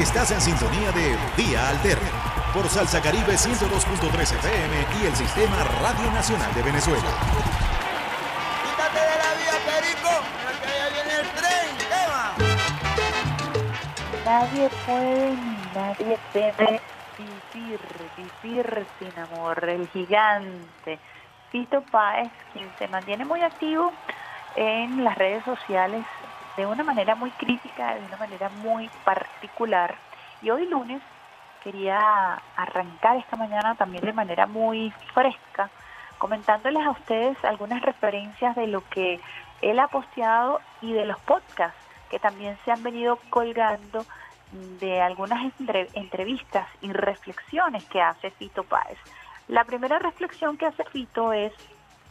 Estás 0.03 0.33
en 0.33 0.41
sintonía 0.41 0.91
de 0.91 1.17
Vía 1.37 1.69
Alterna 1.69 2.11
por 2.53 2.69
Salsa 2.69 3.01
Caribe 3.01 3.35
102.3 3.35 4.21
FM 4.21 4.75
y 5.01 5.07
el 5.07 5.15
Sistema 5.15 5.63
Radio 5.81 6.11
Nacional 6.11 6.53
de 6.55 6.63
Venezuela. 6.63 7.09
Quítate 8.65 8.99
de 8.99 9.17
la 9.23 9.31
vía, 9.39 9.57
Perico. 9.65 10.11
Mira 10.39 10.53
que 10.59 10.67
allá 10.67 10.89
viene 10.93 11.15
el 11.21 11.29
tren. 11.31 11.69
¿Qué 11.79 12.03
va? 12.11 12.35
Nadie 14.25 14.69
puede 14.85 15.37
ni 15.37 15.57
nadie 15.73 16.19
debe 16.35 16.81
vivir, 17.55 17.81
vivir 18.43 18.87
sin 18.99 19.17
amor. 19.21 19.65
El 19.69 19.89
gigante 19.91 20.99
Fito 21.53 21.81
Páez, 21.93 22.33
quien 22.53 22.69
se 22.77 22.89
mantiene 22.89 23.25
muy 23.25 23.41
activo 23.41 23.93
en 24.57 25.05
las 25.05 25.17
redes 25.17 25.45
sociales 25.45 26.05
de 26.57 26.67
una 26.67 26.85
manera 26.85 27.15
muy 27.15 27.31
crítica, 27.31 27.95
de 27.95 28.05
una 28.05 28.17
manera 28.17 28.49
muy 28.49 28.89
particular. 29.05 29.97
Y 30.43 30.51
hoy 30.51 30.67
lunes 30.67 31.01
quería 31.63 32.41
arrancar 32.57 33.17
esta 33.17 33.37
mañana 33.37 33.75
también 33.75 34.05
de 34.05 34.13
manera 34.13 34.47
muy 34.47 34.93
fresca, 35.15 35.71
comentándoles 36.19 36.85
a 36.85 36.91
ustedes 36.91 37.43
algunas 37.45 37.83
referencias 37.83 38.57
de 38.57 38.67
lo 38.67 38.87
que 38.89 39.21
él 39.61 39.79
ha 39.79 39.89
posteado 39.89 40.61
y 40.81 40.93
de 40.93 41.07
los 41.07 41.19
podcasts 41.21 41.79
que 42.11 42.19
también 42.19 42.59
se 42.65 42.73
han 42.73 42.83
venido 42.83 43.17
colgando 43.31 44.05
de 44.53 45.01
algunas 45.01 45.43
entre- 45.59 45.89
entrevistas 45.95 46.69
y 46.83 46.93
reflexiones 46.93 47.85
que 47.85 48.03
hace 48.03 48.31
Fito 48.31 48.65
Páez. 48.65 48.99
La 49.49 49.65
primera 49.65 49.99
reflexión 49.99 50.59
que 50.59 50.67
hace 50.67 50.85
Fito 50.85 51.33
es 51.33 51.53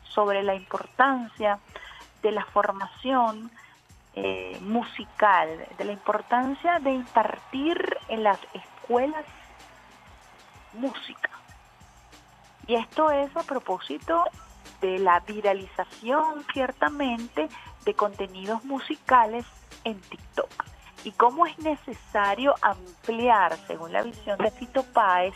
sobre 0.04 0.42
la 0.42 0.56
importancia 0.56 1.60
de 2.24 2.32
la 2.32 2.44
formación 2.46 3.52
eh, 4.16 4.58
musical, 4.62 5.48
de 5.78 5.86
la 5.86 5.92
importancia 5.94 6.80
de 6.80 6.92
impartir 6.92 7.98
en 8.10 8.24
las 8.24 8.40
escuelas 8.54 9.26
música. 10.74 11.30
Y 12.68 12.76
esto 12.76 13.12
es 13.12 13.36
a 13.36 13.44
propósito 13.44 14.26
de 14.82 15.00
la 15.00 15.20
viralización, 15.22 16.46
ciertamente, 16.54 17.50
de 17.86 17.94
contenidos 17.94 18.64
musicales 18.66 19.46
en 19.84 20.00
TikTok. 20.00 20.66
Y 21.04 21.12
cómo 21.12 21.46
es 21.46 21.58
necesario 21.60 22.54
ampliar, 22.62 23.58
según 23.68 23.94
la 23.94 24.04
visión 24.04 24.38
de 24.38 24.52
Fito 24.52 24.84
Páez, 24.84 25.36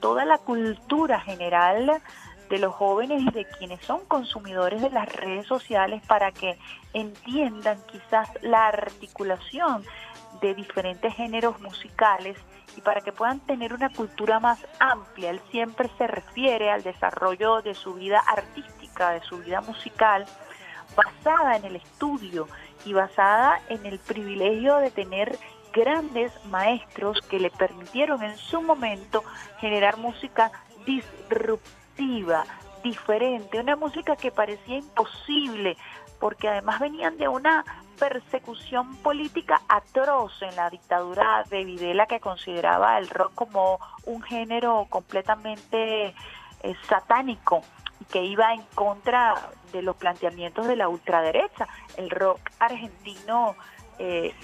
toda 0.00 0.24
la 0.24 0.38
cultura 0.38 1.20
general 1.20 2.02
de 2.50 2.58
los 2.58 2.74
jóvenes 2.74 3.22
y 3.22 3.30
de 3.30 3.46
quienes 3.46 3.80
son 3.86 4.04
consumidores 4.06 4.82
de 4.82 4.90
las 4.90 5.10
redes 5.14 5.46
sociales 5.46 6.02
para 6.06 6.32
que 6.32 6.58
entiendan 6.92 7.78
quizás 7.86 8.28
la 8.42 8.66
articulación 8.66 9.84
de 10.42 10.54
diferentes 10.54 11.14
géneros 11.14 11.60
musicales 11.60 12.36
y 12.76 12.80
para 12.80 13.00
que 13.00 13.12
puedan 13.12 13.40
tener 13.40 13.72
una 13.72 13.88
cultura 13.88 14.40
más 14.40 14.58
amplia. 14.80 15.30
Él 15.30 15.40
siempre 15.50 15.88
se 15.96 16.06
refiere 16.06 16.70
al 16.70 16.82
desarrollo 16.82 17.62
de 17.62 17.74
su 17.74 17.94
vida 17.94 18.18
artística, 18.18 19.10
de 19.10 19.20
su 19.22 19.38
vida 19.38 19.60
musical, 19.60 20.26
basada 20.96 21.56
en 21.56 21.64
el 21.64 21.76
estudio 21.76 22.48
y 22.84 22.92
basada 22.92 23.60
en 23.68 23.86
el 23.86 24.00
privilegio 24.00 24.76
de 24.76 24.90
tener 24.90 25.38
grandes 25.72 26.32
maestros 26.46 27.20
que 27.22 27.38
le 27.38 27.50
permitieron 27.50 28.24
en 28.24 28.36
su 28.36 28.60
momento 28.60 29.22
generar 29.60 29.98
música 29.98 30.50
disruptiva, 30.84 31.79
diferente, 32.82 33.60
una 33.60 33.76
música 33.76 34.16
que 34.16 34.30
parecía 34.30 34.78
imposible, 34.78 35.76
porque 36.18 36.48
además 36.48 36.80
venían 36.80 37.16
de 37.16 37.28
una 37.28 37.64
persecución 37.98 38.96
política 38.96 39.60
atroz 39.68 40.40
en 40.42 40.56
la 40.56 40.70
dictadura 40.70 41.44
de 41.50 41.64
Videla 41.64 42.06
que 42.06 42.20
consideraba 42.20 42.98
el 42.98 43.08
rock 43.08 43.34
como 43.34 43.78
un 44.06 44.22
género 44.22 44.86
completamente 44.88 46.14
eh, 46.62 46.74
satánico 46.88 47.62
y 48.00 48.04
que 48.06 48.24
iba 48.24 48.54
en 48.54 48.62
contra 48.74 49.34
de 49.72 49.82
los 49.82 49.96
planteamientos 49.96 50.66
de 50.66 50.76
la 50.76 50.88
ultraderecha. 50.88 51.68
El 51.96 52.08
rock 52.10 52.40
argentino 52.58 53.54
eh, 53.98 54.34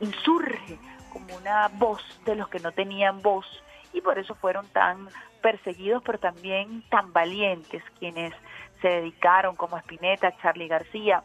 insurge 0.00 0.78
como 1.10 1.34
una 1.36 1.68
voz 1.68 2.02
de 2.26 2.34
los 2.34 2.48
que 2.48 2.60
no 2.60 2.72
tenían 2.72 3.22
voz 3.22 3.46
y 3.94 4.02
por 4.02 4.18
eso 4.18 4.34
fueron 4.34 4.66
tan 4.68 5.08
perseguidos, 5.46 6.02
pero 6.04 6.18
también 6.18 6.82
tan 6.90 7.12
valientes 7.12 7.80
quienes 8.00 8.32
se 8.82 8.88
dedicaron 8.88 9.54
como 9.54 9.78
Spinetta, 9.78 10.36
Charlie 10.42 10.66
García 10.66 11.22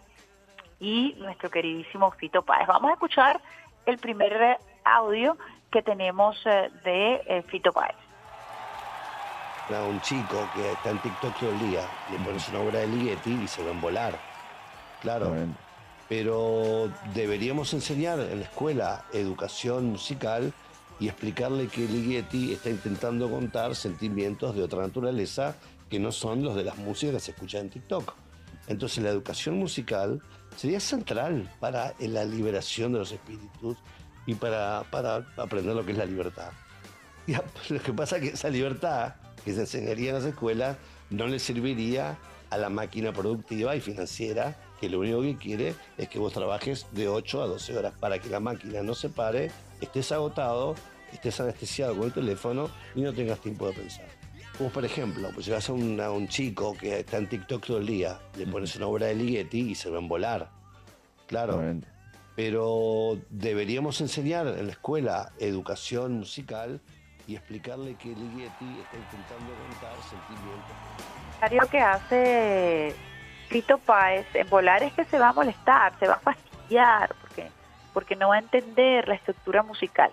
y 0.80 1.16
nuestro 1.18 1.50
queridísimo 1.50 2.12
Fito 2.12 2.44
Páez. 2.44 2.68
Vamos 2.68 2.92
a 2.92 2.94
escuchar 2.94 3.42
el 3.88 3.98
primer 3.98 4.60
audio 4.84 5.38
que 5.72 5.82
tenemos 5.82 6.38
eh, 6.46 6.70
de 6.84 7.16
eh, 7.26 7.42
Fito 7.48 7.72
Páez. 7.72 7.96
un 9.90 10.00
chico 10.02 10.48
que 10.54 10.72
está 10.72 10.92
en 10.92 11.00
TikTok 11.00 11.40
todo 11.40 11.50
el 11.50 11.60
día, 11.72 11.82
le 12.12 12.20
pones 12.20 12.48
una 12.50 12.60
obra 12.60 12.80
de 12.82 12.88
Ligeti 12.90 13.32
y 13.44 13.48
se 13.48 13.64
va 13.64 13.72
a 13.72 13.82
volar. 13.82 14.20
Claro. 15.02 15.34
Pero 16.08 16.92
deberíamos 17.16 17.74
enseñar 17.74 18.20
en 18.20 18.42
la 18.42 18.46
escuela 18.46 19.06
educación 19.14 19.94
musical 19.94 20.54
y 21.02 21.08
explicarle 21.08 21.68
que 21.68 21.88
Ligeti 21.88 22.54
está 22.54 22.70
intentando 22.70 23.28
contar 23.28 23.76
sentimientos 23.76 24.56
de 24.56 24.62
otra 24.62 24.84
naturaleza 24.84 25.56
que 25.90 26.00
no 26.00 26.12
son 26.12 26.44
los 26.44 26.56
de 26.56 26.64
las 26.64 26.78
músicas 26.78 27.16
que 27.16 27.20
se 27.20 27.32
escuchan 27.32 27.62
en 27.62 27.70
TikTok. 27.72 28.14
Entonces 28.68 29.04
la 29.04 29.10
educación 29.10 29.58
musical 29.58 30.22
sería 30.56 30.80
central 30.80 31.52
para 31.60 31.96
la 32.00 32.24
liberación 32.24 32.94
de 32.94 33.00
los 33.00 33.12
espíritus 33.12 33.78
y 34.28 34.36
para, 34.36 34.84
para 34.92 35.28
aprender 35.38 35.76
lo 35.76 35.84
que 35.84 35.94
es 35.94 35.98
la 35.98 36.06
libertad. 36.06 36.52
lo 37.70 37.82
que 37.82 37.94
pasa 37.94 38.18
es 38.18 38.22
que 38.22 38.30
esa 38.30 38.50
libertad 38.50 39.16
que 39.44 39.54
se 39.54 39.62
enseñaría 39.62 40.10
en 40.10 40.16
las 40.18 40.26
escuelas 40.26 40.78
no 41.10 41.26
le 41.26 41.40
serviría 41.40 42.20
a 42.52 42.58
la 42.58 42.70
máquina 42.70 43.12
productiva 43.12 43.76
y 43.76 43.82
financiera 43.82 44.56
que 44.80 44.88
lo 44.88 45.00
único 45.00 45.22
que 45.24 45.36
quiere 45.36 45.76
es 45.98 46.10
que 46.10 46.20
vos 46.20 46.32
trabajes 46.32 46.86
de 46.92 47.08
8 47.08 47.42
a 47.42 47.48
12 47.48 47.76
horas 47.76 47.94
para 48.00 48.20
que 48.20 48.30
la 48.30 48.40
máquina 48.40 48.84
no 48.84 48.94
se 48.94 49.10
pare, 49.10 49.50
estés 49.82 50.12
agotado, 50.12 50.76
estés 51.12 51.40
anestesiado 51.40 51.96
con 51.96 52.06
el 52.06 52.14
teléfono 52.14 52.70
y 52.96 53.02
no 53.02 53.14
tengas 53.14 53.40
tiempo 53.40 53.68
de 53.68 53.74
pensar. 53.74 54.06
Como 54.58 54.70
por 54.70 54.86
ejemplo, 54.86 55.30
pues 55.34 55.50
vas 55.50 55.70
a, 55.70 55.74
un 55.74 56.28
chico 56.28 56.76
que 56.78 57.00
está 57.00 57.18
en 57.18 57.28
TikTok 57.28 57.66
todo 57.66 57.78
el 57.78 57.88
día, 57.88 58.20
le 58.38 58.46
pones 58.48 58.76
una 58.76 58.88
obra 58.88 59.08
de 59.08 59.16
Ligeti 59.16 59.72
y 59.72 59.76
se 59.76 59.90
va 59.90 59.98
a 59.98 60.02
volar. 60.02 60.50
Claro. 61.28 61.62
Pero 62.36 63.18
deberíamos 63.30 64.00
enseñar 64.02 64.48
en 64.48 64.68
la 64.68 64.72
escuela 64.72 65.32
educación 65.40 66.20
musical 66.20 66.80
y 67.28 67.36
explicarle 67.36 67.96
que 67.96 68.10
Ligeti 68.10 68.80
está 68.82 68.98
intentando 68.98 69.54
contar 69.70 69.94
sentimientos. 70.10 71.62
Lo 71.64 71.70
que 71.70 71.80
hace 71.80 72.96
Tito 73.50 73.78
Páez 73.80 74.28
en 74.34 74.50
volar 74.50 74.84
es 74.84 74.94
que 74.94 75.06
se 75.06 75.18
va 75.18 75.30
a 75.30 75.34
molestar, 75.34 75.94
se 76.00 76.08
va 76.08 76.14
a 76.14 76.20
fastidiar, 76.20 77.14
porque, 77.22 77.50
porque 77.94 78.16
no 78.16 78.30
va 78.30 78.36
a 78.36 78.40
entender 78.40 79.08
la 79.08 79.16
estructura 79.16 79.64
musical. 79.64 80.12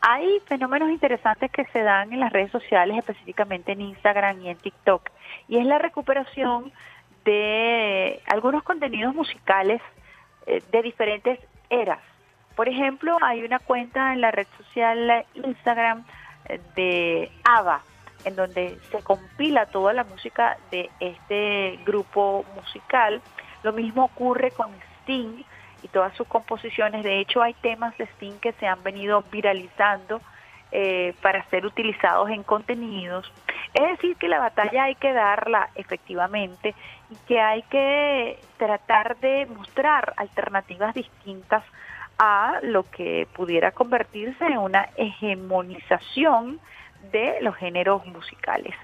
Hay 0.00 0.40
fenómenos 0.46 0.90
interesantes 0.90 1.50
que 1.50 1.64
se 1.66 1.82
dan 1.82 2.12
en 2.12 2.20
las 2.20 2.32
redes 2.32 2.52
sociales, 2.52 2.96
específicamente 2.98 3.72
en 3.72 3.80
Instagram 3.80 4.40
y 4.42 4.48
en 4.50 4.56
TikTok, 4.56 5.10
y 5.48 5.58
es 5.58 5.66
la 5.66 5.78
recuperación 5.78 6.72
de 7.24 8.20
algunos 8.26 8.62
contenidos 8.62 9.14
musicales 9.14 9.82
eh, 10.46 10.62
de 10.70 10.82
diferentes 10.82 11.40
eras. 11.68 12.00
Por 12.54 12.68
ejemplo, 12.68 13.16
hay 13.22 13.42
una 13.44 13.58
cuenta 13.58 14.12
en 14.12 14.20
la 14.20 14.30
red 14.30 14.46
social 14.56 15.26
Instagram 15.34 16.04
eh, 16.46 16.60
de 16.74 17.30
ABBA, 17.44 17.82
en 18.24 18.36
donde 18.36 18.78
se 18.90 19.02
compila 19.02 19.66
toda 19.66 19.92
la 19.92 20.04
música 20.04 20.56
de 20.70 20.90
este 21.00 21.78
grupo 21.84 22.44
musical. 22.54 23.20
Lo 23.62 23.72
mismo 23.72 24.04
ocurre 24.04 24.50
con 24.50 24.70
Sting, 25.02 25.44
y 25.82 25.88
todas 25.88 26.14
sus 26.16 26.26
composiciones. 26.26 27.04
De 27.04 27.20
hecho, 27.20 27.42
hay 27.42 27.54
temas 27.54 27.96
de 27.98 28.04
Sting 28.04 28.38
que 28.40 28.52
se 28.52 28.66
han 28.66 28.82
venido 28.82 29.22
viralizando 29.30 30.20
eh, 30.70 31.14
para 31.22 31.44
ser 31.50 31.64
utilizados 31.64 32.28
en 32.30 32.42
contenidos. 32.42 33.30
Es 33.72 33.88
decir, 33.88 34.16
que 34.16 34.28
la 34.28 34.38
batalla 34.38 34.84
hay 34.84 34.94
que 34.96 35.12
darla 35.12 35.70
efectivamente 35.74 36.74
y 37.10 37.16
que 37.26 37.40
hay 37.40 37.62
que 37.62 38.38
tratar 38.56 39.16
de 39.18 39.46
mostrar 39.46 40.12
alternativas 40.16 40.94
distintas 40.94 41.64
a 42.18 42.58
lo 42.62 42.82
que 42.82 43.28
pudiera 43.32 43.72
convertirse 43.72 44.44
en 44.44 44.58
una 44.58 44.88
hegemonización 44.96 46.60
de 47.12 47.38
los 47.40 47.54
géneros 47.56 48.04
musicales. 48.06 48.74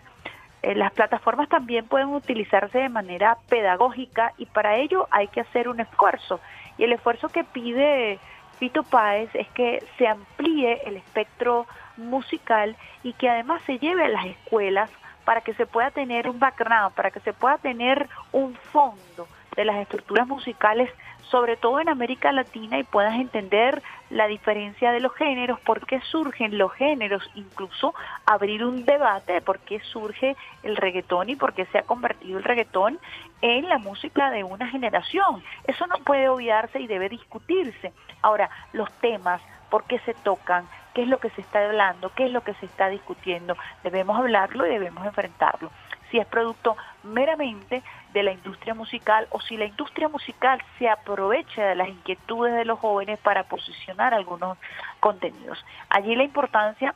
Eh, 0.62 0.74
las 0.74 0.92
plataformas 0.92 1.50
también 1.50 1.86
pueden 1.86 2.08
utilizarse 2.08 2.78
de 2.78 2.88
manera 2.88 3.36
pedagógica 3.50 4.32
y 4.38 4.46
para 4.46 4.76
ello 4.76 5.06
hay 5.10 5.28
que 5.28 5.40
hacer 5.40 5.68
un 5.68 5.80
esfuerzo 5.80 6.40
y 6.78 6.84
el 6.84 6.92
esfuerzo 6.92 7.28
que 7.28 7.44
pide 7.44 8.18
Fito 8.58 8.82
Páez 8.82 9.30
es 9.34 9.48
que 9.48 9.82
se 9.98 10.06
amplíe 10.06 10.80
el 10.86 10.96
espectro 10.96 11.66
musical 11.96 12.76
y 13.02 13.12
que 13.12 13.28
además 13.28 13.62
se 13.66 13.78
lleve 13.78 14.04
a 14.04 14.08
las 14.08 14.26
escuelas 14.26 14.90
para 15.24 15.40
que 15.40 15.54
se 15.54 15.66
pueda 15.66 15.90
tener 15.90 16.28
un 16.28 16.38
background, 16.38 16.94
para 16.94 17.10
que 17.10 17.20
se 17.20 17.32
pueda 17.32 17.58
tener 17.58 18.08
un 18.32 18.54
fondo 18.54 19.26
de 19.56 19.64
las 19.64 19.76
estructuras 19.76 20.26
musicales, 20.26 20.90
sobre 21.30 21.56
todo 21.56 21.80
en 21.80 21.88
América 21.88 22.32
Latina, 22.32 22.78
y 22.78 22.84
puedas 22.84 23.14
entender 23.14 23.82
la 24.10 24.26
diferencia 24.26 24.92
de 24.92 25.00
los 25.00 25.14
géneros, 25.14 25.58
por 25.60 25.86
qué 25.86 26.00
surgen 26.00 26.58
los 26.58 26.72
géneros, 26.72 27.28
incluso 27.34 27.94
abrir 28.26 28.64
un 28.64 28.84
debate 28.84 29.34
de 29.34 29.40
por 29.40 29.58
qué 29.60 29.80
surge 29.80 30.36
el 30.62 30.76
reggaetón 30.76 31.30
y 31.30 31.36
por 31.36 31.54
qué 31.54 31.66
se 31.66 31.78
ha 31.78 31.82
convertido 31.82 32.38
el 32.38 32.44
reggaetón 32.44 32.98
en 33.40 33.68
la 33.68 33.78
música 33.78 34.30
de 34.30 34.44
una 34.44 34.68
generación. 34.68 35.42
Eso 35.66 35.86
no 35.86 35.96
puede 35.98 36.28
obviarse 36.28 36.80
y 36.80 36.86
debe 36.86 37.08
discutirse. 37.08 37.92
Ahora, 38.22 38.50
los 38.72 38.90
temas, 39.00 39.40
por 39.70 39.84
qué 39.84 39.98
se 40.00 40.14
tocan, 40.14 40.68
qué 40.94 41.02
es 41.02 41.08
lo 41.08 41.18
que 41.18 41.30
se 41.30 41.40
está 41.40 41.64
hablando, 41.64 42.10
qué 42.14 42.26
es 42.26 42.32
lo 42.32 42.42
que 42.42 42.54
se 42.54 42.66
está 42.66 42.88
discutiendo, 42.88 43.56
debemos 43.82 44.16
hablarlo 44.16 44.66
y 44.66 44.70
debemos 44.70 45.04
enfrentarlo. 45.04 45.70
Si 46.14 46.20
es 46.20 46.26
producto 46.28 46.76
meramente 47.02 47.82
de 48.12 48.22
la 48.22 48.30
industria 48.30 48.72
musical 48.72 49.26
o 49.30 49.40
si 49.40 49.56
la 49.56 49.64
industria 49.64 50.06
musical 50.06 50.62
se 50.78 50.88
aprovecha 50.88 51.66
de 51.66 51.74
las 51.74 51.88
inquietudes 51.88 52.54
de 52.54 52.64
los 52.64 52.78
jóvenes 52.78 53.18
para 53.18 53.42
posicionar 53.42 54.14
algunos 54.14 54.56
contenidos. 55.00 55.58
Allí 55.88 56.14
la 56.14 56.22
importancia 56.22 56.94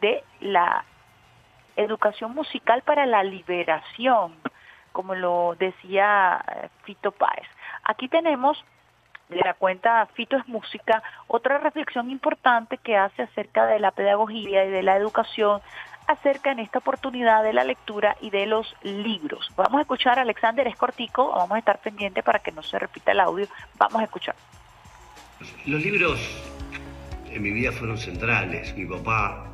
de 0.00 0.22
la 0.38 0.84
educación 1.74 2.32
musical 2.32 2.82
para 2.82 3.06
la 3.06 3.24
liberación 3.24 4.36
como 4.92 5.16
lo 5.16 5.56
decía 5.58 6.40
eh, 6.54 6.68
Fito 6.84 7.10
Páez. 7.10 7.48
Aquí 7.82 8.08
tenemos 8.08 8.64
de 9.30 9.36
la 9.36 9.54
cuenta 9.54 10.06
Fito 10.14 10.36
es 10.36 10.46
Música, 10.46 11.02
otra 11.26 11.58
reflexión 11.58 12.08
importante 12.08 12.78
que 12.78 12.96
hace 12.96 13.22
acerca 13.22 13.66
de 13.66 13.80
la 13.80 13.90
pedagogía 13.90 14.64
y 14.64 14.70
de 14.70 14.82
la 14.84 14.96
educación 14.96 15.60
acerca 16.10 16.50
en 16.50 16.58
esta 16.58 16.78
oportunidad 16.78 17.44
de 17.44 17.52
la 17.52 17.64
lectura 17.64 18.16
y 18.20 18.30
de 18.30 18.46
los 18.46 18.74
libros. 18.82 19.50
Vamos 19.56 19.78
a 19.78 19.82
escuchar 19.82 20.18
a 20.18 20.22
Alexander 20.22 20.66
Escortico, 20.66 21.30
vamos 21.30 21.52
a 21.52 21.58
estar 21.58 21.80
pendientes 21.80 22.24
para 22.24 22.40
que 22.40 22.50
no 22.50 22.62
se 22.62 22.78
repita 22.78 23.12
el 23.12 23.20
audio, 23.20 23.46
vamos 23.78 24.00
a 24.00 24.04
escuchar. 24.04 24.34
Los 25.66 25.82
libros 25.82 26.20
en 27.30 27.42
mi 27.42 27.50
vida 27.50 27.70
fueron 27.70 27.96
centrales, 27.96 28.76
mi 28.76 28.86
papá 28.86 29.46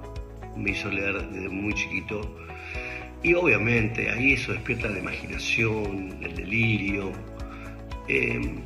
me 0.56 0.70
hizo 0.70 0.88
leer 0.88 1.20
desde 1.28 1.48
muy 1.50 1.74
chiquito 1.74 2.22
y 3.22 3.34
obviamente 3.34 4.10
ahí 4.10 4.32
eso 4.32 4.52
despierta 4.52 4.88
la 4.88 4.98
imaginación, 4.98 6.18
el 6.22 6.34
delirio. 6.34 7.12
Eh, 8.08 8.62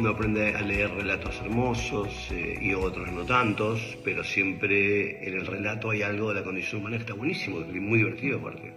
uno 0.00 0.10
aprende 0.10 0.54
a 0.54 0.62
leer 0.62 0.90
relatos 0.94 1.38
hermosos 1.44 2.28
eh, 2.30 2.58
y 2.58 2.72
otros 2.72 3.12
no 3.12 3.22
tantos, 3.26 3.98
pero 4.02 4.24
siempre 4.24 5.22
en 5.28 5.34
el 5.34 5.46
relato 5.46 5.90
hay 5.90 6.00
algo 6.00 6.30
de 6.30 6.36
la 6.36 6.42
condición 6.42 6.80
humana 6.80 6.96
que 6.96 7.02
está 7.02 7.12
buenísimo 7.12 7.60
muy 7.60 7.98
divertido 7.98 8.38
aparte. 8.38 8.72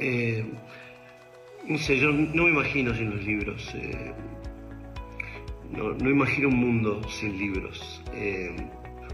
Eh, 0.00 0.44
no 1.68 1.78
sé, 1.78 1.98
yo 1.98 2.10
no 2.10 2.42
me 2.42 2.50
imagino 2.50 2.92
sin 2.92 3.10
los 3.10 3.24
libros. 3.24 3.72
eh, 3.76 4.12
no, 5.70 5.94
no 5.94 6.10
imagino 6.10 6.48
un 6.48 6.56
mundo 6.56 7.08
sin 7.08 7.38
libros. 7.38 8.02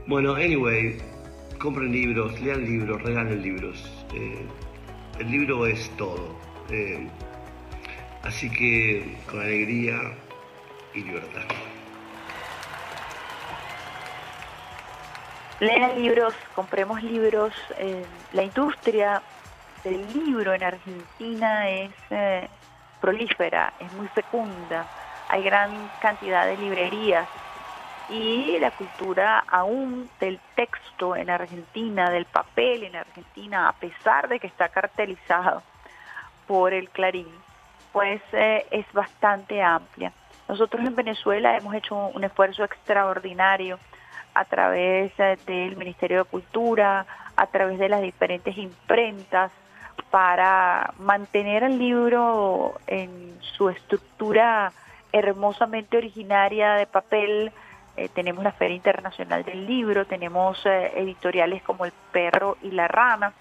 Bueno, 0.06 0.34
anyway, 0.34 0.96
compren 1.58 1.92
libros, 1.92 2.40
lean 2.40 2.64
libros, 2.64 3.02
regalen 3.02 3.42
libros. 3.42 4.06
El 5.18 5.30
libro 5.30 5.66
es 5.66 5.90
todo. 5.98 6.38
Así 8.22 8.48
que 8.48 9.16
con 9.30 9.40
alegría 9.40 10.14
y 10.95 11.03
libertad. 11.03 11.43
Lean 15.61 16.03
libros, 16.03 16.34
compremos 16.55 17.03
libros. 17.03 17.53
eh, 17.78 18.05
la 18.32 18.43
industria 18.43 19.22
del 19.84 20.12
libro 20.12 20.53
en 20.53 20.62
Argentina 20.62 21.68
es 21.68 21.93
eh, 22.11 22.49
prolífera, 23.01 23.72
es 23.78 23.93
muy 23.93 24.09
fecunda. 24.09 24.86
Hay 25.28 25.43
gran 25.43 25.90
cantidad 26.01 26.47
de 26.47 26.57
librerías 26.57 27.28
y 28.09 28.59
la 28.59 28.70
cultura 28.72 29.45
aún 29.49 30.11
del 30.20 30.40
texto 30.55 31.16
en 31.16 31.30
Argentina, 31.30 32.11
del 32.11 32.26
papel 32.26 32.84
en 32.84 32.97
Argentina, 32.97 33.68
a 33.68 33.72
pesar 33.72 34.28
de 34.28 34.38
que 34.38 34.47
está 34.47 34.68
cartelizado 34.68 35.62
por 36.47 36.72
el 36.74 36.90
Clarín, 36.90 37.28
pues 37.93 38.20
eh, 38.32 38.66
es 38.70 38.90
bastante 38.93 39.62
amplia. 39.62 40.12
Nosotros 40.49 40.84
en 40.86 40.95
Venezuela 40.95 41.57
hemos 41.57 41.74
hecho 41.74 41.97
un 42.09 42.24
esfuerzo 42.24 42.64
extraordinario 42.64 43.78
a 44.34 44.45
través 44.45 45.12
del 45.47 45.76
Ministerio 45.76 46.24
de 46.24 46.30
Cultura, 46.30 47.07
a 47.36 47.47
través 47.47 47.78
de 47.78 47.88
las 47.88 48.03
diferentes 48.03 48.57
imprentas, 48.57 49.53
para 50.11 50.93
mantener 50.99 51.62
el 51.62 51.78
libro 51.78 52.74
en 52.86 53.38
su 53.40 53.70
estructura 53.70 54.72
hermosamente 55.12 55.97
originaria 55.97 56.74
de 56.74 56.86
papel. 56.86 57.53
Eh, 57.97 58.09
tenemos 58.09 58.43
la 58.43 58.53
Feria 58.53 58.76
Internacional 58.76 59.45
del 59.45 59.66
Libro, 59.66 60.07
tenemos 60.07 60.64
eh, 60.64 60.93
editoriales 60.97 61.62
como 61.62 61.84
El 61.84 61.93
Perro 62.11 62.57
y 62.62 62.70
la 62.70 62.88
Rana, 62.88 63.32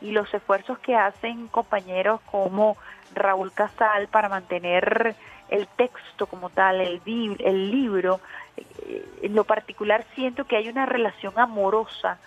y 0.00 0.12
los 0.12 0.32
esfuerzos 0.32 0.78
que 0.78 0.96
hacen 0.96 1.48
compañeros 1.48 2.20
como 2.30 2.76
Raúl 3.14 3.52
Casal 3.52 4.08
para 4.08 4.28
mantener 4.28 5.14
el 5.48 5.66
texto 5.68 6.26
como 6.26 6.50
tal, 6.50 6.80
el, 6.80 7.00
el 7.38 7.70
libro. 7.70 8.20
Eh, 8.56 9.04
en 9.22 9.34
lo 9.34 9.44
particular 9.44 10.04
siento 10.14 10.44
que 10.44 10.56
hay 10.56 10.68
una 10.68 10.86
relación 10.86 11.32
amorosa 11.38 12.18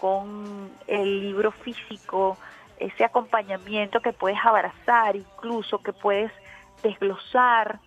con 0.00 0.70
el 0.86 1.20
libro 1.20 1.50
físico, 1.52 2.36
ese 2.78 3.04
acompañamiento 3.04 4.00
que 4.00 4.12
puedes 4.12 4.38
abrazar, 4.44 5.16
incluso 5.16 5.82
que 5.82 5.92
puedes 5.92 6.30
desglosar. 6.82 7.78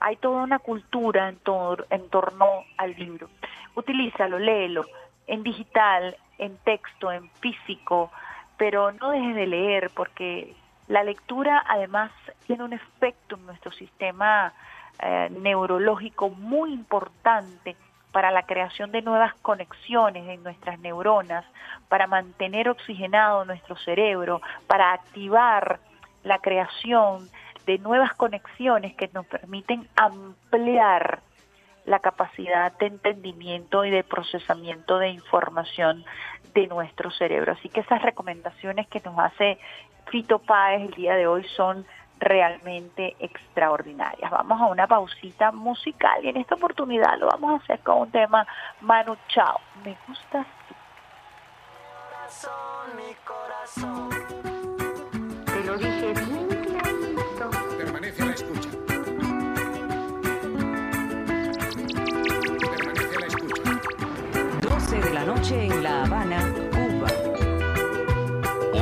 Hay 0.00 0.16
toda 0.16 0.42
una 0.44 0.58
cultura 0.58 1.28
en, 1.28 1.38
tor- 1.40 1.86
en 1.90 2.08
torno 2.08 2.46
al 2.76 2.94
libro. 2.96 3.28
Utilízalo, 3.74 4.38
léelo 4.38 4.86
en 5.26 5.42
digital, 5.42 6.16
en 6.38 6.56
texto, 6.58 7.12
en 7.12 7.28
físico, 7.40 8.10
pero 8.56 8.92
no 8.92 9.10
dejes 9.10 9.34
de 9.34 9.46
leer 9.46 9.90
porque 9.94 10.54
la 10.88 11.02
lectura 11.02 11.64
además 11.68 12.10
tiene 12.46 12.64
un 12.64 12.72
efecto 12.72 13.36
en 13.36 13.46
nuestro 13.46 13.70
sistema 13.72 14.52
eh, 15.00 15.28
neurológico 15.30 16.30
muy 16.30 16.72
importante 16.72 17.76
para 18.10 18.30
la 18.30 18.44
creación 18.44 18.90
de 18.90 19.02
nuevas 19.02 19.34
conexiones 19.42 20.26
en 20.28 20.42
nuestras 20.42 20.78
neuronas, 20.80 21.44
para 21.88 22.06
mantener 22.06 22.68
oxigenado 22.68 23.44
nuestro 23.44 23.76
cerebro, 23.76 24.40
para 24.66 24.92
activar 24.92 25.78
la 26.24 26.38
creación 26.38 27.28
de 27.66 27.78
nuevas 27.78 28.14
conexiones 28.14 28.94
que 28.96 29.10
nos 29.12 29.26
permiten 29.26 29.86
ampliar 29.94 31.20
la 31.88 32.00
capacidad 32.00 32.72
de 32.78 32.86
entendimiento 32.86 33.84
y 33.84 33.90
de 33.90 34.04
procesamiento 34.04 34.98
de 34.98 35.08
información 35.08 36.04
de 36.54 36.66
nuestro 36.66 37.10
cerebro. 37.10 37.52
Así 37.52 37.68
que 37.68 37.80
esas 37.80 38.02
recomendaciones 38.02 38.86
que 38.88 39.00
nos 39.00 39.18
hace 39.18 39.58
Fito 40.10 40.38
Páez 40.38 40.82
el 40.82 40.94
día 40.94 41.14
de 41.14 41.26
hoy 41.26 41.44
son 41.56 41.86
realmente 42.18 43.16
extraordinarias. 43.20 44.30
Vamos 44.30 44.60
a 44.60 44.66
una 44.66 44.86
pausita 44.86 45.52
musical 45.52 46.24
y 46.24 46.28
en 46.28 46.36
esta 46.36 46.56
oportunidad 46.56 47.18
lo 47.18 47.28
vamos 47.28 47.52
a 47.52 47.64
hacer 47.64 47.80
con 47.80 47.98
un 47.98 48.10
tema 48.10 48.46
Manu 48.80 49.16
Chao. 49.28 49.60
Me 49.84 49.96
gustas 50.06 50.46
tú. 50.68 50.74
Te 54.42 54.47
noche 65.48 65.64
en 65.64 65.82
La 65.82 66.04
Habana, 66.04 66.40
Cuba. 66.72 67.08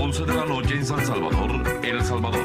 11 0.02 0.24
de 0.24 0.34
la 0.34 0.46
noche 0.46 0.74
en 0.74 0.84
San 0.84 1.06
Salvador, 1.06 1.62
El 1.84 2.02
Salvador. 2.02 2.44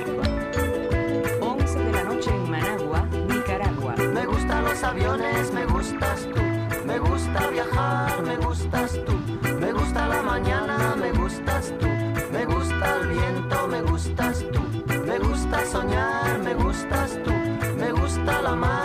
11 1.42 1.80
de 1.80 1.92
la 1.92 2.04
noche 2.04 2.30
en 2.30 2.52
Managua, 2.52 3.08
Nicaragua. 3.28 3.96
Me 4.14 4.26
gustan 4.28 4.64
los 4.64 4.84
aviones, 4.84 5.52
me 5.52 5.66
gustas 5.66 6.28
tú. 6.36 6.42
Me 6.86 7.00
gusta 7.00 7.48
viajar, 7.48 8.22
me 8.22 8.38
gustas 8.38 9.00
tú. 9.06 9.14
Me 9.60 9.72
gusta 9.74 10.08
la 10.08 10.22
mañana, 10.22 10.96
me 10.98 11.12
gustas 11.14 11.74
tú. 11.80 11.88
Me 12.32 12.46
gusta 12.46 12.98
el 13.02 13.08
viento, 13.08 13.68
me 13.68 13.82
gustas 13.82 14.46
tú. 14.54 14.62
Me 15.08 15.18
gusta 15.18 15.66
soñar, 15.66 16.40
me 16.44 16.54
gustas 16.54 17.18
tú. 17.24 17.32
Me 17.76 17.92
gusta 17.92 18.42
la 18.44 18.56
mar, 18.56 18.81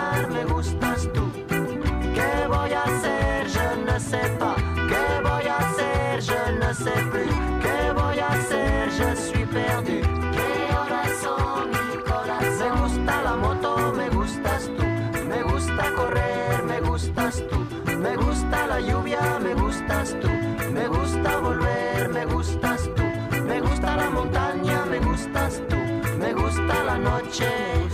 correr, 15.97 16.63
me 16.63 16.79
gustas 16.81 17.43
tú. 17.49 17.57
Me 17.97 18.15
gusta 18.15 18.67
la 18.67 18.79
lluvia, 18.79 19.39
me 19.39 19.53
gustas 19.55 20.15
tú. 20.21 20.29
Me 20.71 20.87
gusta 20.87 21.39
volver, 21.39 22.09
me 22.09 22.25
gustas 22.25 22.81
tú. 22.95 23.03
Me 23.49 23.59
gusta 23.59 23.95
la 23.97 24.09
montaña, 24.09 24.85
me 24.85 24.99
gustas 24.99 25.61
tú. 25.67 25.75
Me 26.19 26.33
gusta 26.33 26.83
la 26.83 26.97
noche. 26.97 27.86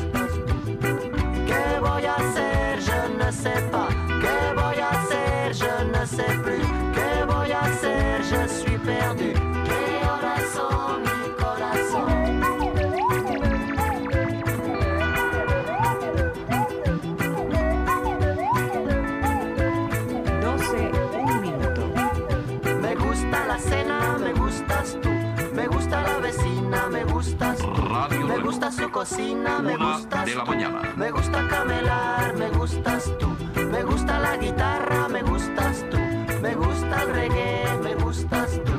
Cocina, 29.04 29.60
me 29.60 29.76
Una 29.76 29.98
gustas 29.98 30.26
de 30.26 30.36
la 30.36 30.44
tú. 30.46 30.52
mañana. 30.52 30.94
Me 30.96 31.12
gusta 31.12 31.48
camelar, 31.50 32.36
me 32.38 32.50
gustas 32.52 33.12
tú. 33.20 33.28
Me 33.70 33.84
gusta 33.84 34.20
la 34.20 34.38
guitarra, 34.38 35.10
me 35.10 35.22
gustas 35.24 35.84
tú. 35.92 35.98
Me 36.42 36.56
gusta 36.56 37.02
el 37.04 37.10
reggae, 37.10 37.80
me 37.84 37.96
gustas 37.96 38.50
tú. 38.66 38.72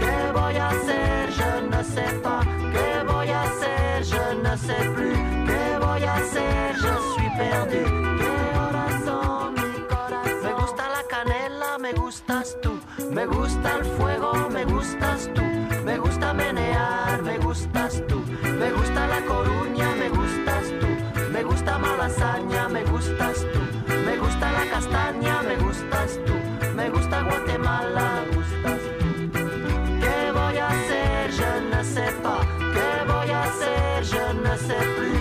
¿Qué 0.00 0.32
voy 0.32 0.56
a 0.56 0.68
hacer? 0.68 1.30
Je 1.38 1.68
ne 1.70 1.84
sais 1.84 2.14
pas. 2.22 2.46
¿Qué 2.74 3.04
voy 3.12 3.28
a 3.28 3.42
hacer? 3.42 4.04
Je 4.04 4.34
ne 4.42 4.56
sais 4.56 4.88
plus. 4.94 5.18
¿Qué 5.48 5.78
voy 5.84 6.02
a 6.04 6.14
hacer? 6.14 6.76
Je 6.82 6.94
suis 7.12 7.30
perdu. 7.36 7.82
¿Qué 8.20 8.58
horas 8.58 8.94
son 9.04 9.54
mi 9.54 9.80
corazón? 9.92 10.42
Me 10.44 10.52
gusta 10.54 10.82
la 10.96 11.02
canela, 11.14 11.78
me 11.78 11.92
gustas 11.92 12.56
tú. 12.62 12.72
Me 13.10 13.26
gusta 13.26 13.68
el 13.80 13.84
fuego, 13.84 14.48
me 14.50 14.64
gustas 14.64 15.28
tú. 15.34 15.42
Me 15.84 15.98
gusta 15.98 16.32
menear, 16.32 17.22
me 17.22 17.36
gustas 17.38 18.02
tú. 18.08 18.25
Me 18.58 18.72
gusta 18.72 19.06
la 19.06 19.20
coruña, 19.22 19.94
me 19.96 20.08
gustas 20.08 20.64
tú. 20.80 20.86
Me 21.30 21.42
gusta 21.42 21.78
malasaña, 21.78 22.68
me 22.68 22.84
gustas 22.84 23.44
tú. 23.52 23.60
Me 24.06 24.16
gusta 24.16 24.52
la 24.52 24.70
castaña, 24.70 25.42
me 25.42 25.56
gustas 25.56 26.18
tú. 26.26 26.34
Me 26.74 26.88
gusta 26.90 27.22
Guatemala, 27.22 28.22
me 28.28 28.36
gustas 28.36 28.80
tú. 28.98 29.38
¿Qué 30.00 30.32
voy 30.32 30.56
a 30.56 30.68
hacer? 30.68 31.30
Je 31.38 31.60
ne. 31.70 31.76
¿Qué 32.74 33.12
voy 33.12 33.30
a 33.30 33.42
hacer? 33.42 35.15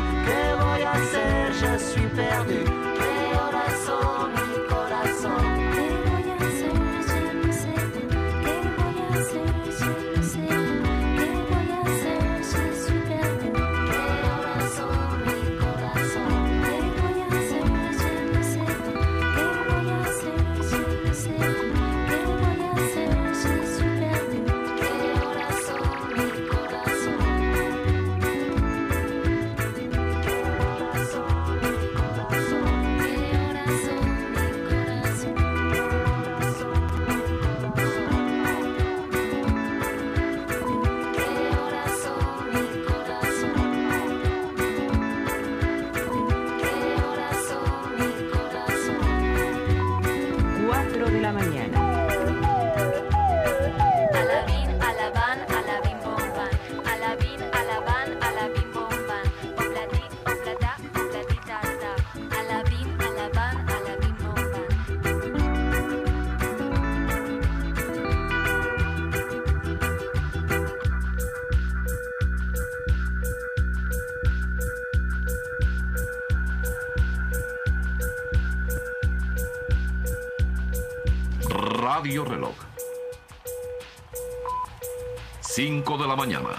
La 86.16 86.26
mañana. 86.26 86.50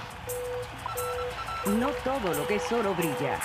No 1.67 1.89
todo 2.05 2.35
lo 2.35 2.47
que 2.47 2.57
es 2.57 2.73
oro 2.73 2.95
brilla. 2.95 3.39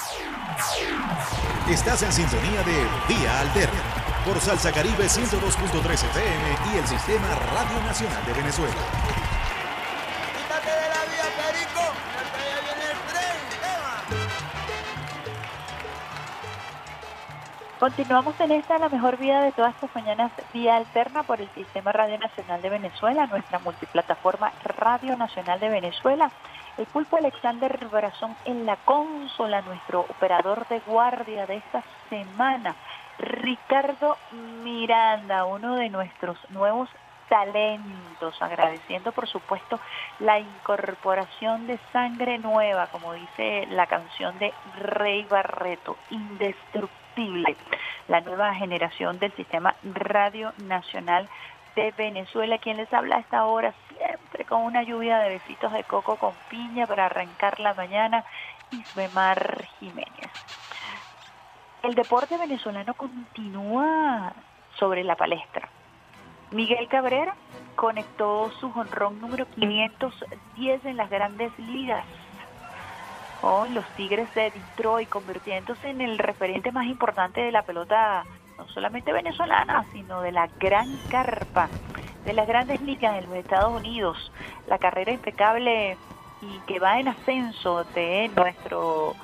Estás 1.69 2.03
en 2.03 2.11
sintonía 2.11 2.63
de 2.63 2.85
Vía 3.07 3.39
Alterna 3.39 3.81
por 4.25 4.39
Salsa 4.39 4.71
Caribe 4.71 5.05
102.3 5.05 5.93
FM 5.93 6.57
y 6.73 6.77
el 6.77 6.87
Sistema 6.87 7.27
Radio 7.53 7.79
Nacional 7.85 8.25
de 8.25 8.33
Venezuela. 8.33 8.81
Quítate 10.35 10.69
de 10.69 10.89
la 10.89 11.01
vía, 11.09 11.27
Perico. 11.39 11.83
Que 12.35 12.43
ya 12.49 12.59
viene 12.61 12.85
el 12.91 12.99
tren. 13.09 13.37
Eva. 13.75 13.95
Continuamos 17.79 18.35
en 18.39 18.51
esta, 18.51 18.77
la 18.77 18.89
mejor 18.89 19.17
vida 19.17 19.41
de 19.41 19.51
todas 19.53 19.73
estas 19.73 19.95
mañanas, 19.95 20.31
vía 20.53 20.77
alterna 20.77 21.23
por 21.23 21.41
el 21.41 21.49
Sistema 21.49 21.91
Radio 21.91 22.17
Nacional 22.17 22.61
de 22.61 22.69
Venezuela, 22.69 23.27
nuestra 23.27 23.59
multiplataforma 23.59 24.51
Radio 24.63 25.15
Nacional 25.15 25.59
de 25.59 25.69
Venezuela. 25.69 26.31
El 26.77 26.85
pulpo 26.85 27.17
Alexander 27.17 27.77
Brazón 27.91 28.35
en 28.45 28.65
la 28.65 28.77
consola, 28.77 29.61
nuestro 29.61 30.01
operador 30.01 30.67
de 30.67 30.79
guardia 30.81 31.45
de 31.45 31.57
esta 31.57 31.83
semana. 32.09 32.75
Ricardo 33.17 34.17
Miranda, 34.63 35.45
uno 35.45 35.75
de 35.75 35.89
nuestros 35.89 36.37
nuevos 36.49 36.89
talentos, 37.29 38.41
agradeciendo 38.41 39.11
por 39.13 39.27
supuesto 39.27 39.79
la 40.19 40.39
incorporación 40.39 41.65
de 41.67 41.79
sangre 41.93 42.39
nueva, 42.39 42.87
como 42.87 43.13
dice 43.13 43.67
la 43.69 43.87
canción 43.87 44.37
de 44.39 44.53
Rey 44.79 45.23
Barreto, 45.29 45.95
indestructible, 46.09 47.00
la 48.07 48.21
nueva 48.21 48.53
generación 48.55 49.19
del 49.19 49.31
sistema 49.33 49.75
Radio 49.83 50.53
Nacional 50.63 51.29
de 51.75 51.91
Venezuela, 51.97 52.57
quien 52.57 52.77
les 52.77 52.91
habla 52.93 53.17
a 53.17 53.19
esta 53.19 53.45
hora 53.45 53.73
siempre 53.89 54.45
con 54.45 54.61
una 54.63 54.83
lluvia 54.83 55.19
de 55.19 55.29
besitos 55.29 55.71
de 55.71 55.83
coco 55.83 56.17
con 56.17 56.33
piña 56.49 56.85
para 56.85 57.05
arrancar 57.05 57.59
la 57.59 57.73
mañana, 57.73 58.25
Isbemar 58.71 59.65
Jiménez. 59.79 60.31
El 61.83 61.95
deporte 61.95 62.37
venezolano 62.37 62.93
continúa 62.93 64.33
sobre 64.77 65.03
la 65.03 65.15
palestra. 65.15 65.69
Miguel 66.51 66.87
Cabrera 66.89 67.35
conectó 67.75 68.51
su 68.59 68.71
jonrón 68.71 69.21
número 69.21 69.45
510 69.55 70.85
en 70.85 70.97
las 70.97 71.09
grandes 71.09 71.57
ligas 71.57 72.05
con 73.41 73.73
los 73.73 73.85
Tigres 73.95 74.33
de 74.35 74.51
Detroit, 74.51 75.09
convirtiéndose 75.09 75.89
en 75.89 75.99
el 75.99 76.19
referente 76.19 76.71
más 76.71 76.85
importante 76.85 77.41
de 77.41 77.51
la 77.51 77.63
pelota, 77.63 78.23
no 78.57 78.67
solamente 78.69 79.11
venezolana, 79.11 79.83
sino 79.91 80.21
de 80.21 80.31
la 80.31 80.47
gran 80.59 80.95
carpa 81.09 81.67
de 82.23 82.33
las 82.33 82.47
grandes 82.47 82.79
ligas 82.81 83.15
de 83.15 83.21
los 83.23 83.35
Estados 83.35 83.73
Unidos. 83.73 84.31
La 84.67 84.77
carrera 84.77 85.11
impecable 85.11 85.97
y 86.41 86.59
que 86.67 86.79
va 86.79 86.99
en 86.99 87.07
ascenso 87.07 87.83
de 87.95 88.29
nuestro 88.35 89.15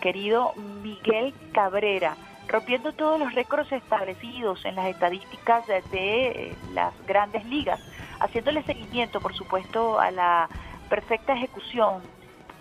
querido 0.00 0.52
Miguel 0.82 1.32
Cabrera, 1.52 2.16
rompiendo 2.48 2.92
todos 2.92 3.18
los 3.18 3.34
récords 3.34 3.72
establecidos 3.72 4.64
en 4.66 4.74
las 4.74 4.86
estadísticas 4.86 5.66
de, 5.66 5.82
de 5.90 6.56
las 6.72 6.92
grandes 7.06 7.44
ligas, 7.46 7.80
haciéndole 8.20 8.62
seguimiento, 8.64 9.20
por 9.20 9.34
supuesto, 9.34 9.98
a 9.98 10.10
la 10.10 10.48
perfecta 10.90 11.32
ejecución 11.32 12.02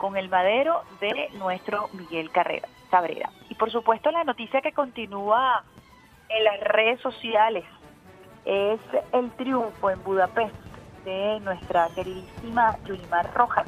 con 0.02 0.18
el 0.18 0.30
madero 0.30 0.82
de 1.00 1.30
nuestro 1.38 1.88
Miguel 1.94 2.32
Carrera, 2.32 2.68
Cabrera. 2.90 3.30
Y 3.50 3.54
por 3.54 3.72
supuesto 3.72 4.10
la 4.10 4.24
noticia 4.24 4.60
que 4.60 4.72
continúa 4.72 5.64
en 6.28 6.44
las 6.44 6.60
redes 6.60 7.00
sociales 7.02 7.64
es 8.44 8.80
el 9.14 9.30
triunfo 9.34 9.92
en 9.92 10.04
Budapest 10.04 10.56
de 11.06 11.40
nuestra 11.42 11.88
queridísima 11.94 12.80
Yulimar 12.84 13.32
Rojas, 13.36 13.68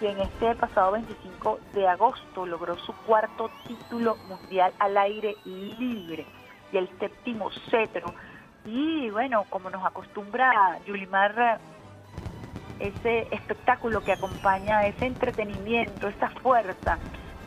quien 0.00 0.18
este 0.18 0.54
pasado 0.54 0.92
25 0.92 1.60
de 1.74 1.86
agosto 1.86 2.46
logró 2.46 2.78
su 2.78 2.94
cuarto 3.04 3.50
título 3.66 4.16
mundial 4.26 4.72
al 4.78 4.96
aire 4.96 5.36
libre 5.44 6.24
y 6.72 6.78
el 6.78 6.88
séptimo 6.98 7.50
cetro. 7.70 8.14
Y 8.64 9.10
bueno, 9.10 9.44
como 9.50 9.68
nos 9.68 9.84
acostumbra 9.84 10.78
Yulimar, 10.86 11.60
ese 12.80 13.26
espectáculo 13.30 14.02
que 14.02 14.12
acompaña 14.12 14.86
ese 14.86 15.06
entretenimiento, 15.06 16.08
esa 16.08 16.30
fuerza, 16.42 16.98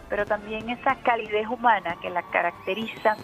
pero 0.10 0.26
también 0.26 0.70
esa 0.70 0.96
calidez 1.04 1.48
humana 1.48 1.96
que 2.02 2.10
la 2.10 2.22
caracteriza, 2.24 3.18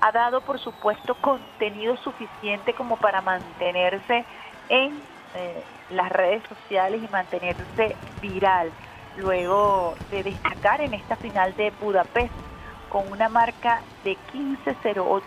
ha 0.00 0.12
dado 0.12 0.40
por 0.42 0.60
supuesto 0.60 1.16
contenido 1.20 1.96
suficiente 1.98 2.72
como 2.74 2.96
para 2.96 3.20
mantenerse 3.20 4.24
en 4.68 5.02
eh, 5.34 5.64
las 5.90 6.10
redes 6.10 6.42
sociales 6.48 7.02
y 7.02 7.12
mantenerse 7.12 7.96
viral, 8.20 8.70
luego 9.16 9.96
de 10.10 10.22
destacar 10.22 10.80
en 10.80 10.94
esta 10.94 11.16
final 11.16 11.56
de 11.56 11.72
Budapest 11.80 12.32
con 12.88 13.10
una 13.10 13.28
marca 13.28 13.82
de 14.04 14.16
15.08 14.32 15.22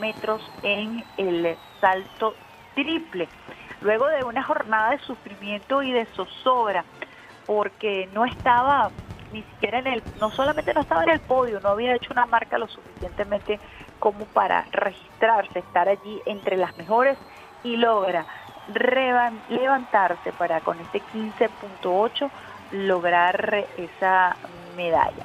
metros 0.00 0.42
en 0.62 1.04
el 1.18 1.56
salto 1.80 2.34
triple 2.74 3.28
luego 3.80 4.06
de 4.08 4.24
una 4.24 4.42
jornada 4.42 4.90
de 4.90 4.98
sufrimiento 4.98 5.82
y 5.82 5.92
de 5.92 6.06
zozobra, 6.06 6.84
porque 7.46 8.08
no 8.12 8.24
estaba 8.24 8.90
ni 9.32 9.42
siquiera 9.42 9.78
en 9.78 9.86
el, 9.86 10.02
no 10.20 10.30
solamente 10.30 10.72
no 10.72 10.80
estaba 10.80 11.04
en 11.04 11.10
el 11.10 11.20
podio, 11.20 11.60
no 11.60 11.70
había 11.70 11.94
hecho 11.94 12.12
una 12.12 12.26
marca 12.26 12.58
lo 12.58 12.68
suficientemente 12.68 13.58
como 13.98 14.24
para 14.26 14.64
registrarse, 14.72 15.58
estar 15.58 15.88
allí 15.88 16.22
entre 16.26 16.56
las 16.56 16.76
mejores 16.76 17.18
y 17.64 17.76
logra 17.76 18.26
levantarse 19.48 20.32
para 20.32 20.60
con 20.60 20.78
este 20.80 21.00
15.8 21.00 22.30
lograr 22.72 23.66
esa 23.76 24.36
medalla. 24.76 25.24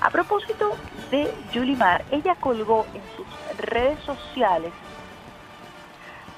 A 0.00 0.08
propósito 0.10 0.76
de 1.10 1.30
Yulimar, 1.52 2.04
ella 2.10 2.34
colgó 2.36 2.86
en 2.94 3.02
sus 3.16 3.58
redes 3.58 4.00
sociales 4.00 4.72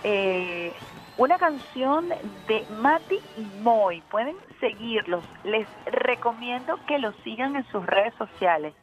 eh, 0.02 0.72
una 1.18 1.38
canción 1.38 2.08
de 2.48 2.64
Mati 2.80 3.20
y 3.36 3.42
Moy. 3.60 4.02
Pueden 4.10 4.36
seguirlos. 4.60 5.24
Les 5.44 5.66
recomiendo 5.86 6.78
que 6.86 6.98
los 6.98 7.14
sigan 7.24 7.56
en 7.56 7.64
sus 7.70 7.84
redes 7.86 8.14
sociales. 8.14 8.74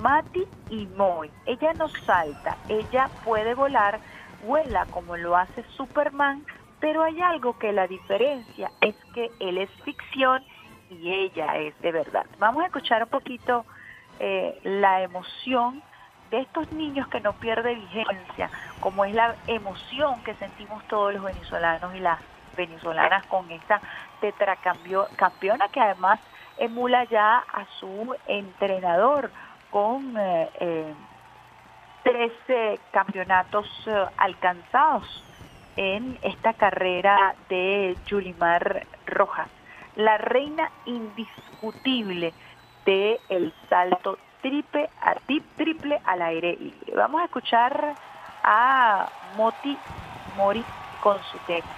Mati 0.00 0.46
y 0.70 0.86
Moy. 0.96 1.30
Ella 1.46 1.72
no 1.74 1.88
salta, 1.88 2.56
ella 2.68 3.08
puede 3.24 3.54
volar, 3.54 4.00
vuela 4.46 4.86
como 4.86 5.16
lo 5.16 5.36
hace 5.36 5.64
Superman, 5.76 6.44
pero 6.80 7.02
hay 7.02 7.20
algo 7.20 7.58
que 7.58 7.72
la 7.72 7.86
diferencia 7.88 8.70
es 8.80 8.94
que 9.14 9.30
él 9.40 9.58
es 9.58 9.70
ficción 9.84 10.44
y 10.90 11.12
ella 11.12 11.56
es 11.56 11.78
de 11.80 11.92
verdad. 11.92 12.26
Vamos 12.38 12.62
a 12.62 12.66
escuchar 12.66 13.02
un 13.02 13.08
poquito 13.08 13.64
eh, 14.20 14.58
la 14.62 15.02
emoción 15.02 15.82
de 16.30 16.40
estos 16.40 16.70
niños 16.72 17.08
que 17.08 17.20
no 17.20 17.32
pierde 17.34 17.74
vigencia, 17.74 18.50
como 18.80 19.04
es 19.04 19.14
la 19.14 19.34
emoción 19.46 20.22
que 20.22 20.34
sentimos 20.34 20.82
todos 20.88 21.14
los 21.14 21.22
venezolanos 21.22 21.94
y 21.94 22.00
las 22.00 22.20
venezolanas 22.56 23.24
con 23.26 23.50
esta 23.50 23.80
tetracampeona 24.20 25.68
que 25.68 25.80
además 25.80 26.20
emula 26.58 27.04
ya 27.04 27.38
a 27.38 27.64
su 27.78 28.14
entrenador 28.26 29.30
con 29.70 30.16
eh, 30.16 30.50
eh, 30.60 30.94
13 32.02 32.80
campeonatos 32.90 33.66
eh, 33.86 34.04
alcanzados 34.16 35.24
en 35.76 36.18
esta 36.22 36.54
carrera 36.54 37.36
de 37.48 37.96
Yulimar 38.06 38.86
Rojas, 39.06 39.48
la 39.94 40.18
reina 40.18 40.70
indiscutible 40.86 42.32
del 42.84 43.20
el 43.28 43.52
salto 43.68 44.18
triple, 44.42 44.88
a, 45.02 45.14
tri- 45.26 45.42
triple 45.56 46.00
al 46.04 46.22
aire 46.22 46.56
libre. 46.56 46.94
Vamos 46.94 47.20
a 47.20 47.24
escuchar 47.24 47.94
a 48.42 49.06
Moti 49.36 49.78
Mori 50.36 50.64
con 51.00 51.22
su 51.24 51.38
tema. 51.40 51.74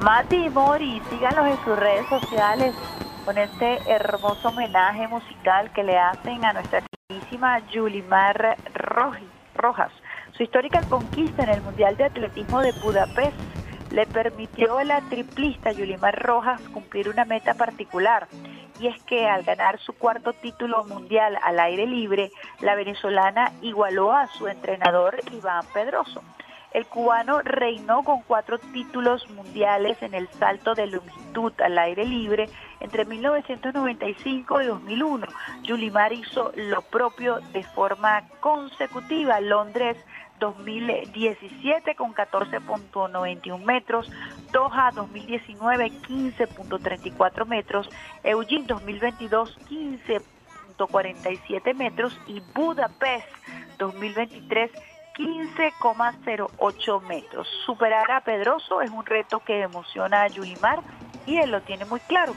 Mati 0.00 0.46
y 0.46 0.48
Mori, 0.48 1.02
síganlos 1.10 1.46
en 1.46 1.62
sus 1.62 1.78
redes 1.78 2.06
sociales 2.08 2.74
con 3.26 3.36
este 3.36 3.78
hermoso 3.86 4.48
homenaje 4.48 5.06
musical 5.08 5.70
que 5.74 5.84
le 5.84 5.98
hacen 5.98 6.42
a 6.42 6.54
nuestra 6.54 6.82
queridísima 7.06 7.58
Yulimar 7.68 8.56
Rojas. 9.54 9.92
Su 10.32 10.42
histórica 10.42 10.80
conquista 10.88 11.42
en 11.42 11.50
el 11.50 11.60
Mundial 11.60 11.98
de 11.98 12.04
Atletismo 12.04 12.62
de 12.62 12.72
Budapest 12.82 13.36
le 13.90 14.06
permitió 14.06 14.78
a 14.78 14.84
la 14.84 15.02
triplista 15.02 15.70
Yulimar 15.70 16.18
Rojas 16.18 16.62
cumplir 16.72 17.10
una 17.10 17.26
meta 17.26 17.52
particular. 17.52 18.26
Y 18.80 18.86
es 18.86 19.02
que 19.02 19.28
al 19.28 19.42
ganar 19.42 19.78
su 19.80 19.92
cuarto 19.92 20.32
título 20.32 20.82
mundial 20.84 21.36
al 21.42 21.60
aire 21.60 21.86
libre, 21.86 22.30
la 22.60 22.74
venezolana 22.74 23.52
igualó 23.60 24.12
a 24.12 24.28
su 24.28 24.48
entrenador 24.48 25.20
Iván 25.30 25.66
Pedroso. 25.74 26.22
El 26.72 26.86
cubano 26.86 27.42
reinó 27.42 28.02
con 28.04 28.22
cuatro 28.22 28.58
títulos 28.58 29.28
mundiales 29.30 30.00
en 30.02 30.14
el 30.14 30.28
salto 30.28 30.74
de 30.74 30.86
longitud 30.86 31.52
al 31.60 31.76
aire 31.78 32.04
libre 32.04 32.48
entre 32.78 33.04
1995 33.04 34.62
y 34.62 34.66
2001. 34.66 35.26
Yulimar 35.62 36.12
hizo 36.12 36.52
lo 36.54 36.82
propio 36.82 37.40
de 37.52 37.64
forma 37.64 38.22
consecutiva. 38.40 39.40
Londres 39.40 39.96
2017 40.38 41.96
con 41.96 42.14
14.91 42.14 43.64
metros, 43.64 44.08
Doha 44.52 44.92
2019 44.94 45.90
15.34 45.90 47.46
metros, 47.46 47.90
Eugene 48.22 48.66
2022 48.66 49.58
15.47 49.68 51.74
metros 51.74 52.16
y 52.26 52.40
Budapest 52.54 53.26
2023 53.78 54.70
15,08 55.20 57.02
metros. 57.02 57.46
Superar 57.66 58.10
a 58.10 58.22
Pedroso 58.22 58.80
es 58.80 58.90
un 58.90 59.04
reto 59.04 59.40
que 59.40 59.60
emociona 59.60 60.22
a 60.22 60.28
Yulimar 60.28 60.80
y 61.26 61.36
él 61.36 61.50
lo 61.50 61.60
tiene 61.60 61.84
muy 61.84 62.00
claro. 62.00 62.32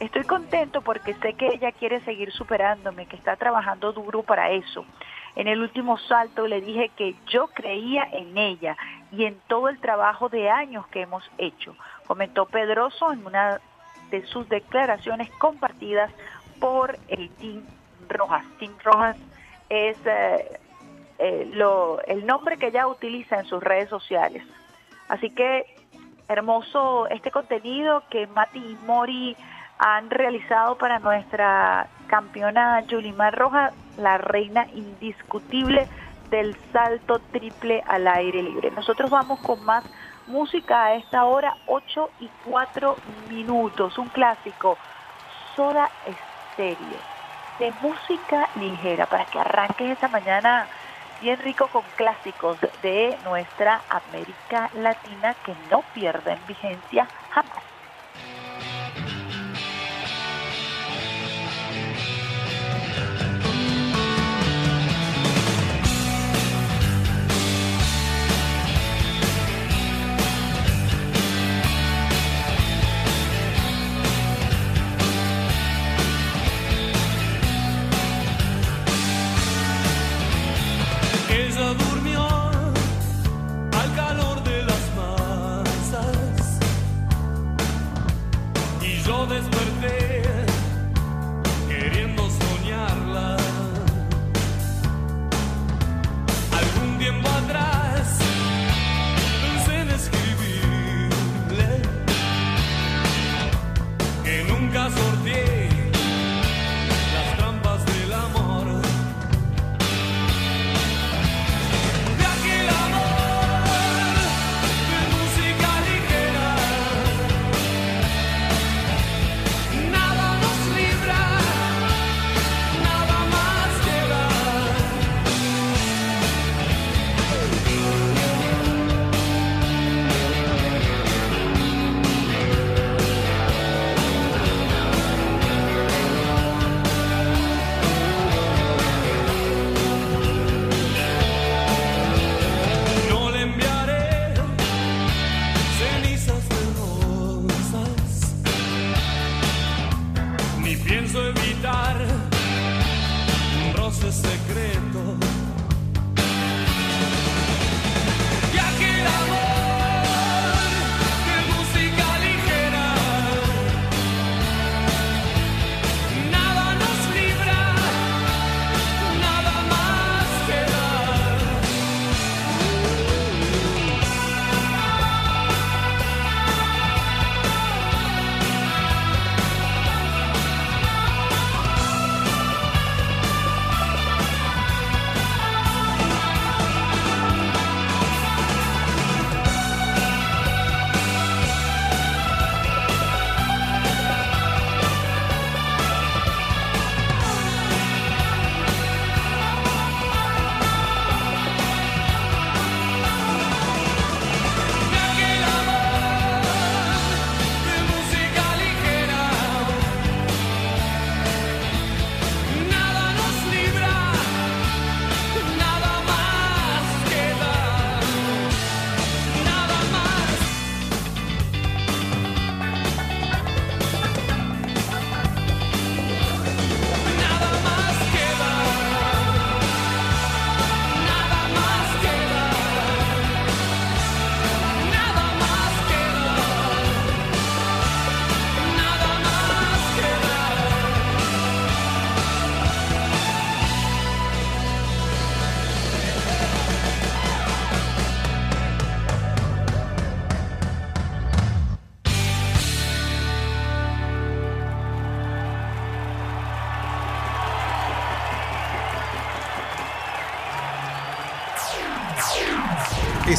Estoy 0.00 0.24
contento 0.24 0.82
porque 0.82 1.14
sé 1.14 1.34
que 1.34 1.46
ella 1.46 1.70
quiere 1.70 2.00
seguir 2.00 2.32
superándome, 2.32 3.06
que 3.06 3.14
está 3.14 3.36
trabajando 3.36 3.92
duro 3.92 4.24
para 4.24 4.50
eso. 4.50 4.84
En 5.36 5.46
el 5.46 5.60
último 5.62 5.98
salto 5.98 6.48
le 6.48 6.60
dije 6.60 6.90
que 6.96 7.14
yo 7.28 7.46
creía 7.48 8.08
en 8.12 8.36
ella 8.36 8.76
y 9.12 9.24
en 9.24 9.38
todo 9.46 9.68
el 9.68 9.78
trabajo 9.78 10.28
de 10.28 10.50
años 10.50 10.84
que 10.88 11.02
hemos 11.02 11.22
hecho, 11.38 11.76
comentó 12.08 12.46
Pedroso 12.46 13.12
en 13.12 13.24
una 13.24 13.60
de 14.10 14.26
sus 14.26 14.48
declaraciones 14.48 15.30
compartidas 15.38 16.10
por 16.58 16.98
el 17.06 17.30
Team 17.36 17.62
Rojas. 18.08 18.44
Team 18.58 18.72
Rojas 18.82 19.16
es 19.68 19.96
eh, 20.04 20.58
eh, 21.18 21.48
lo- 21.52 22.00
el 22.06 22.26
nombre 22.26 22.58
que 22.58 22.68
ella 22.68 22.86
utiliza 22.86 23.38
en 23.38 23.46
sus 23.46 23.62
redes 23.62 23.88
sociales. 23.88 24.42
Así 25.08 25.30
que 25.30 25.64
hermoso 26.28 27.06
este 27.08 27.30
contenido 27.30 28.02
que 28.10 28.26
Mati 28.26 28.58
y 28.58 28.76
Mori 28.86 29.36
han 29.78 30.10
realizado 30.10 30.76
para 30.76 30.98
nuestra 30.98 31.88
campeona 32.08 32.80
Yulimar 32.82 33.34
Roja, 33.36 33.72
la 33.96 34.18
reina 34.18 34.66
indiscutible 34.74 35.86
del 36.30 36.56
salto 36.72 37.20
triple 37.30 37.82
al 37.86 38.08
aire 38.08 38.42
libre. 38.42 38.70
Nosotros 38.72 39.10
vamos 39.10 39.38
con 39.40 39.64
más 39.64 39.84
música 40.26 40.86
a 40.86 40.94
esta 40.94 41.24
hora, 41.24 41.54
8 41.66 42.10
y 42.20 42.28
4 42.48 42.96
minutos, 43.28 43.96
un 43.98 44.08
clásico, 44.08 44.76
Soda 45.54 45.88
Stereo, 46.52 46.98
de 47.58 47.72
música 47.80 48.48
ligera, 48.56 49.06
para 49.06 49.24
que 49.26 49.38
arranques 49.38 49.90
esta 49.90 50.08
mañana 50.08 50.68
bien 51.18 51.38
rico 51.40 51.68
con 51.70 51.90
clásicos 51.92 52.58
de 52.80 53.18
nuestra 53.22 53.84
América 53.88 54.70
Latina 54.72 55.36
que 55.44 55.54
no 55.54 55.84
pierden 55.92 56.46
vigencia 56.46 57.10
jamás. 57.28 57.65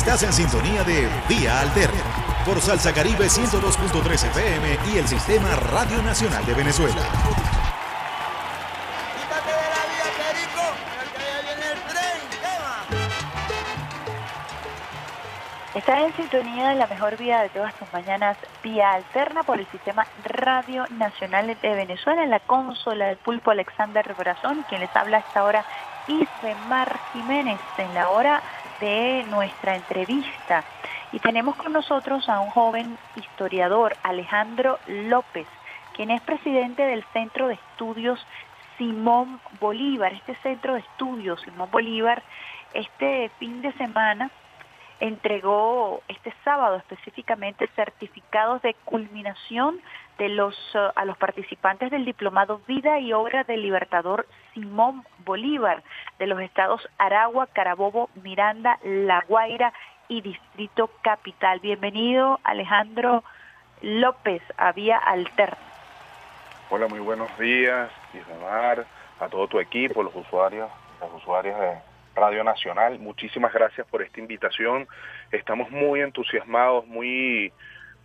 Estás 0.08 0.24
en 0.24 0.32
sintonía 0.32 0.86
de 0.86 1.06
Vía 1.28 1.60
Alterna 1.60 2.00
por 2.46 2.62
Salsa 2.62 2.94
Caribe 2.94 3.26
102.3 3.26 4.14
FM 4.14 4.78
y 4.94 5.00
el 5.00 5.06
Sistema 5.06 5.54
Radio 5.58 6.02
Nacional 6.02 6.46
de 6.46 6.54
Venezuela. 6.54 7.02
Estás 15.76 16.00
en 16.00 16.16
sintonía 16.16 16.70
de 16.70 16.76
la 16.76 16.88
mejor 16.88 17.18
vía 17.18 17.42
de 17.42 17.50
todas 17.50 17.76
tus 17.76 17.92
mañanas, 17.92 18.38
vía 18.64 18.94
alterna 18.94 19.44
por 19.44 19.60
el 19.60 19.68
sistema 19.68 20.08
Radio 20.24 20.86
Nacional 20.92 21.48
de 21.62 21.76
Venezuela, 21.76 22.24
en 22.24 22.30
la 22.30 22.40
consola 22.40 23.08
del 23.08 23.18
pulpo 23.18 23.52
Alexander 23.52 24.16
Brazón, 24.18 24.64
quien 24.70 24.80
les 24.80 24.96
habla 24.96 25.18
a 25.18 25.20
esta 25.20 25.44
hora, 25.44 25.66
Isremar 26.08 26.98
Jiménez, 27.12 27.60
en 27.78 27.94
la 27.94 28.10
hora 28.10 28.42
de 28.80 29.26
nuestra 29.30 29.76
entrevista. 29.76 30.64
Y 31.12 31.20
tenemos 31.20 31.56
con 31.56 31.74
nosotros 31.74 32.28
a 32.30 32.40
un 32.40 32.50
joven 32.50 32.98
historiador, 33.16 33.96
Alejandro 34.04 34.80
López, 34.88 35.48
quien 35.96 36.12
es 36.12 36.22
presidente 36.22 36.84
del 36.84 37.04
Centro 37.14 37.48
de 37.48 37.56
Estudios 37.56 38.20
Simón 38.78 39.40
Bolívar. 39.60 40.14
Este 40.14 40.36
Centro 40.44 40.74
de 40.74 40.80
Estudios 40.80 41.42
Simón 41.42 41.70
Bolívar, 41.72 42.22
este 42.74 43.32
fin 43.40 43.62
de 43.62 43.72
semana, 43.74 44.30
entregó 45.00 46.02
este 46.08 46.34
sábado 46.44 46.76
específicamente 46.78 47.68
certificados 47.76 48.62
de 48.62 48.74
culminación 48.86 49.80
de 50.18 50.30
los 50.30 50.56
uh, 50.76 50.92
a 50.96 51.06
los 51.06 51.18
participantes 51.18 51.92
del 51.92 52.06
diplomado 52.06 52.62
Vida 52.68 53.00
y 53.00 53.14
Obra 53.14 53.44
del 53.44 53.62
Libertador 53.62 54.28
Simón 54.54 55.04
Bolívar 55.26 55.84
de 56.20 56.28
los 56.28 56.40
estados 56.42 56.88
Aragua, 56.98 57.48
Carabobo, 57.48 58.10
Miranda, 58.24 58.80
La 58.84 59.24
Guaira 59.28 59.74
y 60.08 60.22
Distrito 60.22 60.90
Capital. 61.02 61.60
Bienvenido 61.60 62.40
Alejandro 62.44 63.24
López 63.82 64.42
a 64.58 64.72
Vía 64.72 64.98
Alterna. 64.98 65.58
Hola, 66.70 66.88
muy 66.88 67.00
buenos 67.00 67.30
días, 67.38 67.90
Islamar, 68.14 68.86
a 69.20 69.28
todo 69.30 69.48
tu 69.48 69.60
equipo, 69.60 70.04
los 70.04 70.16
usuarios, 70.16 70.70
las 71.00 71.12
usuarias 71.14 71.58
de 71.60 71.78
Radio 72.16 72.44
Nacional. 72.44 73.00
Muchísimas 73.00 73.54
gracias 73.54 73.88
por 73.88 74.02
esta 74.02 74.20
invitación. 74.20 74.88
Estamos 75.32 75.70
muy 75.70 76.02
entusiasmados, 76.02 76.86
muy 76.88 77.54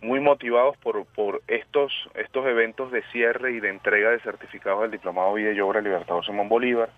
muy 0.03 0.19
motivados 0.19 0.77
por, 0.77 1.05
por 1.05 1.41
estos, 1.47 1.91
estos 2.13 2.45
eventos 2.45 2.91
de 2.91 3.01
cierre 3.11 3.53
y 3.53 3.59
de 3.59 3.69
entrega 3.69 4.11
de 4.11 4.19
certificados 4.19 4.81
del 4.81 4.91
Diplomado 4.91 5.33
Vida 5.33 5.51
y 5.51 5.61
Obra 5.61 5.81
Libertador 5.81 6.25
Simón 6.25 6.49
Bolívar. 6.49 6.89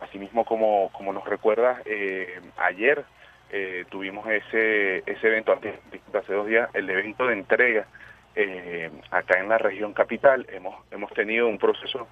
Asimismo, 0.00 0.44
como, 0.44 0.90
como 0.92 1.12
nos 1.12 1.24
recuerdas, 1.24 1.80
eh, 1.86 2.40
ayer 2.56 3.04
eh, 3.50 3.84
tuvimos 3.88 4.26
ese, 4.26 4.98
ese 5.06 5.28
evento, 5.28 5.52
antes, 5.52 5.78
hace 6.12 6.34
dos 6.34 6.46
días, 6.46 6.68
el 6.74 6.90
evento 6.90 7.26
de 7.26 7.34
entrega 7.34 7.86
eh, 8.34 8.90
acá 9.12 9.38
en 9.38 9.48
la 9.48 9.58
región 9.58 9.94
capital. 9.94 10.44
Hemos, 10.50 10.74
hemos 10.90 11.12
tenido 11.12 11.46
un 11.46 11.58
proceso 11.58 12.08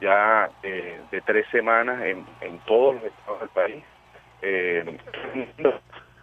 ya 0.00 0.48
eh, 0.62 1.00
de 1.10 1.20
tres 1.22 1.46
semanas 1.50 2.00
en, 2.02 2.24
en 2.40 2.58
todos 2.60 2.94
los 2.94 3.04
estados 3.04 3.40
del 3.40 3.48
país, 3.50 3.84
eh, 4.42 4.98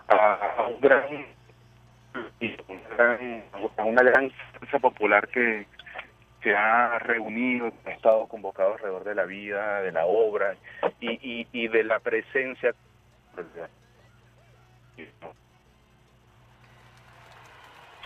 a, 0.07 0.33
a 0.57 0.67
un 0.67 0.79
gran, 0.79 1.25
a 3.77 3.83
una 3.83 4.03
gran 4.03 4.31
fuerza 4.57 4.79
popular 4.79 5.27
que 5.29 5.65
se 6.43 6.55
ha 6.55 6.97
reunido, 6.99 7.71
ha 7.85 7.91
estado 7.91 8.27
convocado 8.27 8.73
alrededor 8.73 9.03
de 9.03 9.15
la 9.15 9.25
vida, 9.25 9.81
de 9.81 9.91
la 9.91 10.05
obra 10.05 10.55
y, 10.99 11.47
y, 11.51 11.67
de 11.67 11.83
la 11.83 11.99
presencia. 11.99 12.73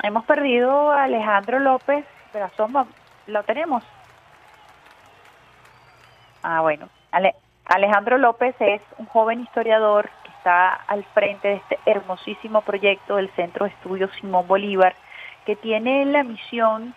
Hemos 0.03 0.25
perdido 0.25 0.91
a 0.91 1.03
Alejandro 1.03 1.59
López, 1.59 2.05
pero 2.31 2.49
somos, 2.57 2.87
lo 3.27 3.43
tenemos. 3.43 3.83
Ah, 6.43 6.61
bueno. 6.61 6.89
Ale- 7.11 7.35
Alejandro 7.65 8.17
López 8.17 8.55
es 8.59 8.81
un 8.97 9.07
joven 9.07 9.39
historiador 9.41 10.09
está 10.45 10.75
al 10.75 11.03
frente 11.05 11.47
de 11.47 11.55
este 11.55 11.79
hermosísimo 11.87 12.61
proyecto 12.61 13.15
del 13.15 13.31
Centro 13.31 13.65
de 13.65 13.71
Estudios 13.71 14.11
Simón 14.21 14.47
Bolívar, 14.47 14.95
que 15.43 15.55
tiene 15.55 16.05
la 16.05 16.21
misión 16.21 16.93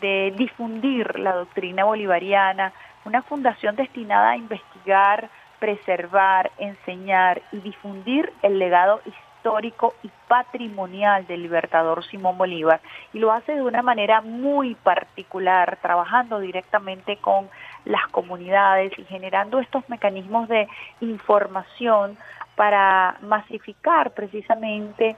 de 0.00 0.32
difundir 0.38 1.18
la 1.18 1.34
doctrina 1.34 1.82
bolivariana, 1.82 2.72
una 3.04 3.22
fundación 3.22 3.74
destinada 3.74 4.30
a 4.30 4.36
investigar, 4.36 5.28
preservar, 5.58 6.52
enseñar 6.58 7.42
y 7.50 7.56
difundir 7.56 8.32
el 8.42 8.60
legado 8.60 9.00
histórico 9.04 9.94
y 10.04 10.10
patrimonial 10.28 11.26
del 11.26 11.42
libertador 11.42 12.04
Simón 12.04 12.38
Bolívar. 12.38 12.80
Y 13.12 13.18
lo 13.18 13.32
hace 13.32 13.56
de 13.56 13.62
una 13.62 13.82
manera 13.82 14.20
muy 14.20 14.76
particular, 14.76 15.76
trabajando 15.82 16.38
directamente 16.38 17.16
con 17.16 17.50
las 17.84 18.06
comunidades 18.12 18.96
y 18.96 19.04
generando 19.06 19.58
estos 19.58 19.88
mecanismos 19.88 20.48
de 20.48 20.68
información 21.00 22.16
para 22.62 23.16
masificar 23.22 24.12
precisamente 24.12 25.16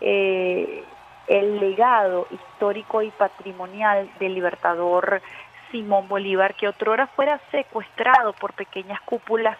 eh, 0.00 0.82
el 1.28 1.60
legado 1.60 2.26
histórico 2.32 3.00
y 3.00 3.12
patrimonial 3.12 4.10
del 4.18 4.34
libertador 4.34 5.22
Simón 5.70 6.08
Bolívar, 6.08 6.56
que 6.56 6.66
otrora 6.66 7.06
fuera 7.06 7.40
secuestrado 7.52 8.32
por 8.32 8.54
pequeñas 8.54 9.00
cúpulas 9.02 9.56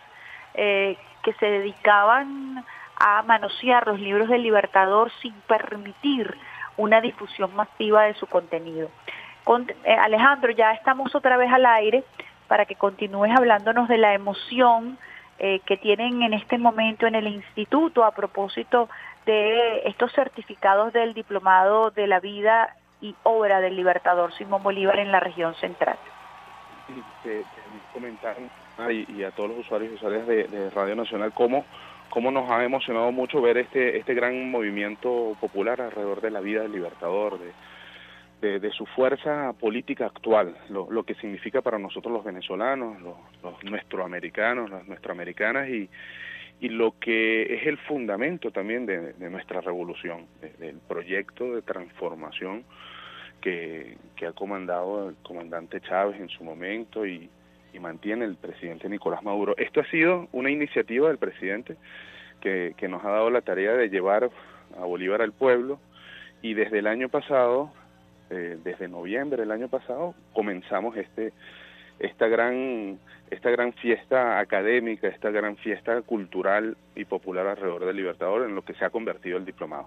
eh, 0.55 0.97
que 1.23 1.33
se 1.35 1.47
dedicaban 1.47 2.65
a 2.97 3.23
manosear 3.23 3.87
los 3.87 4.01
libros 4.01 4.29
del 4.29 4.43
libertador 4.43 5.13
sin 5.23 5.33
permitir 5.43 6.37
una 6.79 7.01
difusión 7.01 7.55
masiva 7.55 8.07
de 8.07 8.15
su 8.15 8.27
contenido. 8.27 8.91
Con, 9.45 9.71
eh, 9.85 9.95
Alejandro, 9.95 10.51
ya 10.51 10.73
estamos 10.73 11.15
otra 11.15 11.37
vez 11.37 11.53
al 11.53 11.65
aire 11.65 12.03
para 12.49 12.65
que 12.65 12.75
continúes 12.75 13.31
hablándonos 13.37 13.89
de 13.89 13.99
la 13.99 14.15
emoción 14.15 14.99
eh, 15.43 15.61
que 15.65 15.79
tienen 15.79 16.23
en 16.23 16.35
este 16.35 16.59
momento 16.59 17.07
en 17.07 17.15
el 17.15 17.27
instituto 17.27 18.05
a 18.05 18.11
propósito 18.11 18.91
de 19.25 19.89
estos 19.89 20.13
certificados 20.13 20.93
del 20.93 21.15
diplomado 21.15 21.91
de 21.91 22.07
la 22.07 22.21
vida 22.21 22.77
y 23.01 23.15
obra 23.23 23.63
del 23.63 23.75
libertador 23.75 24.35
Simón 24.35 24.63
Bolívar 24.63 24.99
en 24.99 25.11
la 25.11 25.19
región 25.19 25.55
central. 25.55 25.97
te, 27.23 27.41
te 27.41 27.47
ah, 28.77 28.93
y, 28.93 29.07
y 29.17 29.25
a 29.25 29.31
todos 29.31 29.49
los 29.49 29.61
usuarios 29.61 29.93
y 29.93 29.95
usuarias 29.95 30.27
de, 30.27 30.45
de 30.45 30.69
Radio 30.69 30.95
Nacional 30.95 31.33
cómo, 31.33 31.65
cómo 32.11 32.31
nos 32.31 32.51
ha 32.51 32.63
emocionado 32.63 33.11
mucho 33.11 33.41
ver 33.41 33.57
este, 33.57 33.97
este 33.97 34.13
gran 34.13 34.51
movimiento 34.51 35.35
popular 35.41 35.81
alrededor 35.81 36.21
de 36.21 36.33
la 36.33 36.41
vida 36.41 36.61
del 36.61 36.73
Libertador, 36.73 37.39
de, 37.39 37.51
de, 38.41 38.59
de 38.61 38.71
su 38.71 38.87
fuerza 38.87 39.53
política 39.59 40.07
actual, 40.07 40.57
lo, 40.71 40.91
lo 40.91 41.03
que 41.05 41.15
significa 41.17 41.61
para 41.61 41.79
nosotros 41.79 42.13
los 42.13 42.25
venezolanos, 42.25 43.01
los, 43.03 43.17
los 43.43 43.65
nuestroamericanos, 43.65 44.71
las 44.71 44.87
nuestroamericanas 44.89 45.69
y, 45.69 45.89
y 46.61 46.69
lo 46.71 46.99
que 46.99 47.43
es 47.55 47.67
el 47.67 47.77
fundamento 47.79 48.51
también 48.51 48.87
de, 48.87 49.15
nuestra 49.31 49.61
revolución, 49.61 50.27
de- 50.41 50.53
del 50.65 50.79
proyecto 50.79 51.55
de 51.55 51.63
transformación 51.63 52.65
que, 53.41 53.97
que 54.17 54.27
ha 54.27 54.33
comandado 54.33 55.09
el 55.11 55.17
comandante 55.23 55.81
Chávez 55.81 56.21
en 56.21 56.29
su 56.29 56.45
momento 56.45 57.07
y, 57.07 57.29
y 57.73 57.79
mantiene 57.79 58.25
el 58.25 58.37
presidente 58.37 58.89
Nicolás 58.89 59.23
Maduro. 59.23 59.55
Esto 59.57 59.81
ha 59.81 59.87
sido 59.91 60.29
una 60.33 60.51
iniciativa 60.51 61.09
del 61.09 61.19
presidente 61.19 61.77
que, 62.41 62.75
que 62.77 62.89
nos 62.89 63.05
ha 63.05 63.11
dado 63.11 63.31
la 63.31 63.43
tarea 63.43 63.73
de 63.73 63.89
llevar 63.89 64.31
a 64.79 64.85
Bolívar 64.85 65.23
al 65.23 65.33
pueblo 65.33 65.79
y 66.43 66.55
desde 66.55 66.79
el 66.79 66.87
año 66.87 67.09
pasado, 67.09 67.71
eh, 68.31 68.59
desde 68.65 68.89
noviembre 68.89 69.43
del 69.43 69.51
año 69.51 69.69
pasado, 69.69 70.15
comenzamos 70.33 70.97
este 70.97 71.33
esta 71.99 72.29
gran 72.29 72.99
esta 73.31 73.51
gran 73.51 73.73
fiesta 73.75 74.39
académica, 74.39 75.07
esta 75.09 75.31
gran 75.31 75.57
fiesta 75.57 76.01
cultural 76.03 76.77
y 76.97 77.05
popular 77.05 77.47
alrededor 77.47 77.85
del 77.85 77.97
Libertador 77.97 78.49
en 78.49 78.55
lo 78.55 78.63
que 78.63 78.75
se 78.75 78.85
ha 78.85 78.91
convertido 78.91 79.37
el 79.37 79.45
diplomado. 79.45 79.87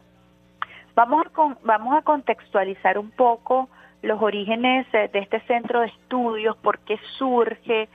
Vamos 0.95 1.25
a, 1.25 1.29
con- 1.29 1.57
vamos 1.63 1.95
a 1.97 2.01
contextualizar 2.03 2.99
un 2.99 3.09
poco 3.11 3.67
los 4.03 4.21
orígenes 4.21 4.85
eh, 4.93 5.09
de 5.11 5.19
este 5.19 5.39
centro 5.41 5.79
de 5.81 5.87
estudios, 5.87 6.55
por 6.57 6.79
qué 6.79 6.99
surge, 7.17 7.89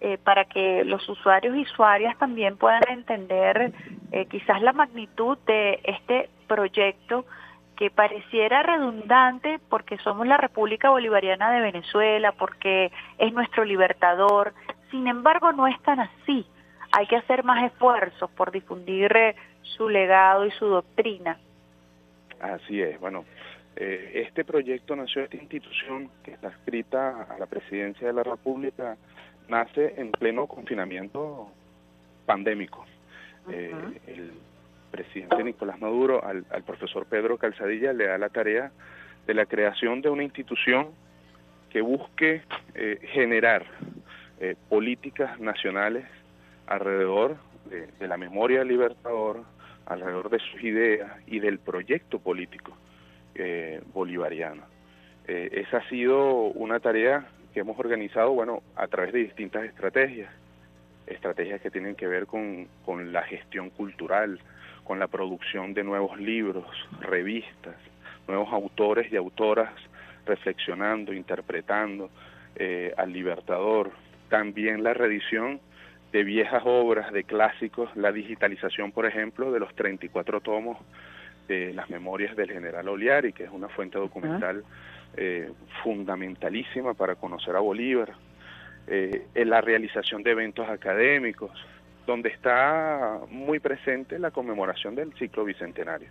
eh, 0.00 0.18
para 0.22 0.44
que 0.44 0.84
los 0.84 1.06
usuarios 1.08 1.56
y 1.56 1.62
usuarias 1.62 2.16
también 2.18 2.56
puedan 2.56 2.82
entender 2.88 3.72
eh, 4.12 4.26
quizás 4.26 4.62
la 4.62 4.72
magnitud 4.72 5.38
de 5.46 5.80
este 5.84 6.28
proyecto 6.46 7.24
que 7.76 7.90
pareciera 7.90 8.62
redundante 8.62 9.60
porque 9.68 9.98
somos 9.98 10.26
la 10.26 10.36
República 10.36 10.90
Bolivariana 10.90 11.52
de 11.52 11.60
Venezuela, 11.60 12.32
porque 12.32 12.90
es 13.18 13.32
nuestro 13.32 13.64
libertador. 13.64 14.54
Sin 14.90 15.06
embargo, 15.06 15.52
no 15.52 15.66
es 15.66 15.80
tan 15.82 16.00
así. 16.00 16.46
Hay 16.92 17.06
que 17.06 17.16
hacer 17.16 17.44
más 17.44 17.64
esfuerzos 17.64 18.30
por 18.30 18.50
difundir 18.50 19.14
eh, 19.16 19.36
su 19.62 19.88
legado 19.88 20.46
y 20.46 20.50
su 20.52 20.66
doctrina. 20.66 21.38
Así 22.40 22.80
es, 22.80 22.98
bueno, 23.00 23.24
eh, 23.76 24.22
este 24.26 24.44
proyecto 24.44 24.96
nació, 24.96 25.22
esta 25.22 25.36
institución 25.36 26.10
que 26.22 26.32
está 26.32 26.48
escrita 26.48 27.26
a 27.28 27.38
la 27.38 27.46
presidencia 27.46 28.06
de 28.06 28.12
la 28.12 28.22
República, 28.22 28.96
nace 29.48 29.94
en 30.00 30.12
pleno 30.12 30.46
confinamiento 30.46 31.50
pandémico. 32.24 32.86
Eh, 33.50 33.72
el 34.06 34.32
presidente 34.96 35.44
Nicolás 35.44 35.78
Maduro, 35.80 36.24
al, 36.24 36.44
profesor 36.64 37.06
Pedro 37.06 37.36
Calzadilla, 37.36 37.92
le 37.92 38.06
da 38.06 38.16
la 38.16 38.30
tarea 38.30 38.72
de 39.26 39.34
la 39.34 39.44
creación 39.44 40.00
de 40.00 40.08
una 40.08 40.22
institución 40.22 40.88
que 41.70 41.82
busque 41.82 42.42
eh, 42.74 42.98
generar 43.12 43.66
eh, 44.40 44.56
políticas 44.68 45.38
nacionales 45.38 46.06
alrededor 46.66 47.36
de, 47.68 48.08
la 48.08 48.16
memoria 48.16 48.60
del 48.60 48.68
libertador, 48.68 49.42
alrededor 49.84 50.30
de 50.30 50.38
sus 50.38 50.62
ideas 50.62 51.10
y 51.26 51.40
del 51.40 51.58
proyecto 51.58 52.18
político 52.18 52.72
eh, 53.34 53.82
bolivariano. 53.92 54.62
Esa 55.26 55.78
ha 55.78 55.88
sido 55.88 56.52
una 56.54 56.78
tarea 56.78 57.26
que 57.52 57.58
hemos 57.58 57.76
organizado, 57.80 58.30
bueno, 58.32 58.62
a 58.76 58.86
través 58.86 59.12
de 59.12 59.18
distintas 59.18 59.64
estrategias, 59.64 60.32
estrategias 61.08 61.60
que 61.60 61.70
tienen 61.70 61.96
que 61.96 62.06
ver 62.06 62.26
con, 62.26 62.68
con 62.84 63.12
la 63.12 63.22
gestión 63.22 63.70
cultural, 63.70 64.38
con 64.86 64.98
la 64.98 65.08
producción 65.08 65.74
de 65.74 65.84
nuevos 65.84 66.18
libros, 66.18 66.66
revistas, 67.00 67.76
nuevos 68.28 68.52
autores 68.52 69.12
y 69.12 69.16
autoras 69.16 69.70
reflexionando, 70.24 71.12
interpretando 71.12 72.10
eh, 72.56 72.92
al 72.96 73.12
libertador, 73.12 73.90
también 74.28 74.82
la 74.82 74.94
reedición 74.94 75.60
de 76.12 76.24
viejas 76.24 76.62
obras, 76.64 77.12
de 77.12 77.24
clásicos, 77.24 77.94
la 77.96 78.12
digitalización, 78.12 78.92
por 78.92 79.06
ejemplo, 79.06 79.52
de 79.52 79.60
los 79.60 79.74
34 79.74 80.40
tomos 80.40 80.78
de 81.48 81.72
las 81.74 81.90
memorias 81.90 82.34
del 82.36 82.50
general 82.50 82.88
Oliari, 82.88 83.32
que 83.32 83.44
es 83.44 83.50
una 83.50 83.68
fuente 83.68 83.98
documental 83.98 84.64
eh, 85.16 85.50
fundamentalísima 85.82 86.94
para 86.94 87.14
conocer 87.14 87.54
a 87.54 87.60
Bolívar, 87.60 88.12
eh, 88.88 89.26
en 89.34 89.50
la 89.50 89.60
realización 89.60 90.22
de 90.22 90.32
eventos 90.32 90.68
académicos, 90.68 91.50
donde 92.06 92.28
está 92.28 93.20
muy 93.30 93.58
presente 93.58 94.18
la 94.18 94.30
conmemoración 94.30 94.94
del 94.94 95.12
ciclo 95.14 95.44
bicentenario, 95.44 96.08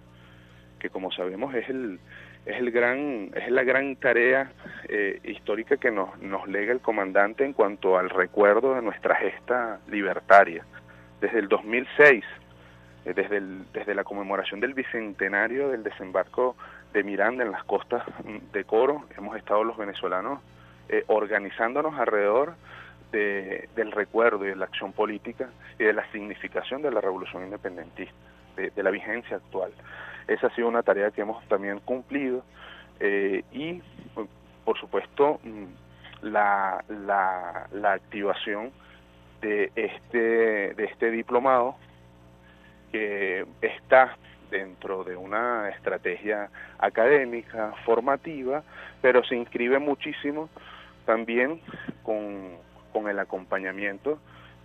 que 0.80 0.90
como 0.90 1.12
sabemos 1.12 1.56
es 1.56 1.68
el 1.70 2.00
es 2.46 2.58
el 2.58 2.70
gran 2.70 3.32
es 3.34 3.50
la 3.50 3.64
gran 3.64 3.96
tarea 3.96 4.52
eh, 4.88 5.20
histórica 5.24 5.78
que 5.78 5.90
nos 5.90 6.20
nos 6.20 6.48
lega 6.48 6.72
el 6.72 6.82
comandante 6.82 7.44
en 7.44 7.54
cuanto 7.54 7.98
al 7.98 8.10
recuerdo 8.10 8.76
de 8.76 8.82
nuestra 8.82 9.16
gesta 9.16 9.80
libertaria. 9.88 10.64
Desde 11.22 11.40
el 11.40 11.48
2006 11.48 12.24
eh, 13.06 13.14
desde 13.14 13.38
el, 13.38 13.72
desde 13.72 13.96
la 13.96 14.04
conmemoración 14.04 14.60
del 14.60 14.74
bicentenario 14.74 15.70
del 15.70 15.84
desembarco 15.84 16.56
de 16.94 17.04
Miranda 17.04 17.44
en 17.44 17.52
las 17.52 17.64
costas 17.64 18.04
mm, 18.24 18.52
de 18.52 18.64
Coro 18.64 19.06
hemos 19.18 19.38
estado 19.38 19.64
los 19.64 19.78
venezolanos 19.78 20.42
eh, 20.90 21.04
organizándonos 21.08 21.98
alrededor 22.00 22.56
de, 23.12 23.70
del 23.76 23.92
recuerdo 23.92 24.46
y 24.46 24.50
de 24.50 24.56
la 24.56 24.66
acción 24.66 24.94
política 24.94 25.50
y 25.80 25.84
de 25.84 25.94
la 25.94 26.10
significación 26.12 26.82
de 26.82 26.92
la 26.92 27.02
revolución 27.02 27.44
independentista, 27.44 28.14
de, 28.56 28.84
la 28.84 28.92
vigencia 28.92 29.38
actual. 29.38 29.72
Esa 30.28 30.48
ha 30.48 30.56
sido 30.56 30.68
una 30.68 30.84
tarea 30.84 31.12
que 31.12 31.22
hemos 31.22 31.46
también 31.48 31.80
cumplido 31.80 32.44
eh, 33.00 33.44
y, 33.52 33.82
por 34.64 34.80
supuesto, 34.80 35.40
mm, 35.44 35.66
la, 36.24 36.84
la, 36.90 37.68
la 37.72 37.94
activación 37.94 38.72
de 39.42 39.72
este, 39.76 40.74
de 40.74 40.84
este 40.86 41.12
diplomado 41.12 41.76
que 42.92 43.46
está 43.62 44.18
dentro 44.50 45.04
de 45.04 45.16
una 45.16 45.70
estrategia 45.70 46.50
académica, 46.80 47.74
formativa, 47.86 48.64
pero 49.02 49.24
se 49.24 49.36
inscribe 49.36 49.80
muchísimo 49.80 50.50
también 51.06 51.62
con, 52.04 52.58
con 52.96 53.10
el 53.10 53.20
acompañamiento 53.20 54.20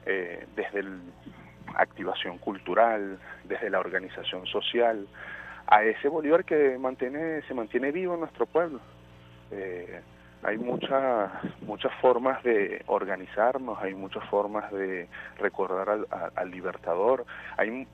eh, 0.06 0.46
desde 0.54 0.84
la 0.84 1.00
activación 1.74 2.38
cultural, 2.38 3.18
desde 3.42 3.68
la 3.70 3.80
organización 3.80 4.46
social, 4.46 5.08
a 5.66 5.82
ese 5.82 6.06
Bolívar 6.06 6.44
que 6.44 6.78
mantiene, 6.78 7.42
se 7.48 7.54
mantiene 7.54 7.90
vivo 7.90 8.14
en 8.14 8.20
nuestro 8.20 8.46
pueblo. 8.46 8.78
Eh, 9.50 10.00
hay 10.44 10.58
muchas 10.58 11.28
muchas 11.62 11.92
formas 12.00 12.40
de 12.44 12.84
organizarnos, 12.86 13.82
hay 13.82 13.94
muchas 13.94 14.22
formas 14.28 14.70
de 14.70 15.08
recordar 15.40 15.88
al, 15.88 16.06
al, 16.36 16.50
libertador, 16.52 17.26
hay 17.56 17.84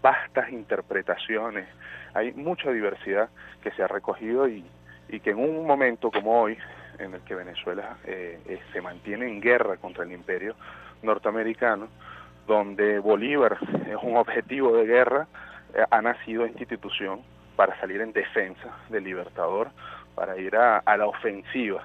vastas 0.00 0.48
interpretaciones, 0.48 1.68
hay 2.14 2.32
mucha 2.32 2.70
diversidad 2.70 3.28
que 3.62 3.70
se 3.72 3.82
ha 3.82 3.86
recogido 3.86 4.48
y 4.48 4.64
que 5.22 5.30
en 5.30 5.38
un 5.38 5.66
momento 5.66 6.10
como 6.10 6.40
hoy, 6.40 6.56
en 6.98 7.14
el 7.14 7.20
que 7.22 7.34
Venezuela 7.34 7.96
eh, 8.04 8.40
eh, 8.46 8.60
se 8.72 8.80
mantiene 8.80 9.28
en 9.28 9.40
guerra 9.40 9.76
contra 9.76 10.04
el 10.04 10.12
imperio 10.12 10.54
norteamericano, 11.02 11.88
donde 12.46 12.98
Bolívar 12.98 13.58
es 13.88 13.96
un 14.02 14.16
objetivo 14.16 14.76
de 14.76 14.86
guerra, 14.86 15.26
eh, 15.74 15.84
ha 15.90 16.02
nacido 16.02 16.46
institución 16.46 17.20
para 17.56 17.78
salir 17.80 18.00
en 18.00 18.12
defensa 18.12 18.76
del 18.88 19.04
libertador, 19.04 19.68
para 20.14 20.36
ir 20.38 20.56
a, 20.56 20.82
la 20.96 21.06
ofensiva. 21.06 21.82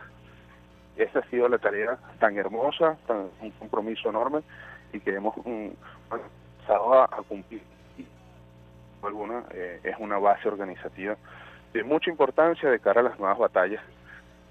Esa 0.96 1.20
ha 1.20 1.30
sido 1.30 1.48
la 1.48 1.58
tarea 1.58 1.98
tan 2.20 2.38
hermosa, 2.38 2.98
tan, 3.08 3.30
un 3.42 3.52
compromiso 3.52 4.10
enorme 4.10 4.42
y 4.94 5.00
que 5.00 5.16
hemos 5.16 5.36
um, 5.46 5.72
empezado 6.12 6.94
a, 6.94 7.06
a 7.06 7.22
cumplir 7.28 7.62
alguna 9.08 9.44
eh, 9.52 9.80
es 9.84 9.96
una 10.00 10.18
base 10.18 10.48
organizativa 10.48 11.16
de 11.74 11.84
mucha 11.84 12.10
importancia 12.10 12.70
de 12.70 12.80
cara 12.80 13.02
a 13.02 13.04
las 13.04 13.20
nuevas 13.20 13.38
batallas 13.38 13.82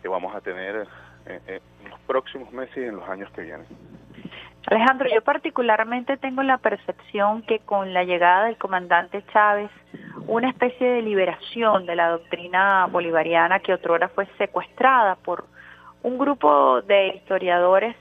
que 0.00 0.08
vamos 0.08 0.34
a 0.34 0.40
tener 0.40 0.86
eh, 1.26 1.40
eh, 1.46 1.60
en 1.84 1.90
los 1.90 2.00
próximos 2.00 2.52
meses 2.52 2.76
y 2.76 2.84
en 2.84 2.96
los 2.96 3.08
años 3.08 3.30
que 3.32 3.42
vienen. 3.42 3.66
Alejandro, 4.66 5.08
yo 5.12 5.22
particularmente 5.22 6.16
tengo 6.18 6.42
la 6.42 6.58
percepción 6.58 7.42
que 7.42 7.60
con 7.60 7.94
la 7.94 8.04
llegada 8.04 8.46
del 8.46 8.56
comandante 8.56 9.24
Chávez, 9.32 9.70
una 10.26 10.50
especie 10.50 10.86
de 10.86 11.02
liberación 11.02 11.86
de 11.86 11.96
la 11.96 12.10
doctrina 12.10 12.86
bolivariana 12.86 13.60
que 13.60 13.72
otrora 13.72 14.08
fue 14.08 14.26
secuestrada 14.36 15.16
por 15.16 15.46
un 16.02 16.18
grupo 16.18 16.82
de 16.82 17.08
historiadores 17.16 17.96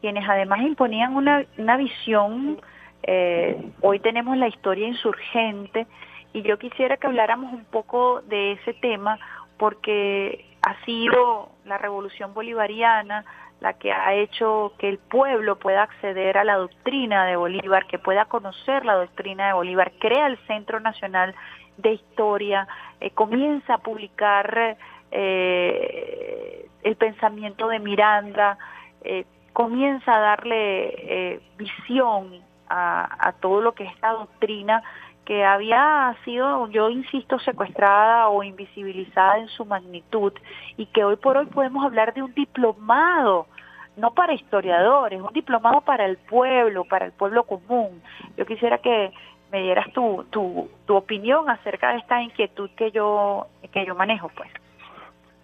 quienes 0.00 0.28
además 0.28 0.60
imponían 0.60 1.16
una, 1.16 1.44
una 1.58 1.76
visión 1.76 2.60
eh, 3.02 3.70
hoy 3.82 4.00
tenemos 4.00 4.36
la 4.36 4.48
historia 4.48 4.88
insurgente 4.88 5.86
y 6.32 6.42
yo 6.42 6.58
quisiera 6.58 6.96
que 6.96 7.06
habláramos 7.06 7.52
un 7.52 7.64
poco 7.64 8.20
de 8.22 8.52
ese 8.52 8.74
tema 8.74 9.18
porque 9.58 10.44
ha 10.66 10.74
sido 10.84 11.50
la 11.64 11.78
revolución 11.78 12.34
bolivariana 12.34 13.24
la 13.60 13.74
que 13.74 13.92
ha 13.92 14.14
hecho 14.14 14.72
que 14.78 14.88
el 14.88 14.98
pueblo 14.98 15.60
pueda 15.60 15.84
acceder 15.84 16.36
a 16.38 16.44
la 16.44 16.56
doctrina 16.56 17.24
de 17.24 17.36
Bolívar, 17.36 17.86
que 17.86 18.00
pueda 18.00 18.24
conocer 18.24 18.84
la 18.84 18.96
doctrina 18.96 19.46
de 19.46 19.52
Bolívar, 19.52 19.92
crea 20.00 20.26
el 20.26 20.36
Centro 20.48 20.80
Nacional 20.80 21.34
de 21.76 21.92
Historia, 21.92 22.66
eh, 23.00 23.10
comienza 23.10 23.74
a 23.74 23.78
publicar 23.78 24.76
eh, 25.12 26.68
el 26.82 26.96
pensamiento 26.96 27.68
de 27.68 27.78
Miranda, 27.78 28.58
eh, 29.04 29.24
comienza 29.52 30.16
a 30.16 30.20
darle 30.20 30.88
eh, 30.88 31.40
visión 31.56 32.40
a, 32.68 33.28
a 33.28 33.32
todo 33.34 33.60
lo 33.60 33.72
que 33.72 33.84
es 33.84 33.94
esta 33.94 34.10
doctrina 34.10 34.82
que 35.26 35.44
había 35.44 36.16
sido, 36.24 36.68
yo 36.70 36.88
insisto, 36.88 37.38
secuestrada 37.40 38.28
o 38.28 38.44
invisibilizada 38.44 39.38
en 39.38 39.48
su 39.48 39.64
magnitud 39.64 40.32
y 40.76 40.86
que 40.86 41.04
hoy 41.04 41.16
por 41.16 41.36
hoy 41.36 41.46
podemos 41.46 41.84
hablar 41.84 42.14
de 42.14 42.22
un 42.22 42.32
diplomado, 42.32 43.48
no 43.96 44.12
para 44.14 44.34
historiadores, 44.34 45.20
un 45.20 45.32
diplomado 45.32 45.80
para 45.80 46.06
el 46.06 46.16
pueblo, 46.16 46.84
para 46.84 47.06
el 47.06 47.12
pueblo 47.12 47.42
común. 47.42 48.00
Yo 48.36 48.46
quisiera 48.46 48.78
que 48.78 49.12
me 49.50 49.62
dieras 49.62 49.92
tu, 49.92 50.24
tu, 50.30 50.70
tu 50.86 50.94
opinión 50.94 51.50
acerca 51.50 51.92
de 51.92 51.98
esta 51.98 52.22
inquietud 52.22 52.70
que 52.76 52.92
yo, 52.92 53.48
que 53.72 53.84
yo 53.84 53.96
manejo, 53.96 54.28
pues. 54.28 54.50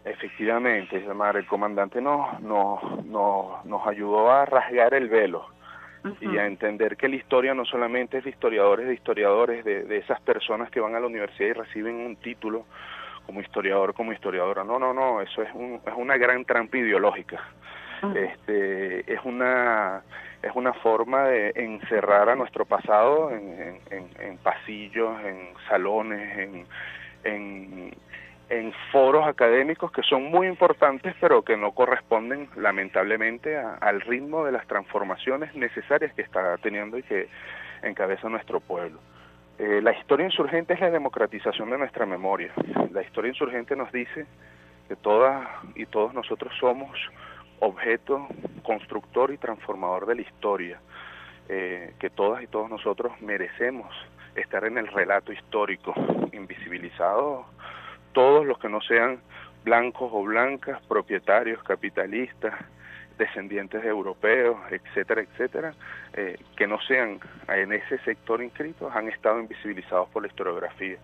Efectivamente, 0.05 1.01
Mar, 1.13 1.37
el 1.37 1.47
comandante 1.47 2.01
nos, 2.01 2.41
nos, 2.41 3.05
nos, 3.05 3.65
nos 3.65 3.87
ayudó 3.87 4.31
a 4.31 4.45
rasgar 4.45 4.95
el 4.95 5.09
velo 5.09 5.45
y 6.21 6.37
a 6.39 6.47
entender 6.47 6.97
que 6.97 7.09
la 7.09 7.17
historia 7.17 7.55
no 7.55 7.65
solamente 7.65 8.19
es 8.19 8.25
de 8.25 8.31
historiadores, 8.31 8.87
de 8.87 8.95
historiadores, 8.95 9.65
de, 9.65 9.85
de 9.85 9.97
esas 9.99 10.21
personas 10.21 10.71
que 10.71 10.81
van 10.81 10.95
a 10.95 11.01
la 11.01 11.07
universidad 11.07 11.51
y 11.51 11.53
reciben 11.53 11.97
un 11.97 12.17
título 12.17 12.67
como 13.27 13.41
historiador, 13.41 13.95
como 13.95 14.13
historiadora. 14.13 14.65
No, 14.65 14.79
no, 14.79 14.93
no, 14.93 15.21
eso 15.21 15.43
es, 15.43 15.51
un, 15.55 15.81
es 15.87 15.95
una 15.97 16.17
gran 16.17 16.45
trampa 16.45 16.79
ideológica. 16.79 17.41
Este, 18.17 19.13
es 19.13 19.21
una 19.25 20.03
es 20.43 20.51
una 20.57 20.73
forma 20.73 21.23
de 21.29 21.53
encerrar 21.55 22.29
a 22.29 22.35
nuestro 22.35 22.65
pasado 22.65 23.31
en, 23.31 23.79
en, 23.91 24.09
en 24.19 24.39
pasillos, 24.39 25.21
en 25.25 25.51
salones, 25.69 26.37
en, 26.37 26.67
en 27.23 27.95
en 28.53 28.71
foros 28.93 29.27
académicos 29.27 29.91
que 29.93 30.03
son 30.03 30.25
muy 30.25 30.47
importantes 30.47 31.15
pero 31.19 31.41
que 31.41 31.57
no 31.57 31.73
corresponden 31.73 32.51
lamentablemente 32.55 33.57
a, 33.57 33.77
al 33.77 34.03
ritmo 34.03 34.45
de 34.45 34.53
las 34.53 34.67
transformaciones 34.67 35.55
necesarias 35.55 36.13
que 36.13 36.21
está 36.21 36.59
teniendo 36.59 36.99
y 36.99 37.03
que 37.03 37.29
encabeza 37.83 38.29
nuestro 38.29 38.61
pueblo. 38.61 39.01
Eh, 39.59 39.81
la 39.83 39.93
historia 39.93 40.27
insurgente 40.27 40.75
es 40.75 40.81
la 40.81 40.91
democratización 40.91 41.71
de 41.71 41.79
nuestra 41.79 42.05
memoria. 42.05 42.53
La 42.91 43.03
historia 43.03 43.31
insurgente 43.31 43.75
nos 43.75 43.91
dice 43.91 44.27
que 44.87 44.97
todas 44.97 45.49
y 45.75 45.87
todos 45.87 46.13
nosotros 46.13 46.53
somos 46.61 46.91
objeto 47.61 48.27
constructor 48.63 49.33
y 49.33 49.39
transformador 49.39 50.05
de 50.05 50.17
la 50.17 50.23
historia. 50.23 50.79
eh, 51.49 51.95
que 51.99 52.09
todas 52.09 52.43
y 52.43 52.47
todos 52.47 52.71
nosotros 52.71 53.21
merecemos 53.21 53.93
estar 54.37 54.65
en 54.65 54.79
el 54.79 54.87
relato 54.87 55.33
histórico, 55.33 55.93
invisibilizados 56.33 57.47
todos 58.13 58.47
los 58.47 58.59
que 58.59 58.69
no 58.69 58.81
sean 58.81 59.21
blancos 59.65 60.11
o 60.13 60.23
blancas, 60.23 60.81
propietarios, 60.89 61.63
capitalistas, 61.63 62.55
descendientes 63.19 63.83
de 63.83 63.89
europeos, 63.89 64.57
etcétera, 64.71 65.23
etcétera, 65.23 65.75
eh, 66.15 66.39
que 66.57 66.67
no 66.67 66.81
sean 66.81 67.21
en 67.49 67.73
ese 67.73 67.99
sector 67.99 68.43
inscritos, 68.43 68.95
han 68.95 69.09
estado 69.09 69.39
invisibilizados 69.41 70.09
por 70.09 70.23
la 70.23 70.29
historiografía. 70.29 70.97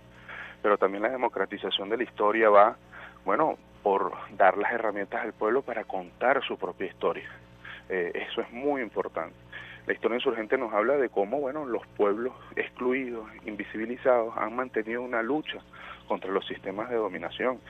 Pero 0.62 0.76
también 0.76 1.02
la 1.02 1.10
democratización 1.10 1.88
de 1.88 1.98
la 1.98 2.02
historia 2.02 2.50
va, 2.50 2.76
bueno, 3.24 3.56
por 3.82 4.12
dar 4.36 4.58
las 4.58 4.72
herramientas 4.72 5.22
al 5.22 5.32
pueblo 5.32 5.62
para 5.62 5.84
contar 5.84 6.42
su 6.42 6.58
propia 6.58 6.88
historia. 6.88 7.28
Eh, 7.88 8.12
eso 8.28 8.40
es 8.40 8.50
muy 8.50 8.82
importante. 8.82 9.36
La 9.86 9.94
historia 9.94 10.16
insurgente 10.16 10.58
nos 10.58 10.72
habla 10.74 10.96
de 10.96 11.08
cómo, 11.08 11.40
bueno, 11.40 11.64
los 11.64 11.86
pueblos 11.96 12.34
excluidos, 12.56 13.26
invisibilizados, 13.46 14.36
han 14.36 14.54
mantenido 14.54 15.00
una 15.00 15.22
lucha 15.22 15.60
contra 16.08 16.32
los 16.32 16.46
sistemas 16.46 16.90
de 16.90 16.96
dominación, 16.96 17.60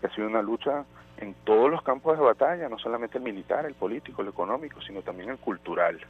que 0.00 0.06
ha 0.06 0.14
sido 0.14 0.28
una 0.28 0.42
lucha 0.42 0.84
en 1.18 1.34
todos 1.44 1.70
los 1.70 1.82
campos 1.82 2.16
de 2.16 2.24
batalla, 2.24 2.68
no 2.68 2.78
solamente 2.78 3.18
el 3.18 3.24
militar, 3.24 3.66
el 3.66 3.74
político, 3.74 4.22
el 4.22 4.28
económico, 4.28 4.80
sino 4.80 5.02
también 5.02 5.30
el 5.30 5.38
cultural. 5.38 6.00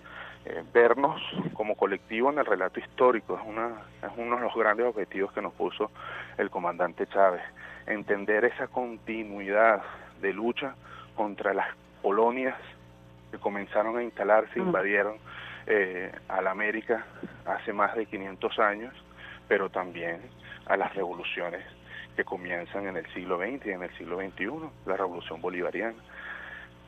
Eh, 0.44 0.64
vernos 0.72 1.20
como 1.52 1.76
colectivo 1.76 2.30
en 2.30 2.38
el 2.38 2.46
relato 2.46 2.80
histórico 2.80 3.36
es, 3.36 3.46
una, 3.46 3.82
es 4.02 4.10
uno 4.16 4.36
de 4.36 4.42
los 4.42 4.54
grandes 4.54 4.86
objetivos 4.86 5.32
que 5.32 5.42
nos 5.42 5.52
puso 5.52 5.90
el 6.38 6.48
comandante 6.48 7.06
Chávez. 7.08 7.42
Entender 7.86 8.44
esa 8.44 8.68
continuidad 8.68 9.82
de 10.22 10.32
lucha 10.32 10.76
contra 11.16 11.52
las 11.52 11.68
colonias 12.02 12.56
que 13.30 13.38
comenzaron 13.38 13.98
a 13.98 14.02
instalarse, 14.02 14.58
invadieron 14.58 15.18
eh, 15.66 16.10
a 16.28 16.40
la 16.40 16.52
América 16.52 17.04
hace 17.44 17.72
más 17.72 17.94
de 17.94 18.06
500 18.06 18.58
años, 18.58 18.94
pero 19.48 19.68
también 19.68 20.20
a 20.70 20.76
las 20.76 20.94
revoluciones 20.94 21.62
que 22.16 22.24
comienzan 22.24 22.86
en 22.86 22.96
el 22.96 23.06
siglo 23.12 23.38
XX 23.38 23.66
y 23.66 23.70
en 23.70 23.82
el 23.82 23.90
siglo 23.98 24.18
XXI, 24.18 24.46
la 24.86 24.96
revolución 24.96 25.40
bolivariana. 25.40 25.96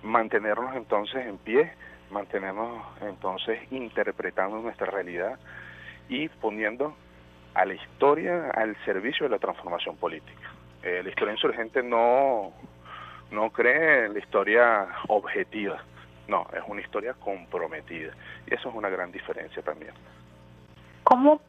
Mantenernos 0.05 0.77
entonces 0.77 1.27
en 1.27 1.37
pie, 1.39 1.73
mantenernos 2.11 2.85
entonces 3.01 3.61
interpretando 3.73 4.59
nuestra 4.59 4.87
realidad 4.87 5.39
y 6.09 6.29
poniendo 6.29 6.95
a 7.55 7.65
la 7.65 7.75
historia 7.75 8.51
al 8.51 8.77
servicio 8.85 9.25
de 9.25 9.31
la 9.31 9.39
transformación 9.39 9.97
política. 9.97 10.51
Eh, 10.85 11.01
la 11.03 11.11
historia 11.11 11.35
insurgente 11.35 11.83
no, 11.83 12.53
no 13.33 13.51
cree 13.51 14.07
en 14.07 14.13
la 14.13 14.21
historia 14.21 14.87
objetiva, 15.09 15.83
no, 16.29 16.47
es 16.53 16.63
una 16.69 16.81
historia 16.81 17.15
comprometida 17.15 18.13
y 18.47 18.55
eso 18.55 18.69
es 18.69 18.75
una 18.75 18.89
gran 18.89 19.11
diferencia 19.11 19.61
también. 19.63 19.93
¿Cómo 21.03 21.41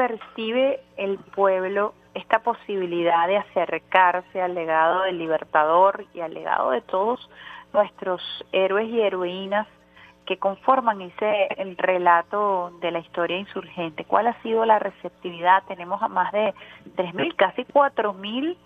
percibe 0.00 0.80
el 0.96 1.18
pueblo 1.18 1.92
esta 2.14 2.38
posibilidad 2.38 3.28
de 3.28 3.36
acercarse 3.36 4.40
al 4.40 4.54
legado 4.54 5.02
del 5.02 5.18
Libertador 5.18 6.06
y 6.14 6.20
al 6.20 6.32
legado 6.32 6.70
de 6.70 6.80
todos 6.80 7.28
nuestros 7.74 8.22
héroes 8.50 8.88
y 8.88 9.02
heroínas 9.02 9.66
que 10.24 10.38
conforman 10.38 11.02
ese 11.02 11.48
el 11.58 11.76
relato 11.76 12.72
de 12.80 12.92
la 12.92 13.00
historia 13.00 13.36
insurgente? 13.36 14.06
¿Cuál 14.06 14.28
ha 14.28 14.40
sido 14.40 14.64
la 14.64 14.78
receptividad? 14.78 15.64
Tenemos 15.68 16.02
a 16.02 16.08
más 16.08 16.32
de 16.32 16.54
3.000, 16.96 17.36
casi 17.36 17.64
4.000 17.64 18.56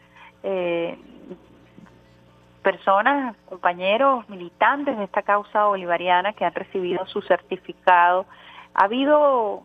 eh, 0.45 0.97
personas, 2.63 3.37
compañeros, 3.47 4.29
militantes 4.29 4.97
de 4.97 5.03
esta 5.03 5.23
causa 5.23 5.65
bolivariana 5.65 6.33
que 6.33 6.45
han 6.45 6.55
recibido 6.55 7.05
su 7.07 7.23
certificado. 7.23 8.25
Ha 8.73 8.85
habido 8.85 9.65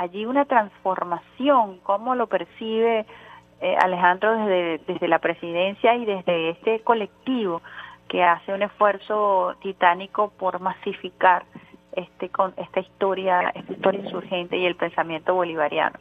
allí 0.00 0.24
una 0.24 0.46
transformación, 0.46 1.78
¿cómo 1.82 2.14
lo 2.14 2.26
percibe 2.26 3.04
eh, 3.60 3.76
Alejandro 3.78 4.34
desde, 4.34 4.78
desde 4.86 5.08
la 5.08 5.18
presidencia 5.18 5.94
y 5.94 6.06
desde 6.06 6.50
este 6.50 6.80
colectivo 6.80 7.60
que 8.08 8.24
hace 8.24 8.54
un 8.54 8.62
esfuerzo 8.62 9.54
titánico 9.60 10.32
por 10.38 10.58
masificar 10.60 11.44
este 11.92 12.30
con 12.30 12.54
esta 12.56 12.80
historia, 12.80 13.50
esta 13.54 13.72
historia 13.74 14.00
insurgente 14.00 14.56
y 14.56 14.64
el 14.64 14.74
pensamiento 14.74 15.34
bolivariano? 15.34 15.98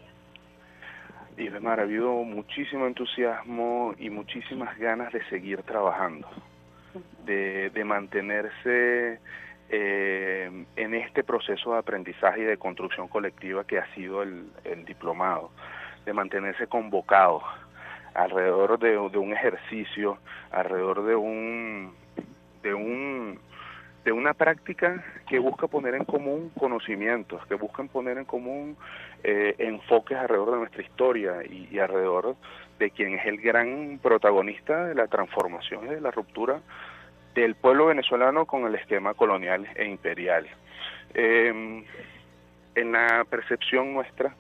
Y 1.38 1.50
además 1.50 1.80
ha 1.80 1.82
habido 1.82 2.14
muchísimo 2.24 2.88
entusiasmo 2.88 3.94
y 4.00 4.10
muchísimas 4.10 4.78
ganas 4.78 5.12
de 5.12 5.26
seguir 5.26 5.62
trabajando, 5.64 6.28
de, 7.26 7.70
de 7.70 7.84
mantenerse 7.84 9.20
eh, 9.70 10.66
en 10.76 10.94
este 10.96 11.24
proceso 11.24 11.74
de 11.74 11.80
aprendizaje 11.80 12.42
y 12.42 12.46
de 12.46 12.58
construcción 12.58 13.08
colectiva 13.08 13.66
que 13.66 13.78
ha 13.78 13.94
sido 13.94 14.24
el, 14.24 14.50
diplomado, 14.86 15.52
de 16.06 16.14
mantenerse 16.14 16.68
convocado 16.68 17.42
alrededor 18.16 18.80
de, 18.80 18.92
de 18.92 19.18
un 19.18 19.34
ejercicio, 19.34 20.18
alrededor 20.52 21.06
de 21.06 21.16
un 21.16 21.94
de 22.64 22.74
un 22.74 23.40
de 24.04 24.12
una 24.12 24.34
práctica 24.34 25.04
que 25.28 25.40
busca 25.40 25.68
poner 25.68 25.94
en 25.94 26.06
común 26.06 26.52
conocimientos, 26.58 27.46
que 27.48 27.56
buscan 27.56 27.90
poner 27.90 28.18
en 28.18 28.26
común 28.26 28.78
eh, 29.24 29.56
enfoques 29.60 30.18
alrededor 30.18 30.52
de 30.52 30.58
nuestra 30.58 30.82
historia 30.82 31.44
y, 31.48 31.68
y, 31.70 31.80
alrededor 31.80 32.36
de 32.80 32.92
quien 32.92 33.14
es 33.14 33.26
el 33.26 33.40
gran 33.42 34.00
protagonista 34.02 34.86
de 34.86 34.96
la 34.96 35.08
transformación 35.08 35.88
y 35.88 35.90
de 35.90 36.02
la 36.02 36.12
ruptura 36.12 36.62
del 37.34 37.56
pueblo 37.56 37.88
venezolano 37.88 38.46
con 38.46 38.66
el 38.66 38.76
esquema 38.76 39.14
colonial 39.14 39.68
e 39.76 39.86
imperial. 39.86 40.48
Eh, 41.14 41.84
en 42.76 42.92
la 42.92 43.26
percepción 43.30 43.94
nuestra, 43.94 44.36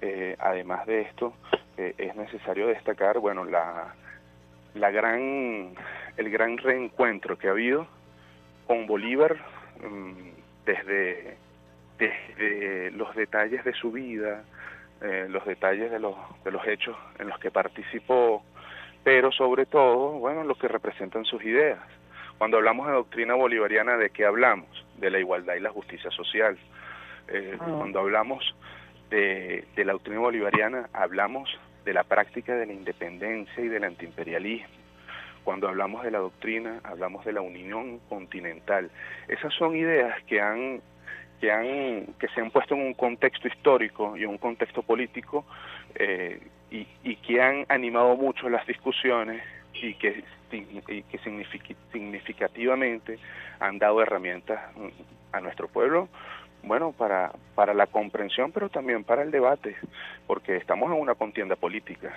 eh, 0.00 0.36
además 0.38 0.86
de 0.86 1.02
esto, 1.02 1.34
eh, 1.76 1.94
es 1.98 2.14
necesario 2.16 2.66
destacar, 2.68 3.18
bueno, 3.18 3.44
la, 3.44 3.94
la 4.74 4.90
gran, 4.90 5.74
el 6.16 6.30
gran 6.30 6.58
reencuentro 6.58 7.38
que 7.38 7.48
ha 7.48 7.52
habido 7.52 7.86
con 8.66 8.86
Bolívar 8.86 9.36
um, 9.84 10.14
desde, 10.64 11.36
desde 11.98 12.90
los 12.92 13.14
detalles 13.14 13.64
de 13.64 13.72
su 13.72 13.92
vida, 13.92 14.44
los 15.28 15.44
detalles 15.44 15.90
de 15.90 15.98
los, 15.98 16.14
de 16.44 16.52
los 16.52 16.64
hechos 16.64 16.96
en 17.18 17.26
los 17.26 17.36
que 17.40 17.50
participó, 17.50 18.44
pero 19.02 19.32
sobre 19.32 19.66
todo, 19.66 20.12
bueno, 20.12 20.44
lo 20.44 20.54
que 20.54 20.68
representan 20.68 21.24
sus 21.24 21.42
ideas. 21.42 21.80
Cuando 22.38 22.56
hablamos 22.56 22.86
de 22.86 22.94
doctrina 22.94 23.34
bolivariana, 23.34 23.96
¿de 23.96 24.10
qué 24.10 24.24
hablamos? 24.24 24.68
De 24.98 25.10
la 25.10 25.18
igualdad 25.18 25.54
y 25.54 25.60
la 25.60 25.70
justicia 25.70 26.10
social. 26.10 26.56
Eh, 27.28 27.56
Ah. 27.60 27.64
Cuando 27.78 28.00
hablamos 28.00 28.54
de, 29.10 29.64
de 29.76 29.84
la 29.84 29.92
doctrina 29.92 30.20
bolivariana, 30.20 30.88
hablamos 30.92 31.48
de 31.84 31.92
la 31.94 32.04
práctica 32.04 32.54
de 32.54 32.66
la 32.66 32.72
independencia 32.72 33.62
y 33.62 33.68
del 33.68 33.84
antiimperialismo. 33.84 34.68
Cuando 35.44 35.68
hablamos 35.68 36.04
de 36.04 36.10
la 36.12 36.18
doctrina, 36.18 36.80
hablamos 36.84 37.24
de 37.24 37.32
la 37.32 37.40
unión 37.40 37.98
continental. 38.08 38.90
Esas 39.28 39.52
son 39.54 39.76
ideas 39.76 40.22
que 40.24 40.40
han 40.40 40.80
que 41.40 41.50
han 41.50 42.06
que 42.20 42.28
se 42.28 42.40
han 42.40 42.52
puesto 42.52 42.74
en 42.76 42.82
un 42.82 42.94
contexto 42.94 43.48
histórico 43.48 44.16
y 44.16 44.22
en 44.22 44.30
un 44.30 44.38
contexto 44.38 44.82
político 44.84 45.44
eh, 45.96 46.40
y, 46.70 46.86
y 47.02 47.16
que 47.16 47.42
han 47.42 47.66
animado 47.68 48.16
mucho 48.16 48.48
las 48.48 48.64
discusiones 48.66 49.42
y 49.74 49.94
que, 49.94 50.22
que 50.52 51.18
signific- 51.20 51.76
significativamente 51.92 53.18
han 53.60 53.78
dado 53.78 54.02
herramientas 54.02 54.60
mm, 54.76 54.88
a 55.32 55.40
nuestro 55.40 55.68
pueblo 55.68 56.08
bueno 56.62 56.92
para 56.92 57.32
para 57.54 57.74
la 57.74 57.86
comprensión 57.86 58.52
pero 58.52 58.68
también 58.68 59.02
para 59.02 59.22
el 59.22 59.30
debate 59.30 59.74
porque 60.26 60.56
estamos 60.56 60.92
en 60.92 61.00
una 61.00 61.14
contienda 61.14 61.56
política 61.56 62.12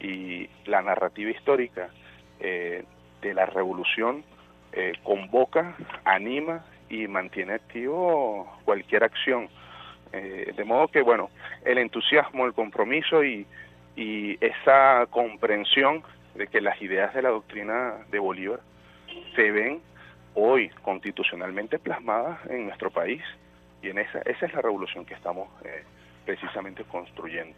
y 0.00 0.48
la 0.66 0.82
narrativa 0.82 1.30
histórica 1.30 1.88
eh, 2.40 2.84
de 3.22 3.34
la 3.34 3.46
revolución 3.46 4.24
eh, 4.72 4.92
convoca 5.02 5.74
anima 6.04 6.64
y 6.90 7.06
mantiene 7.08 7.54
activo 7.54 8.48
cualquier 8.64 9.04
acción. 9.04 9.48
Eh, 10.12 10.52
de 10.56 10.64
modo 10.64 10.88
que 10.88 11.02
bueno 11.02 11.28
el 11.64 11.78
entusiasmo 11.78 12.46
el 12.46 12.52
compromiso 12.54 13.24
y 13.24 13.46
y 13.96 14.38
esa 14.44 15.06
comprensión 15.10 16.02
de 16.38 16.46
que 16.46 16.60
las 16.60 16.80
ideas 16.80 17.12
de 17.14 17.22
la 17.22 17.30
doctrina 17.30 17.94
de 18.10 18.18
Bolívar 18.18 18.60
se 19.34 19.50
ven 19.50 19.82
hoy 20.34 20.70
constitucionalmente 20.82 21.78
plasmadas 21.78 22.38
en 22.48 22.66
nuestro 22.66 22.90
país 22.90 23.22
y 23.82 23.90
en 23.90 23.98
esa 23.98 24.20
esa 24.20 24.46
es 24.46 24.54
la 24.54 24.62
revolución 24.62 25.04
que 25.04 25.14
estamos 25.14 25.48
eh, 25.64 25.84
precisamente 26.24 26.84
construyendo. 26.84 27.56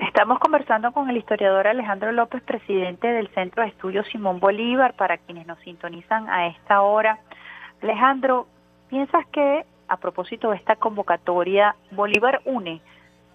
Estamos 0.00 0.38
conversando 0.38 0.92
con 0.92 1.10
el 1.10 1.16
historiador 1.16 1.66
Alejandro 1.66 2.12
López, 2.12 2.42
presidente 2.42 3.08
del 3.08 3.28
Centro 3.28 3.62
de 3.62 3.68
Estudios 3.68 4.06
Simón 4.08 4.40
Bolívar, 4.40 4.94
para 4.94 5.18
quienes 5.18 5.46
nos 5.46 5.58
sintonizan 5.60 6.28
a 6.28 6.48
esta 6.48 6.82
hora. 6.82 7.18
Alejandro, 7.82 8.46
¿piensas 8.88 9.24
que 9.28 9.64
a 9.86 9.96
propósito 9.96 10.50
de 10.50 10.56
esta 10.56 10.76
convocatoria, 10.76 11.76
Bolívar 11.92 12.40
une? 12.44 12.80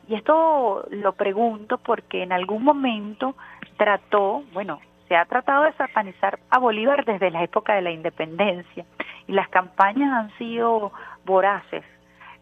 Y 0.10 0.15
esto 0.15 0.85
lo 0.89 1.14
pregunto 1.14 1.77
porque 1.77 2.23
en 2.23 2.34
algún 2.34 2.64
momento 2.64 3.35
trató, 3.80 4.43
bueno, 4.53 4.80
se 5.07 5.15
ha 5.15 5.26
tratado 5.26 5.64
de 5.64 5.73
satanizar 5.73 6.38
a 6.51 6.60
Bolívar 6.60 7.06
desde 7.06 7.31
la 7.31 7.41
época 7.43 7.73
de 7.73 7.81
la 7.81 7.91
independencia 7.91 8.85
y 9.26 9.31
las 9.31 9.47
campañas 9.49 10.11
han 10.14 10.38
sido 10.38 10.91
voraces 11.26 11.84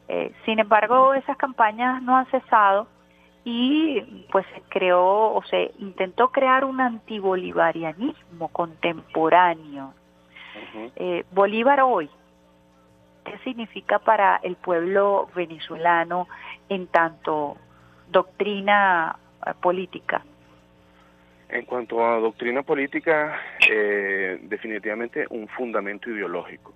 Eh, 0.10 0.32
sin 0.46 0.60
embargo, 0.60 1.14
esas 1.14 1.36
campañas 1.36 2.02
no 2.02 2.16
han 2.16 2.26
cesado 2.28 2.88
y 3.44 4.00
pues 4.32 4.46
se 4.54 4.62
creó 4.70 5.34
o 5.36 5.44
se 5.50 5.72
intentó 5.80 6.30
crear 6.32 6.64
un 6.64 6.80
antibolivarianismo 6.80 8.48
contemporáneo. 8.48 9.94
Eh, 10.96 11.26
Bolívar 11.32 11.82
hoy, 11.82 12.10
¿qué 13.26 13.38
significa 13.40 14.00
para 14.00 14.40
el 14.44 14.56
pueblo 14.56 15.28
venezolano 15.36 16.28
en 16.70 16.88
tanto 16.88 17.58
doctrina 18.10 19.18
eh, 19.46 19.52
política? 19.62 20.24
En 21.50 21.64
cuanto 21.66 22.06
a 22.06 22.20
doctrina 22.20 22.62
política, 22.64 23.40
eh, 23.70 24.38
definitivamente 24.44 25.26
un 25.30 25.48
fundamento 25.48 26.10
ideológico, 26.10 26.74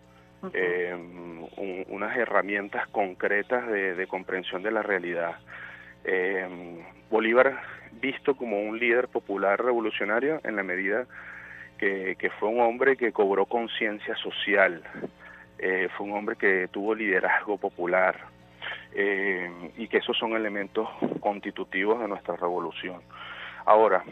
eh, 0.54 0.94
un- 0.96 1.86
unas 1.90 2.16
herramientas 2.18 2.88
concretas 2.88 3.68
de, 3.68 3.96
de 3.96 4.08
comprensión 4.08 4.64
de 4.64 4.72
la 4.72 4.82
realidad. 4.82 5.36
Eh, 6.06 6.48
Bolívar 7.10 7.62
visto 8.02 8.36
como 8.36 8.62
un 8.62 8.80
líder 8.80 9.10
popular 9.10 9.62
revolucionario 9.64 10.40
en 10.46 10.56
la 10.56 10.64
medida 10.64 11.06
que, 11.78 12.16
que 12.18 12.30
fue 12.30 12.48
un 12.50 12.62
hombre 12.62 12.96
que 12.96 13.12
cobró 13.12 13.46
conciencia 13.46 14.16
social, 14.16 14.82
fue 15.96 16.08
un 16.08 16.14
hombre 16.14 16.38
que 16.38 16.70
tuvo 16.70 16.96
liderazgo 16.96 17.58
popular 17.60 18.16
y 19.78 19.88
que 19.88 19.98
esos 19.98 20.18
son 20.18 20.34
elementos 20.34 20.90
constitutivos 21.20 22.00
de 22.00 22.08
nuestra 22.08 22.36
revolución. 22.36 23.02
Ahora, 23.66 24.04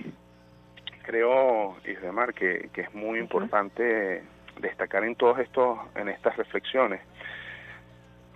creo, 1.10 1.76
Isdemar, 1.88 2.36
que, 2.36 2.70
que 2.72 2.82
es 2.82 2.94
muy 2.94 3.18
importante 3.18 4.22
destacar 4.60 5.04
en 5.04 5.16
todos 5.16 5.40
estos, 5.40 5.80
en 5.96 6.08
estas 6.08 6.38
reflexiones, 6.38 7.02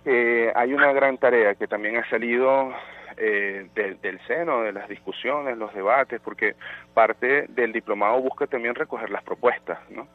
que 0.02 0.50
hay 0.56 0.74
una 0.74 0.92
gran 0.92 1.16
tarea 1.18 1.54
que 1.54 1.68
también 1.68 1.96
ha 1.98 2.08
salido 2.10 2.72
eh, 3.16 3.68
del- 3.76 4.00
del 4.00 4.18
seno 4.26 4.62
de 4.62 4.72
las 4.72 4.88
discusiones, 4.88 5.56
los 5.56 5.72
debates, 5.72 6.20
porque 6.20 6.56
parte 6.94 7.46
del 7.48 7.70
diplomado 7.72 8.20
busca 8.20 8.48
también 8.48 8.74
recoger 8.74 9.08
las 9.08 9.22
propuestas, 9.22 9.78
¿no? 9.90 10.08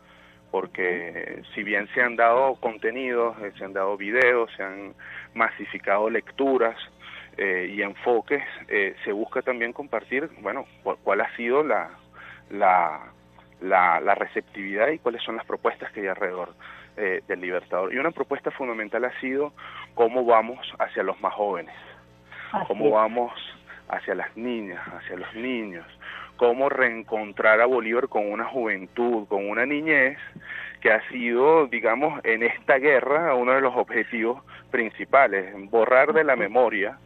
Porque 0.51 1.41
si 1.55 1.63
bien 1.63 1.87
se 1.93 2.01
han 2.01 2.17
dado 2.17 2.55
contenidos, 2.55 3.37
eh, 3.41 3.53
se 3.57 3.63
han 3.63 3.71
dado 3.71 3.95
videos, 3.95 4.51
se 4.57 4.63
han 4.63 4.93
masificado 5.33 6.09
lecturas 6.09 6.75
eh, 7.37 7.71
y 7.73 7.81
enfoques, 7.83 8.43
eh, 8.67 8.95
se 9.05 9.13
busca 9.13 9.41
también 9.43 9.71
compartir, 9.71 10.29
bueno, 10.41 10.65
cu- 10.83 10.97
cuál 11.01 11.21
ha 11.21 11.33
sido 11.37 11.63
la, 11.63 11.89
la, 12.49 12.99
la, 13.61 13.99
la 13.99 14.15
receptividad 14.15 14.89
y 14.89 14.99
cuáles 14.99 15.21
son 15.23 15.35
las 15.35 15.45
propuestas 15.45 15.91
que 15.91 16.01
hay 16.01 16.07
alrededor 16.07 16.53
eh, 16.97 17.21
del 17.27 17.41
Libertador. 17.41 17.93
Y 17.93 17.97
una 17.97 18.11
propuesta 18.11 18.51
fundamental 18.51 19.05
ha 19.05 19.19
sido 19.19 19.53
cómo 19.95 20.25
vamos 20.25 20.59
hacia 20.79 21.03
los 21.03 21.19
más 21.21 21.33
jóvenes, 21.33 21.75
cómo 22.67 22.89
vamos 22.91 23.33
hacia 23.89 24.15
las 24.15 24.35
niñas, 24.35 24.81
hacia 24.87 25.17
los 25.17 25.33
niños, 25.33 25.85
cómo 26.37 26.69
reencontrar 26.69 27.61
a 27.61 27.65
Bolívar 27.65 28.07
con 28.07 28.31
una 28.31 28.45
juventud, 28.45 29.27
con 29.27 29.49
una 29.49 29.65
niñez 29.65 30.17
que 30.79 30.91
ha 30.91 31.01
sido, 31.09 31.67
digamos, 31.67 32.19
en 32.23 32.43
esta 32.43 32.77
guerra 32.77 33.35
uno 33.35 33.53
de 33.53 33.61
los 33.61 33.75
objetivos 33.75 34.41
principales, 34.71 35.53
borrar 35.69 36.13
de 36.13 36.23
la 36.23 36.35
memoria 36.35 36.97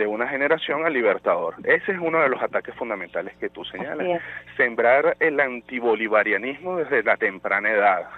de 0.00 0.06
una 0.06 0.26
generación 0.26 0.86
al 0.86 0.94
libertador. 0.94 1.56
Ese 1.62 1.92
es 1.92 1.98
uno 1.98 2.20
de 2.20 2.30
los 2.30 2.42
ataques 2.42 2.74
fundamentales 2.74 3.36
que 3.36 3.50
tú 3.50 3.66
señalas. 3.66 4.22
Sembrar 4.56 5.14
el 5.20 5.38
antibolivarianismo 5.38 6.78
desde 6.78 7.02
la 7.02 7.18
temprana 7.18 7.70
edad. 7.70 8.08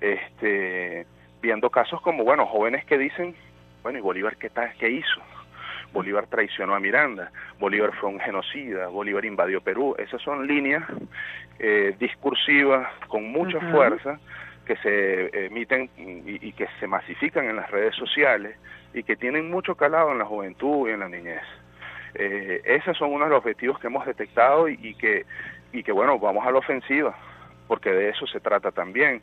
Este, 0.00 1.04
viendo 1.42 1.68
casos 1.68 2.00
como, 2.00 2.24
bueno, 2.24 2.46
jóvenes 2.46 2.86
que 2.86 2.96
dicen, 2.96 3.34
bueno, 3.82 3.98
¿y 3.98 4.00
Bolívar 4.00 4.38
qué, 4.38 4.48
tal, 4.48 4.72
qué 4.78 4.88
hizo? 4.88 5.20
Bolívar 5.92 6.28
traicionó 6.28 6.74
a 6.74 6.80
Miranda, 6.80 7.30
Bolívar 7.58 7.92
fue 8.00 8.08
un 8.08 8.18
genocida, 8.18 8.86
Bolívar 8.86 9.26
invadió 9.26 9.60
Perú. 9.60 9.94
Esas 9.98 10.22
son 10.22 10.46
líneas 10.46 10.82
eh, 11.58 11.94
discursivas 11.98 12.88
con 13.08 13.30
mucha 13.30 13.60
fuerza 13.70 14.18
que 14.64 14.76
se 14.76 15.46
emiten 15.46 15.90
y, 15.98 16.48
y 16.48 16.52
que 16.52 16.66
se 16.80 16.86
masifican 16.86 17.44
en 17.50 17.56
las 17.56 17.70
redes 17.70 17.94
sociales 17.96 18.56
y 18.94 19.02
que 19.02 19.16
tienen 19.16 19.50
mucho 19.50 19.74
calado 19.74 20.12
en 20.12 20.18
la 20.18 20.24
juventud 20.24 20.88
y 20.88 20.92
en 20.92 21.00
la 21.00 21.08
niñez. 21.08 21.42
Eh, 22.14 22.60
esos 22.64 22.96
son 22.98 23.12
unos 23.12 23.28
de 23.28 23.30
los 23.30 23.38
objetivos 23.38 23.78
que 23.78 23.86
hemos 23.86 24.04
detectado 24.04 24.68
y, 24.68 24.94
que 24.94 25.24
y 25.72 25.82
que 25.82 25.92
bueno 25.92 26.18
vamos 26.18 26.46
a 26.46 26.50
la 26.50 26.58
ofensiva 26.58 27.16
porque 27.66 27.90
de 27.90 28.10
eso 28.10 28.26
se 28.26 28.40
trata 28.40 28.70
también 28.70 29.22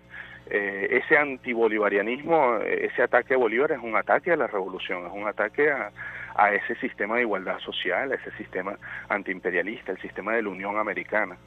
Eh, 0.51 1.01
ese 1.03 1.15
antibolivarianismo 1.15 2.57
ese 2.65 3.03
ataque 3.03 3.35
a 3.35 3.37
Bolívar 3.37 3.71
es 3.71 3.77
un 3.83 3.95
ataque 3.95 4.31
a 4.31 4.35
la 4.35 4.47
revolución 4.47 5.05
es 5.05 5.13
un 5.13 5.27
ataque 5.27 5.69
a, 5.69 5.91
a 6.33 6.51
ese 6.53 6.73
sistema 6.77 7.17
de 7.17 7.21
igualdad 7.21 7.59
social 7.59 8.11
a 8.11 8.15
ese 8.15 8.31
sistema 8.31 8.75
antiimperialista 9.09 9.91
el 9.91 10.01
sistema 10.01 10.33
de 10.33 10.41
la 10.41 10.49
Unión 10.49 10.77
Americana 10.77 11.37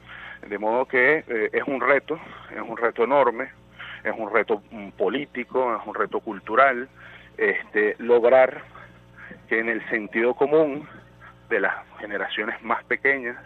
de 0.47 0.57
modo 0.57 0.85
que 0.85 1.25
eh, 1.27 1.49
es 1.51 1.63
un 1.67 1.81
reto 1.81 2.17
es 2.55 2.61
un 2.61 2.77
reto 2.77 3.03
enorme 3.03 3.49
es 4.05 4.13
un 4.15 4.31
reto 4.31 4.61
mm, 4.71 4.91
político 4.91 5.75
es 5.75 5.85
un 5.85 5.95
reto 5.95 6.21
cultural 6.21 6.87
este 7.37 7.95
lograr 7.99 8.63
que 9.47 9.59
en 9.59 9.69
el 9.69 9.87
sentido 9.89 10.33
común 10.33 10.87
de 11.49 11.59
las 11.59 11.73
generaciones 11.99 12.61
más 12.63 12.83
pequeñas 12.85 13.37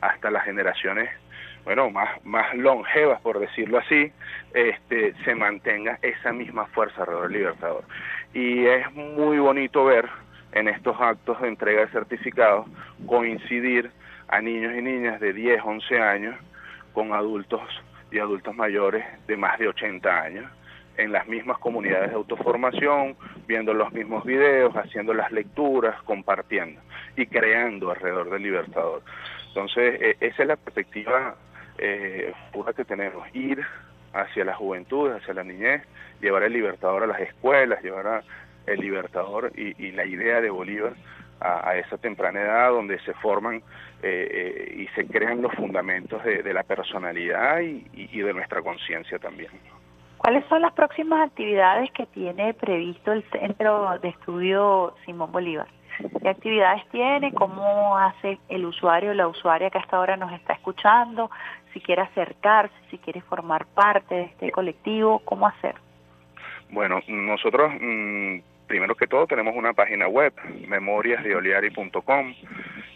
hasta 0.00 0.30
las 0.30 0.44
generaciones 0.44 1.10
bueno 1.64 1.90
más 1.90 2.24
más 2.24 2.54
longevas 2.54 3.20
por 3.20 3.38
decirlo 3.38 3.78
así 3.78 4.12
este 4.54 5.14
se 5.24 5.34
mantenga 5.34 5.98
esa 6.02 6.32
misma 6.32 6.66
fuerza 6.66 7.00
alrededor 7.00 7.28
del 7.28 7.38
libertador. 7.38 7.84
Y 8.34 8.66
es 8.66 8.92
muy 8.92 9.38
bonito 9.38 9.84
ver 9.84 10.08
en 10.52 10.68
estos 10.68 10.96
actos 11.00 11.40
de 11.40 11.48
entrega 11.48 11.82
de 11.82 11.88
certificados 11.88 12.66
coincidir 13.06 13.90
a 14.28 14.40
niños 14.40 14.74
y 14.76 14.82
niñas 14.82 15.20
de 15.20 15.32
10, 15.32 15.62
11 15.64 16.00
años 16.00 16.36
con 16.92 17.12
adultos 17.12 17.60
y 18.10 18.18
adultos 18.18 18.54
mayores 18.54 19.04
de 19.26 19.36
más 19.36 19.58
de 19.58 19.68
80 19.68 20.22
años 20.22 20.50
en 20.98 21.12
las 21.12 21.26
mismas 21.26 21.58
comunidades 21.58 22.10
de 22.10 22.16
autoformación, 22.16 23.16
viendo 23.46 23.72
los 23.72 23.92
mismos 23.92 24.24
videos, 24.24 24.74
haciendo 24.76 25.14
las 25.14 25.32
lecturas, 25.32 26.00
compartiendo 26.02 26.80
y 27.16 27.26
creando 27.26 27.90
alrededor 27.90 28.28
del 28.30 28.42
Libertador. 28.42 29.02
Entonces, 29.48 30.00
eh, 30.02 30.16
esa 30.20 30.42
es 30.42 30.48
la 30.48 30.56
perspectiva 30.56 31.36
eh, 31.78 32.32
pura 32.52 32.72
que 32.72 32.84
tenemos, 32.84 33.26
ir 33.34 33.64
hacia 34.12 34.44
la 34.44 34.54
juventud, 34.54 35.10
hacia 35.12 35.34
la 35.34 35.44
niñez, 35.44 35.82
llevar 36.20 36.42
el 36.42 36.52
Libertador 36.52 37.04
a 37.04 37.06
las 37.06 37.20
escuelas, 37.20 37.82
llevar 37.82 38.22
el 38.66 38.80
Libertador 38.80 39.52
y, 39.56 39.74
y 39.82 39.92
la 39.92 40.04
idea 40.04 40.40
de 40.40 40.50
Bolívar 40.50 40.92
a, 41.40 41.76
esa 41.76 41.96
temprana 41.98 42.40
edad 42.40 42.70
donde 42.70 42.98
se 43.00 43.14
forman 43.14 43.62
eh, 44.02 44.28
eh, 44.30 44.74
y 44.76 44.86
se 44.88 45.06
crean 45.06 45.40
los 45.40 45.54
fundamentos 45.54 46.22
de, 46.24 46.42
de 46.42 46.52
la 46.52 46.64
personalidad 46.64 47.60
y- 47.60 47.86
y 47.94 48.20
de 48.20 48.34
nuestra 48.34 48.60
conciencia 48.60 49.18
también. 49.20 49.50
¿Cuáles 50.18 50.44
son 50.46 50.62
las 50.62 50.72
próximas 50.72 51.26
actividades 51.26 51.90
que 51.92 52.06
tiene 52.06 52.52
previsto 52.52 53.12
el 53.12 53.22
Centro 53.30 53.98
de 54.00 54.08
Estudio 54.08 54.94
Simón 55.06 55.32
Bolívar? 55.32 55.68
¿Qué 56.20 56.28
actividades 56.28 56.86
tiene? 56.90 57.32
¿Cómo 57.32 57.96
hace 57.96 58.38
el 58.48 58.66
usuario 58.66 59.14
la 59.14 59.26
usuaria 59.28 59.70
que 59.70 59.78
hasta 59.78 59.96
ahora 59.96 60.16
nos 60.16 60.32
está 60.32 60.52
escuchando? 60.52 61.30
Si 61.72 61.80
quiere 61.80 62.02
acercarse, 62.02 62.74
si 62.90 62.98
quiere 62.98 63.20
formar 63.22 63.66
parte 63.66 64.14
de 64.14 64.22
este 64.24 64.50
colectivo, 64.50 65.20
¿cómo 65.24 65.46
hacer? 65.46 65.76
Bueno, 66.70 67.00
nosotros 67.08 67.72
mm, 67.80 68.38
primero 68.68 68.94
que 68.94 69.08
todo 69.08 69.26
tenemos 69.26 69.56
una 69.56 69.72
página 69.72 70.06
web, 70.06 70.32
memoriasdeoliari.com. 70.68 72.34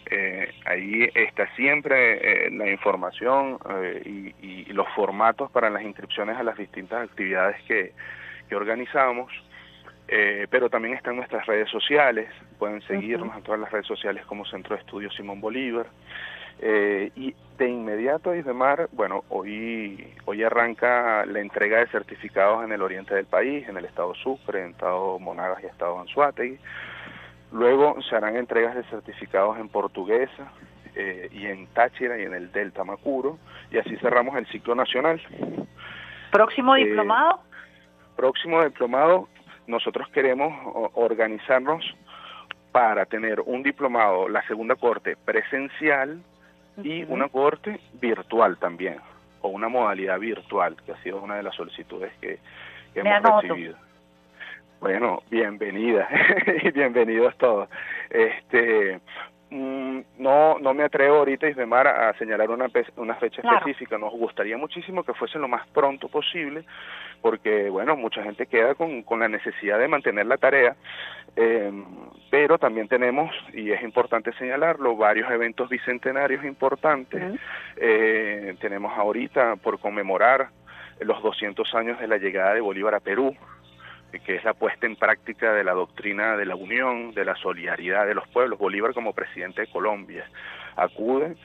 Eh, 0.09 0.53
ahí 0.65 1.09
está 1.15 1.53
siempre 1.55 2.45
eh, 2.45 2.51
la 2.51 2.69
información 2.69 3.57
eh, 3.69 4.33
y, 4.41 4.65
y 4.69 4.73
los 4.73 4.87
formatos 4.95 5.51
para 5.51 5.69
las 5.69 5.83
inscripciones 5.83 6.37
a 6.37 6.43
las 6.43 6.57
distintas 6.57 7.09
actividades 7.09 7.61
que, 7.63 7.93
que 8.47 8.55
organizamos. 8.55 9.31
Eh, 10.07 10.47
pero 10.49 10.69
también 10.69 10.95
están 10.95 11.15
nuestras 11.15 11.45
redes 11.45 11.69
sociales, 11.69 12.29
pueden 12.59 12.81
seguirnos 12.81 13.35
en 13.35 13.43
todas 13.43 13.59
las 13.59 13.71
redes 13.71 13.87
sociales 13.87 14.25
como 14.25 14.45
Centro 14.45 14.75
de 14.75 14.81
Estudios 14.81 15.15
Simón 15.15 15.39
Bolívar. 15.39 15.87
Eh, 16.59 17.11
y 17.15 17.35
de 17.57 17.69
inmediato, 17.69 18.33
Isdemar, 18.35 18.89
bueno, 18.93 19.23
hoy, 19.29 20.13
hoy 20.25 20.43
arranca 20.43 21.25
la 21.25 21.39
entrega 21.39 21.79
de 21.79 21.87
certificados 21.87 22.63
en 22.63 22.71
el 22.71 22.81
oriente 22.81 23.13
del 23.13 23.25
país, 23.25 23.67
en 23.67 23.77
el 23.77 23.85
estado 23.85 24.13
Sucre, 24.15 24.59
en 24.59 24.65
el 24.65 24.71
estado 24.71 25.19
Monagas 25.19 25.61
y 25.63 25.67
estado 25.67 25.99
Anzuategui. 25.99 26.57
Luego 27.51 28.01
se 28.01 28.15
harán 28.15 28.35
entregas 28.35 28.75
de 28.75 28.83
certificados 28.85 29.59
en 29.59 29.69
Portuguesa 29.69 30.51
eh, 30.95 31.29
y 31.31 31.45
en 31.45 31.67
Táchira 31.67 32.19
y 32.19 32.23
en 32.23 32.33
el 32.33 32.51
Delta 32.51 32.83
Macuro, 32.83 33.37
y 33.71 33.77
así 33.77 33.95
cerramos 33.97 34.35
el 34.35 34.47
ciclo 34.47 34.73
nacional. 34.73 35.21
¿Próximo 36.31 36.75
Eh, 36.75 36.85
diplomado? 36.85 37.41
Próximo 38.15 38.63
diplomado, 38.63 39.27
nosotros 39.67 40.07
queremos 40.09 40.53
organizarnos 40.93 41.85
para 42.71 43.05
tener 43.05 43.39
un 43.41 43.61
diplomado, 43.61 44.27
la 44.27 44.45
segunda 44.47 44.75
corte 44.75 45.15
presencial 45.15 46.23
y 46.81 47.03
una 47.03 47.27
corte 47.29 47.79
virtual 48.01 48.57
también, 48.57 48.97
o 49.41 49.49
una 49.49 49.69
modalidad 49.69 50.19
virtual, 50.19 50.75
que 50.85 50.93
ha 50.93 51.03
sido 51.03 51.21
una 51.21 51.35
de 51.35 51.43
las 51.43 51.55
solicitudes 51.55 52.11
que, 52.19 52.39
hemos 52.95 53.41
recibido. 53.41 53.75
Bueno, 54.79 55.23
bienvenida 55.29 56.09
y 56.61 56.71
bienvenidos 56.71 57.37
todos. 57.37 57.69
Este, 58.09 58.99
no, 59.53 60.57
no 60.59 60.73
me 60.73 60.83
atrevo 60.83 61.17
ahorita, 61.17 61.47
Isbemar, 61.47 61.87
a 61.87 62.13
señalar 62.17 62.49
una, 62.49 62.67
una 62.97 63.15
fecha 63.15 63.41
Claro. 63.41 63.57
específica. 63.59 63.97
Nos 63.97 64.11
gustaría 64.13 64.57
muchísimo 64.57 65.03
que 65.03 65.13
fuese 65.13 65.37
lo 65.37 65.47
más 65.47 65.67
pronto 65.67 66.07
posible, 66.07 66.63
porque, 67.21 67.69
bueno, 67.69 67.95
mucha 67.95 68.23
gente 68.23 68.47
queda 68.47 68.73
con, 68.75 69.03
con 69.03 69.19
la 69.19 69.27
necesidad 69.27 69.77
de 69.77 69.87
mantener 69.87 70.25
la 70.25 70.37
tarea, 70.37 70.75
eh, 71.35 71.71
pero 72.31 72.57
también 72.57 72.87
tenemos, 72.87 73.31
y 73.53 73.71
es 73.71 73.81
importante 73.83 74.33
señalarlo, 74.33 74.95
varios 74.95 75.29
eventos 75.31 75.69
bicentenarios 75.69 76.43
importantes. 76.43 77.39
Eh, 77.77 78.55
tenemos 78.59 78.97
ahorita 78.97 79.55
por 79.57 79.79
conmemorar 79.79 80.49
los 80.99 81.21
200 81.21 81.73
años 81.75 81.99
de 81.99 82.07
la 82.07 82.17
llegada 82.17 82.53
de 82.55 82.61
Bolívar 82.61 82.95
a 82.95 82.99
Perú, 82.99 83.35
que 84.19 84.35
es 84.35 84.43
la 84.43 84.53
puesta 84.53 84.85
en 84.85 84.95
práctica 84.95 85.53
de 85.53 85.63
la 85.63 85.73
doctrina 85.73 86.37
de 86.37 86.45
la 86.45 86.55
unión, 86.55 87.13
de 87.13 87.25
la 87.25 87.35
solidaridad 87.35 88.05
de 88.05 88.13
los 88.15 88.27
pueblos. 88.29 88.59
Bolívar 88.59 88.93
como 88.93 89.13
presidente 89.13 89.61
de 89.61 89.67
Colombia 89.67 90.25
acude 90.75 91.35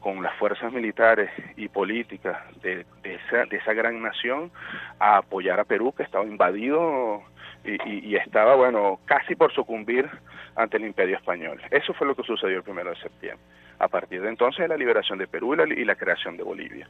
con 0.00 0.22
las 0.22 0.34
fuerzas 0.36 0.72
militares 0.72 1.30
y 1.56 1.68
políticas 1.68 2.38
de, 2.62 2.84
esa, 3.04 3.44
de 3.46 3.56
esa 3.56 3.72
gran 3.74 4.02
nación 4.02 4.50
a 4.98 5.18
apoyar 5.18 5.60
a 5.60 5.64
Perú, 5.64 5.92
que 5.96 6.02
estaba 6.02 6.24
invadido 6.24 7.22
y, 7.64 7.72
y- 7.90 8.06
y 8.10 8.16
estaba, 8.16 8.54
bueno, 8.56 8.98
casi 9.04 9.34
por 9.34 9.52
sucumbir 9.52 10.08
ante 10.56 10.76
el 10.78 10.84
imperio 10.86 11.16
español. 11.16 11.60
Eso 11.70 11.92
fue 11.94 12.06
lo 12.06 12.14
que 12.14 12.22
sucedió 12.22 12.58
el 12.58 12.62
primero 12.62 12.90
de 12.90 12.96
septiembre. 12.96 13.44
A 13.78 13.88
partir 13.88 14.22
de 14.22 14.28
entonces, 14.28 14.68
la 14.68 14.76
liberación 14.76 15.18
de 15.18 15.26
Perú 15.26 15.54
y 15.54 15.56
la, 15.56 15.64
y 15.64 15.84
la 15.84 15.94
creación 15.96 16.36
de 16.36 16.42
Bolivia. 16.44 16.88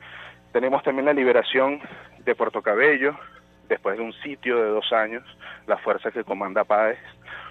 Tenemos 0.52 0.82
también 0.82 1.06
la 1.06 1.12
liberación 1.12 1.80
de 2.24 2.34
Puerto 2.34 2.62
Cabello, 2.62 3.16
después 3.68 3.96
de 3.96 4.02
un 4.02 4.12
sitio 4.14 4.56
de 4.56 4.68
dos 4.68 4.92
años, 4.92 5.22
las 5.66 5.80
fuerzas 5.82 6.12
que 6.12 6.24
comanda 6.24 6.64
Páez 6.64 6.98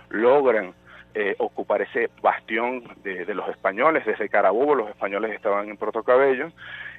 logran 0.10 0.73
eh, 1.15 1.35
ocupar 1.38 1.80
ese 1.84 2.10
bastión 2.22 2.84
de, 3.03 3.26
los 3.35 3.48
españoles. 3.49 4.03
Desde 4.03 4.30
Carabobo 4.30 4.73
los 4.73 4.90
españoles 4.90 5.31
estaban 5.34 5.69
en 5.69 5.77
Puerto 5.77 6.02
Cabello. 6.02 6.52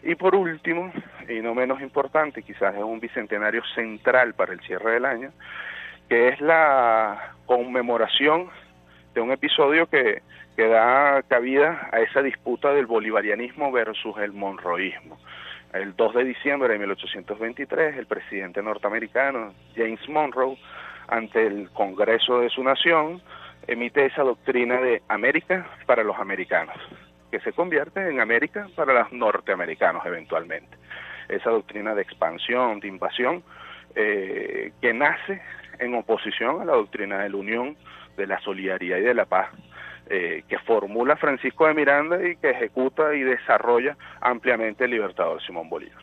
Y 0.04 0.14
por 0.14 0.36
último, 0.36 0.92
y 1.28 1.40
no 1.40 1.52
menos 1.54 1.80
importante, 1.80 2.42
quizás 2.42 2.76
es 2.76 2.82
un 2.82 3.00
bicentenario 3.00 3.62
central 3.74 4.34
para 4.34 4.52
el 4.52 4.60
cierre 4.60 4.92
del 4.92 5.04
año, 5.04 5.32
que 6.08 6.28
es 6.28 6.40
la 6.40 7.34
conmemoración 7.46 8.50
de 9.14 9.20
un 9.20 9.32
episodio 9.32 9.86
que, 9.86 10.22
que 10.56 10.68
da 10.68 11.22
cabida 11.22 11.88
a 11.90 12.00
esa 12.00 12.22
disputa 12.22 12.72
del 12.72 12.86
bolivarianismo 12.86 13.72
versus 13.72 14.16
el 14.18 14.32
monroísmo. 14.32 15.18
El 15.74 15.96
2 15.96 16.14
de 16.14 16.24
diciembre 16.24 16.72
de 16.72 16.78
1823, 16.78 17.96
el 17.96 18.06
presidente 18.06 18.62
norteamericano 18.62 19.52
James 19.74 20.08
Monroe, 20.08 20.56
ante 21.08 21.44
el 21.44 21.68
Congreso 21.70 22.38
de 22.38 22.48
su 22.48 22.62
nación, 22.62 23.20
emite 23.66 24.06
esa 24.06 24.22
doctrina 24.22 24.80
de 24.80 25.02
América 25.08 25.68
para 25.84 26.04
los 26.04 26.16
americanos, 26.16 26.76
que 27.32 27.40
se 27.40 27.52
convierte 27.52 28.08
en 28.08 28.20
América 28.20 28.68
para 28.76 28.92
los 28.92 29.12
norteamericanos 29.12 30.06
eventualmente. 30.06 30.76
Esa 31.28 31.50
doctrina 31.50 31.92
de 31.92 32.02
expansión, 32.02 32.78
de 32.78 32.86
invasión, 32.86 33.42
eh, 33.96 34.70
que 34.80 34.94
nace 34.94 35.42
en 35.80 35.96
oposición 35.96 36.62
a 36.62 36.64
la 36.66 36.74
doctrina 36.74 37.18
de 37.18 37.30
la 37.30 37.36
unión, 37.36 37.76
de 38.16 38.28
la 38.28 38.38
solidaridad 38.42 38.98
y 38.98 39.02
de 39.02 39.14
la 39.14 39.24
paz, 39.24 39.50
eh, 40.10 40.44
que 40.48 40.58
formula 40.58 41.16
Francisco 41.16 41.66
de 41.66 41.74
Miranda 41.74 42.26
y 42.26 42.36
que 42.36 42.50
ejecuta 42.50 43.14
y 43.14 43.20
desarrolla 43.20 43.96
ampliamente 44.20 44.84
el 44.84 44.90
libertador 44.90 45.42
Simón 45.42 45.68
Bolívar. 45.68 46.02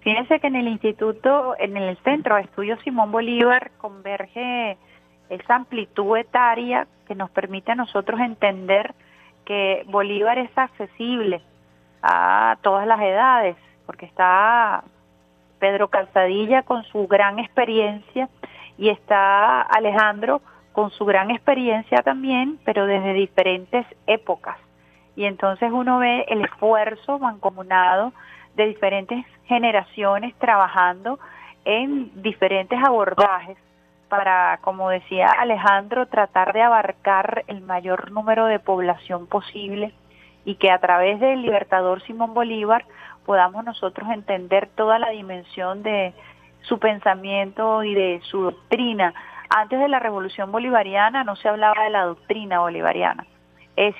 Fíjense 0.00 0.38
que 0.38 0.46
en 0.46 0.56
el 0.56 0.68
instituto, 0.68 1.54
en 1.58 1.78
el 1.78 1.96
centro 2.04 2.36
de 2.36 2.42
estudios 2.42 2.78
Simón 2.82 3.10
Bolívar 3.10 3.70
converge 3.78 4.76
esa 5.30 5.54
amplitud 5.54 6.18
etaria 6.18 6.86
que 7.08 7.14
nos 7.14 7.30
permite 7.30 7.72
a 7.72 7.74
nosotros 7.74 8.20
entender 8.20 8.94
que 9.46 9.84
Bolívar 9.86 10.38
es 10.38 10.50
accesible 10.56 11.40
a 12.02 12.58
todas 12.60 12.86
las 12.86 13.00
edades, 13.00 13.56
porque 13.86 14.04
está 14.04 14.84
Pedro 15.58 15.88
Calzadilla 15.88 16.62
con 16.62 16.84
su 16.84 17.06
gran 17.06 17.38
experiencia 17.38 18.28
y 18.76 18.90
está 18.90 19.62
Alejandro 19.62 20.42
con 20.74 20.90
su 20.90 21.06
gran 21.06 21.30
experiencia 21.30 22.02
también, 22.02 22.58
pero 22.64 22.84
desde 22.84 23.14
diferentes 23.14 23.86
épocas. 24.06 24.58
Y 25.16 25.24
entonces 25.24 25.70
uno 25.72 25.98
ve 25.98 26.26
el 26.28 26.44
esfuerzo 26.44 27.20
mancomunado 27.20 28.12
de 28.56 28.66
diferentes 28.66 29.24
generaciones 29.46 30.34
trabajando 30.34 31.20
en 31.64 32.10
diferentes 32.22 32.78
abordajes 32.82 33.56
para, 34.08 34.58
como 34.62 34.90
decía 34.90 35.28
Alejandro, 35.38 36.06
tratar 36.06 36.52
de 36.52 36.62
abarcar 36.62 37.44
el 37.46 37.60
mayor 37.60 38.10
número 38.10 38.46
de 38.46 38.58
población 38.58 39.28
posible 39.28 39.94
y 40.44 40.56
que 40.56 40.72
a 40.72 40.80
través 40.80 41.20
del 41.20 41.42
libertador 41.42 42.02
Simón 42.02 42.34
Bolívar 42.34 42.84
podamos 43.24 43.64
nosotros 43.64 44.08
entender 44.10 44.68
toda 44.74 44.98
la 44.98 45.10
dimensión 45.10 45.84
de 45.84 46.12
su 46.62 46.78
pensamiento 46.78 47.84
y 47.84 47.94
de 47.94 48.20
su 48.24 48.42
doctrina. 48.42 49.14
Antes 49.56 49.78
de 49.78 49.86
la 49.86 50.00
revolución 50.00 50.50
bolivariana 50.50 51.22
no 51.22 51.36
se 51.36 51.48
hablaba 51.48 51.84
de 51.84 51.90
la 51.90 52.06
doctrina 52.06 52.58
bolivariana. 52.58 53.24
Es 53.76 53.94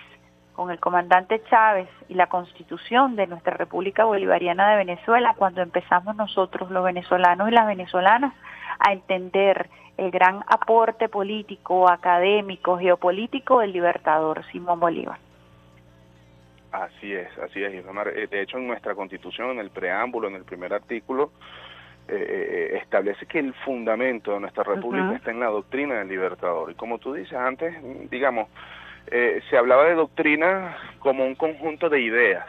con 0.52 0.72
el 0.72 0.80
comandante 0.80 1.44
Chávez 1.48 1.88
y 2.08 2.14
la 2.14 2.26
constitución 2.26 3.14
de 3.14 3.28
nuestra 3.28 3.56
República 3.56 4.02
Bolivariana 4.04 4.70
de 4.70 4.78
Venezuela 4.78 5.36
cuando 5.38 5.62
empezamos 5.62 6.16
nosotros, 6.16 6.72
los 6.72 6.82
venezolanos 6.82 7.48
y 7.48 7.52
las 7.52 7.68
venezolanas, 7.68 8.34
a 8.80 8.92
entender 8.92 9.70
el 9.96 10.10
gran 10.10 10.42
aporte 10.48 11.08
político, 11.08 11.88
académico, 11.88 12.76
geopolítico 12.76 13.60
del 13.60 13.70
libertador 13.70 14.44
Simón 14.50 14.80
Bolívar. 14.80 15.18
Así 16.72 17.14
es, 17.14 17.28
así 17.38 17.62
es. 17.62 17.74
Islamar. 17.74 18.08
Eh, 18.08 18.26
De 18.26 18.42
hecho, 18.42 18.58
en 18.58 18.66
nuestra 18.66 18.96
constitución, 18.96 19.50
en 19.50 19.60
el 19.60 19.70
preámbulo, 19.70 20.26
en 20.26 20.34
el 20.34 20.42
primer 20.42 20.74
artículo, 20.74 21.30
eh, 22.08 22.70
eh, 22.74 22.78
establece 22.82 23.26
que 23.26 23.38
el 23.38 23.54
fundamento 23.64 24.32
de 24.34 24.40
nuestra 24.40 24.62
república 24.64 25.06
está 25.16 25.30
en 25.30 25.40
la 25.40 25.46
doctrina 25.46 25.94
del 25.98 26.08
libertador. 26.08 26.70
Y 26.70 26.74
como 26.74 26.98
tú 26.98 27.14
dices 27.14 27.32
antes, 27.34 27.74
digamos, 28.10 28.48
eh, 29.10 29.40
se 29.50 29.56
hablaba 29.56 29.84
de 29.84 29.94
doctrina 29.94 30.76
como 30.98 31.24
un 31.26 31.34
conjunto 31.34 31.88
de 31.88 32.00
ideas, 32.00 32.46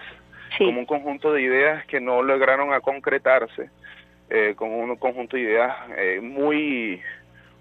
como 0.66 0.80
un 0.80 0.86
conjunto 0.86 1.32
de 1.34 1.42
ideas 1.42 1.86
que 1.86 2.00
no 2.00 2.22
lograron 2.22 2.74
a 2.74 2.80
concretarse, 2.82 3.70
eh, 4.30 4.54
como 4.56 4.78
un 4.80 4.96
conjunto 4.96 5.36
de 5.38 5.44
ideas 5.44 5.76
eh, 5.98 6.20
muy, 6.22 7.02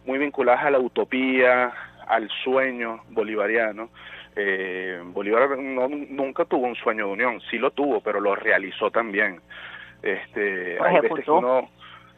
muy 0.07 0.19
vinculadas 0.19 0.65
a 0.65 0.71
la 0.71 0.79
utopía, 0.79 1.73
al 2.07 2.29
sueño 2.45 3.01
bolivariano. 3.11 3.89
Eh, 4.37 5.01
Bolívar 5.07 5.57
no- 5.59 5.89
nunca 5.89 6.45
tuvo 6.45 6.67
un 6.67 6.75
sueño 6.75 7.07
de 7.07 7.13
unión, 7.13 7.41
sí 7.51 7.57
lo 7.59 7.71
tuvo, 7.71 8.01
pero 8.01 8.21
lo 8.21 8.35
realizó 8.35 8.91
también. 8.91 9.41
Este, 10.03 10.77
hay 10.81 10.95
veces 11.03 11.25
que 11.25 11.31
uno 11.39 11.69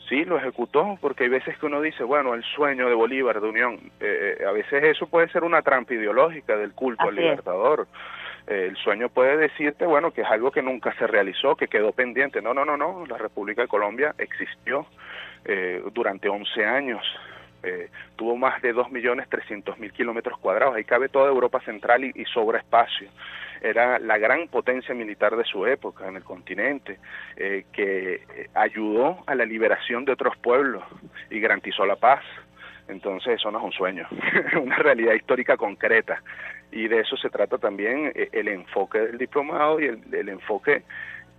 sí 0.09 0.25
lo 0.25 0.39
ejecutó, 0.39 0.99
porque 1.01 1.25
hay 1.25 1.31
veces 1.31 1.59
que 1.59 1.67
uno 1.67 1.81
dice, 1.81 2.05
bueno, 2.05 2.35
el 2.35 2.43
sueño 2.43 2.89
de 2.89 2.95
Bolívar 2.95 3.41
de 3.41 3.49
unión, 3.49 3.79
eh, 4.01 4.45
a 4.47 4.53
veces 4.53 4.83
eso 4.85 5.07
puede 5.07 5.29
ser 5.29 5.45
una 5.45 5.63
trampa 5.63 5.95
ideológica 5.95 6.57
del 6.57 6.73
culto 6.73 7.03
al 7.03 7.11
Así 7.11 7.21
libertador. 7.21 7.87
Eh, 8.47 8.67
el 8.71 8.77
sueño 8.77 9.09
puede 9.09 9.37
decirte, 9.37 9.87
bueno, 9.87 10.13
que 10.13 10.23
es 10.23 10.29
algo 10.29 10.51
que 10.51 10.63
nunca 10.63 10.95
se 10.99 11.07
realizó, 11.07 11.57
que 11.57 11.69
quedó 11.69 11.93
pendiente. 11.93 12.41
No, 12.41 12.55
no, 12.55 12.65
no, 12.65 12.77
no, 12.77 13.05
la 13.07 13.19
República 13.19 13.63
de 13.63 13.69
Colombia 13.69 14.15
existió 14.19 14.87
eh, 15.45 15.83
durante 15.93 16.29
11 16.29 16.65
años. 16.65 17.03
Eh, 17.63 17.89
tuvo 18.15 18.37
más 18.37 18.63
de 18.63 18.73
2.300.000 18.75 19.93
kilómetros 19.93 20.39
cuadrados, 20.39 20.77
ahí 20.77 20.85
cabe 20.85 21.09
toda 21.09 21.29
Europa 21.29 21.61
Central 21.61 22.05
y, 22.05 22.13
y 22.15 22.25
sobra 22.27 22.59
espacio. 22.59 23.09
Era 23.61 23.99
la 23.99 24.19
gran 24.19 24.49
potencia 24.49 24.95
militar 24.95 25.37
de 25.37 25.45
su 25.45 25.67
época 25.67 26.09
en 26.09 26.17
el 26.17 26.25
continente, 26.25 26.99
eh, 27.37 27.65
que 27.73 28.23
ayudó 28.55 29.23
a 29.27 29.35
la 29.35 29.45
liberación 29.45 30.05
de 30.05 30.13
otros 30.13 30.37
pueblos 30.39 30.85
y 31.31 31.41
garantizó 31.41 31.87
la 31.87 31.97
paz. 31.97 32.23
Entonces 32.89 33.35
eso 33.35 33.51
no 33.51 33.59
es 33.59 33.65
un 33.65 33.73
sueño, 33.73 34.07
es 34.53 34.55
una 34.55 34.77
realidad 34.77 35.15
histórica 35.15 35.57
concreta. 35.57 36.23
Y 36.71 36.89
de 36.89 37.01
eso 37.01 37.17
se 37.17 37.31
trata 37.31 37.59
también 37.59 38.13
eh, 38.15 38.29
el 38.33 38.49
enfoque 38.49 38.99
del 38.99 39.19
diplomado 39.19 39.81
y 39.81 39.87
el 39.87 40.29
enfoque 40.29 40.83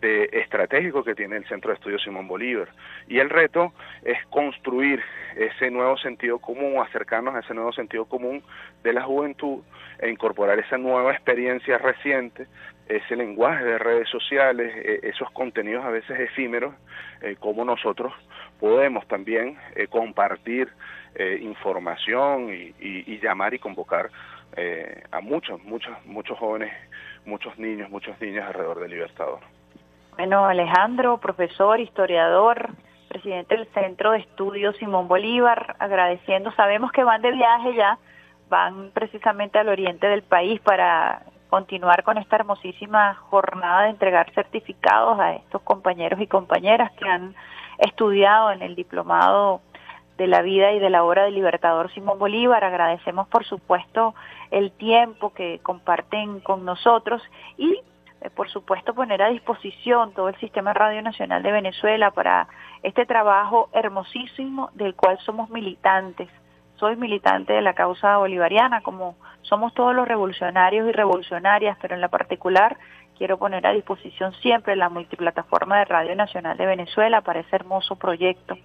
de- 0.01 0.29
estratégico 0.33 1.03
que 1.03 1.15
tiene 1.15 1.37
el 1.37 1.45
Centro 1.47 1.69
de 1.71 1.75
Estudios 1.75 2.03
Simón 2.03 2.27
Bolívar. 2.27 2.69
Y 3.07 3.19
el 3.19 3.29
reto 3.29 3.73
es 4.03 4.17
construir 4.27 5.01
ese 5.35 5.71
nuevo 5.71 5.97
sentido 5.97 6.39
común, 6.39 6.81
acercarnos 6.81 7.35
a 7.35 7.39
ese 7.39 7.53
nuevo 7.53 7.71
sentido 7.73 8.05
común 8.05 8.43
de 8.83 8.93
la 8.93 9.03
juventud 9.03 9.63
e 9.99 10.09
incorporar 10.09 10.59
esa 10.59 10.77
nueva 10.77 11.11
experiencia 11.13 11.77
reciente, 11.77 12.47
ese 12.87 13.15
lenguaje 13.15 13.63
de 13.65 13.77
redes 13.79 14.07
sociales, 14.09 14.71
eh, 14.75 14.99
esos 15.03 15.29
contenidos 15.31 15.83
a 15.83 15.89
veces 15.89 16.19
efímeros, 16.19 16.73
eh, 17.21 17.35
cómo 17.39 17.65
nosotros 17.65 18.13
podemos 18.59 19.07
también 19.07 19.57
eh, 19.75 19.87
compartir 19.87 20.69
eh, 21.15 21.39
información 21.41 22.53
y, 22.53 22.73
y- 22.79 23.03
y 23.07 23.19
llamar 23.19 23.53
y 23.53 23.59
convocar 23.59 24.09
eh, 24.55 25.03
a 25.11 25.19
muchos, 25.19 25.61
muchos, 25.63 25.93
muchos 26.05 26.37
jóvenes, 26.37 26.71
muchos 27.25 27.57
niños, 27.59 27.89
muchas 27.89 28.19
niñas 28.21 28.45
alrededor 28.47 28.79
del 28.79 28.91
Libertador. 28.91 29.39
Bueno, 30.17 30.47
Alejandro, 30.47 31.19
profesor, 31.19 31.79
historiador, 31.79 32.71
presidente 33.07 33.55
del 33.55 33.67
Centro 33.67 34.13
de 34.13 34.17
Estudios 34.17 34.75
Simón 34.77 35.07
Bolívar, 35.07 35.75
agradeciendo, 35.77 36.51
sabemos 36.53 36.91
que 36.91 37.03
van 37.03 37.21
de 37.21 37.33
viaje 37.33 37.75
ya, 37.75 37.99
van 38.49 38.89
precisamente 38.95 39.59
al 39.59 39.69
oriente 39.69 40.07
del 40.07 40.23
país 40.23 40.59
para 40.61 41.21
continuar 41.51 42.01
con 42.01 42.17
esta 42.17 42.35
hermosísima 42.35 43.13
jornada 43.29 43.83
de 43.83 43.89
entregar 43.89 44.31
certificados 44.33 45.19
a 45.19 45.33
estos 45.33 45.61
compañeros 45.61 46.19
y 46.19 46.25
compañeras 46.25 46.91
que 46.93 47.07
han 47.07 47.35
estudiado 47.77 48.49
en 48.49 48.63
el 48.63 48.73
diplomado 48.73 49.61
de 50.17 50.25
la 50.25 50.41
vida 50.41 50.71
y 50.71 50.79
de 50.79 50.89
la 50.89 51.03
obra 51.03 51.25
del 51.25 51.35
libertador 51.35 51.93
Simón 51.93 52.17
Bolívar. 52.17 52.63
Agradecemos, 52.63 53.27
por 53.27 53.45
supuesto, 53.45 54.15
el 54.49 54.71
tiempo 54.71 55.31
que 55.31 55.59
comparten 55.61 56.39
con 56.39 56.65
nosotros 56.65 57.21
y, 57.55 57.81
eh, 58.21 58.29
por 58.29 58.49
supuesto, 58.49 58.93
poner 58.93 59.21
a 59.21 59.29
disposición 59.29 60.13
todo 60.13 60.29
el 60.29 60.35
Sistema 60.37 60.73
Radio 60.73 61.01
Nacional 61.01 61.43
de 61.43 61.51
Venezuela 61.51 62.11
para 62.11 62.47
este 62.83 63.05
trabajo 63.05 63.69
hermosísimo 63.73 64.69
del 64.73 64.95
cual 64.95 65.17
somos 65.19 65.49
militantes. 65.49 66.29
Soy 66.77 66.95
militante 66.95 67.53
de 67.53 67.61
la 67.61 67.73
causa 67.73 68.17
bolivariana, 68.17 68.81
como 68.81 69.15
somos 69.41 69.73
todos 69.73 69.95
los 69.95 70.07
revolucionarios 70.07 70.87
y 70.87 70.91
revolucionarias, 70.91 71.77
pero 71.81 71.95
en 71.95 72.01
la 72.01 72.09
particular 72.09 72.77
quiero 73.17 73.37
poner 73.37 73.65
a 73.65 73.73
disposición 73.73 74.33
siempre 74.35 74.75
la 74.75 74.89
multiplataforma 74.89 75.79
de 75.79 75.85
Radio 75.85 76.15
Nacional 76.15 76.57
de 76.57 76.65
Venezuela 76.65 77.21
para 77.21 77.39
ese 77.39 77.55
hermoso 77.55 77.95
proyecto 77.95 78.57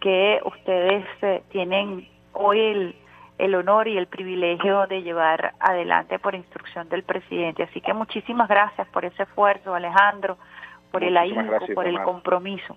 que 0.00 0.40
ustedes 0.44 1.04
eh, 1.22 1.42
tienen 1.50 2.08
hoy 2.32 2.60
el, 2.60 2.94
el 3.38 3.54
honor 3.54 3.88
y 3.88 3.96
el 3.96 4.06
privilegio 4.08 4.86
de 4.88 5.02
llevar 5.02 5.54
adelante 5.60 6.18
por 6.18 6.34
instrucción 6.34 6.88
del 6.88 7.02
presidente. 7.04 7.62
Así 7.62 7.80
que 7.80 7.92
muchísimas 7.94 8.48
gracias 8.48 8.86
por 8.88 9.04
ese 9.04 9.22
esfuerzo, 9.22 9.74
Alejandro, 9.74 10.36
por 10.90 11.04
el 11.04 11.16
ahínco, 11.16 11.42
gracias, 11.44 11.74
por 11.74 11.86
el 11.86 12.00
compromiso. 12.02 12.76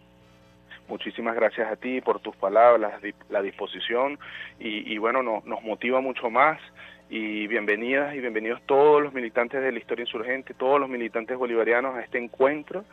Muchísimas 0.88 1.36
gracias 1.36 1.72
a 1.72 1.76
ti 1.78 2.02
por 2.02 2.20
tus 2.20 2.36
palabras, 2.36 2.80
la 2.80 3.00
di- 3.00 3.14
la 3.30 3.42
disposición 3.42 4.20
y, 4.60 4.94
y 4.94 4.98
bueno, 4.98 5.24
no- 5.24 5.42
nos 5.46 5.64
motiva 5.64 6.02
mucho 6.02 6.30
más 6.30 6.60
y 7.10 7.48
bienvenidas 7.48 8.14
y 8.16 8.20
bienvenidos 8.20 8.62
todos 8.66 9.02
los 9.02 9.14
militantes 9.14 9.62
de 9.62 9.72
la 9.72 9.80
historia 9.80 10.04
insurgente, 10.04 10.54
todos 10.54 10.80
los 10.80 10.90
militantes 10.90 11.38
bolivarianos 11.38 11.96
a 11.96 12.02
este 12.02 12.18
encuentro 12.18 12.84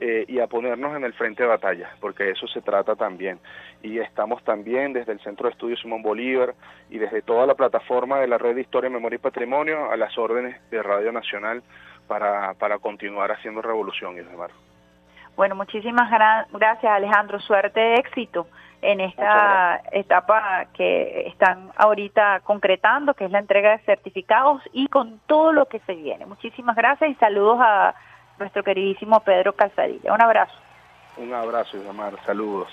eh, 0.00 0.24
y 0.26 0.40
a 0.40 0.46
ponernos 0.46 0.96
en 0.96 1.04
el 1.04 1.12
frente 1.14 1.42
de 1.42 1.48
batalla, 1.48 1.90
porque 2.00 2.24
de 2.24 2.30
eso 2.32 2.46
se 2.48 2.60
trata 2.60 2.96
también. 2.96 3.38
Y 3.82 3.98
estamos 3.98 4.42
también 4.44 4.92
desde 4.92 5.12
el 5.12 5.20
Centro 5.20 5.46
de 5.46 5.52
Estudios 5.52 5.80
Simón 5.80 6.02
Bolívar 6.02 6.54
y 6.90 6.98
desde 6.98 7.22
toda 7.22 7.46
la 7.46 7.54
plataforma 7.54 8.18
de 8.18 8.26
la 8.26 8.38
Red 8.38 8.56
de 8.56 8.62
Historia, 8.62 8.90
Memoria 8.90 9.16
y 9.16 9.18
Patrimonio 9.18 9.90
a 9.90 9.96
las 9.96 10.16
órdenes 10.18 10.60
de 10.70 10.82
Radio 10.82 11.12
Nacional 11.12 11.62
para, 12.08 12.54
para 12.54 12.78
continuar 12.78 13.30
haciendo 13.30 13.62
revolución, 13.62 14.16
Ismar. 14.18 14.50
Bueno, 15.36 15.54
muchísimas 15.54 16.10
gra- 16.10 16.46
gracias 16.52 16.92
Alejandro, 16.92 17.40
suerte, 17.40 17.94
éxito 17.94 18.46
en 18.82 19.00
esta 19.00 19.80
etapa 19.92 20.66
que 20.74 21.28
están 21.28 21.70
ahorita 21.76 22.40
concretando, 22.40 23.14
que 23.14 23.24
es 23.24 23.30
la 23.30 23.38
entrega 23.38 23.70
de 23.70 23.78
certificados 23.84 24.60
y 24.72 24.88
con 24.88 25.20
todo 25.26 25.52
lo 25.52 25.66
que 25.66 25.78
se 25.80 25.94
viene. 25.94 26.26
Muchísimas 26.26 26.74
gracias 26.76 27.10
y 27.10 27.14
saludos 27.14 27.58
a 27.60 27.94
nuestro 28.42 28.62
queridísimo 28.62 29.20
Pedro 29.20 29.54
Calzadilla. 29.54 30.12
Un 30.12 30.20
abrazo. 30.20 30.54
Un 31.16 31.32
abrazo, 31.32 31.76
Ismar. 31.76 32.14
Saludos. 32.24 32.68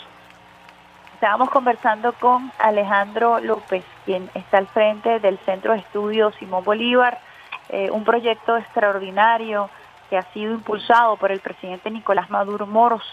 Estábamos 1.13 1.49
conversando 1.49 2.13
con 2.13 2.51
Alejandro 2.59 3.39
López, 3.39 3.83
quien 4.05 4.29
está 4.33 4.57
al 4.57 4.67
frente 4.67 5.19
del 5.19 5.37
Centro 5.39 5.73
de 5.73 5.79
Estudios 5.79 6.33
Simón 6.35 6.63
Bolívar, 6.63 7.19
eh, 7.67 7.91
un 7.91 8.05
proyecto 8.05 8.55
extraordinario 8.55 9.69
que 10.09 10.17
ha 10.17 10.23
sido 10.33 10.53
impulsado 10.53 11.17
por 11.17 11.31
el 11.31 11.41
presidente 11.41 11.91
Nicolás 11.91 12.29
Maduro 12.29 12.65
Moros, 12.65 13.03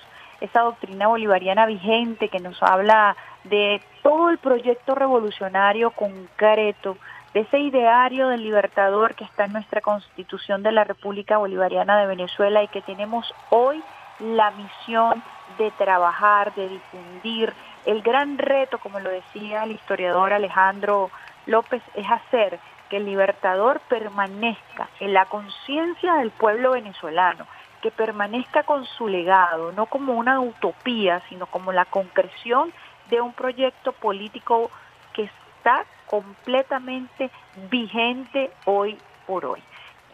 esa 0.40 0.60
doctrina 0.60 1.08
bolivariana 1.08 1.66
vigente 1.66 2.28
que 2.28 2.38
nos 2.38 2.62
habla 2.62 3.16
de 3.44 3.82
todo 4.02 4.30
el 4.30 4.38
proyecto 4.38 4.94
revolucionario 4.94 5.90
concreto, 5.90 6.96
de 7.36 7.42
ese 7.42 7.58
ideario 7.58 8.28
del 8.28 8.42
libertador 8.42 9.14
que 9.14 9.24
está 9.24 9.44
en 9.44 9.52
nuestra 9.52 9.82
constitución 9.82 10.62
de 10.62 10.72
la 10.72 10.84
República 10.84 11.36
Bolivariana 11.36 11.98
de 11.98 12.06
Venezuela 12.06 12.62
y 12.62 12.68
que 12.68 12.80
tenemos 12.80 13.30
hoy 13.50 13.82
la 14.20 14.52
misión 14.52 15.22
de 15.58 15.70
trabajar, 15.72 16.54
de 16.54 16.66
difundir. 16.66 17.52
El 17.84 18.00
gran 18.00 18.38
reto, 18.38 18.78
como 18.78 19.00
lo 19.00 19.10
decía 19.10 19.64
el 19.64 19.72
historiador 19.72 20.32
Alejandro 20.32 21.10
López, 21.44 21.82
es 21.94 22.10
hacer 22.10 22.58
que 22.88 22.96
el 22.96 23.04
libertador 23.04 23.80
permanezca 23.80 24.88
en 24.98 25.12
la 25.12 25.26
conciencia 25.26 26.14
del 26.14 26.30
pueblo 26.30 26.70
venezolano, 26.70 27.46
que 27.82 27.90
permanezca 27.90 28.62
con 28.62 28.86
su 28.86 29.08
legado, 29.08 29.72
no 29.72 29.84
como 29.84 30.14
una 30.14 30.40
utopía, 30.40 31.20
sino 31.28 31.44
como 31.44 31.70
la 31.70 31.84
concreción 31.84 32.72
de 33.10 33.20
un 33.20 33.34
proyecto 33.34 33.92
político 33.92 34.70
que 35.12 35.28
está 35.66 35.84
completamente 36.06 37.28
vigente 37.70 38.52
hoy 38.66 38.96
por 39.26 39.44
hoy. 39.44 39.60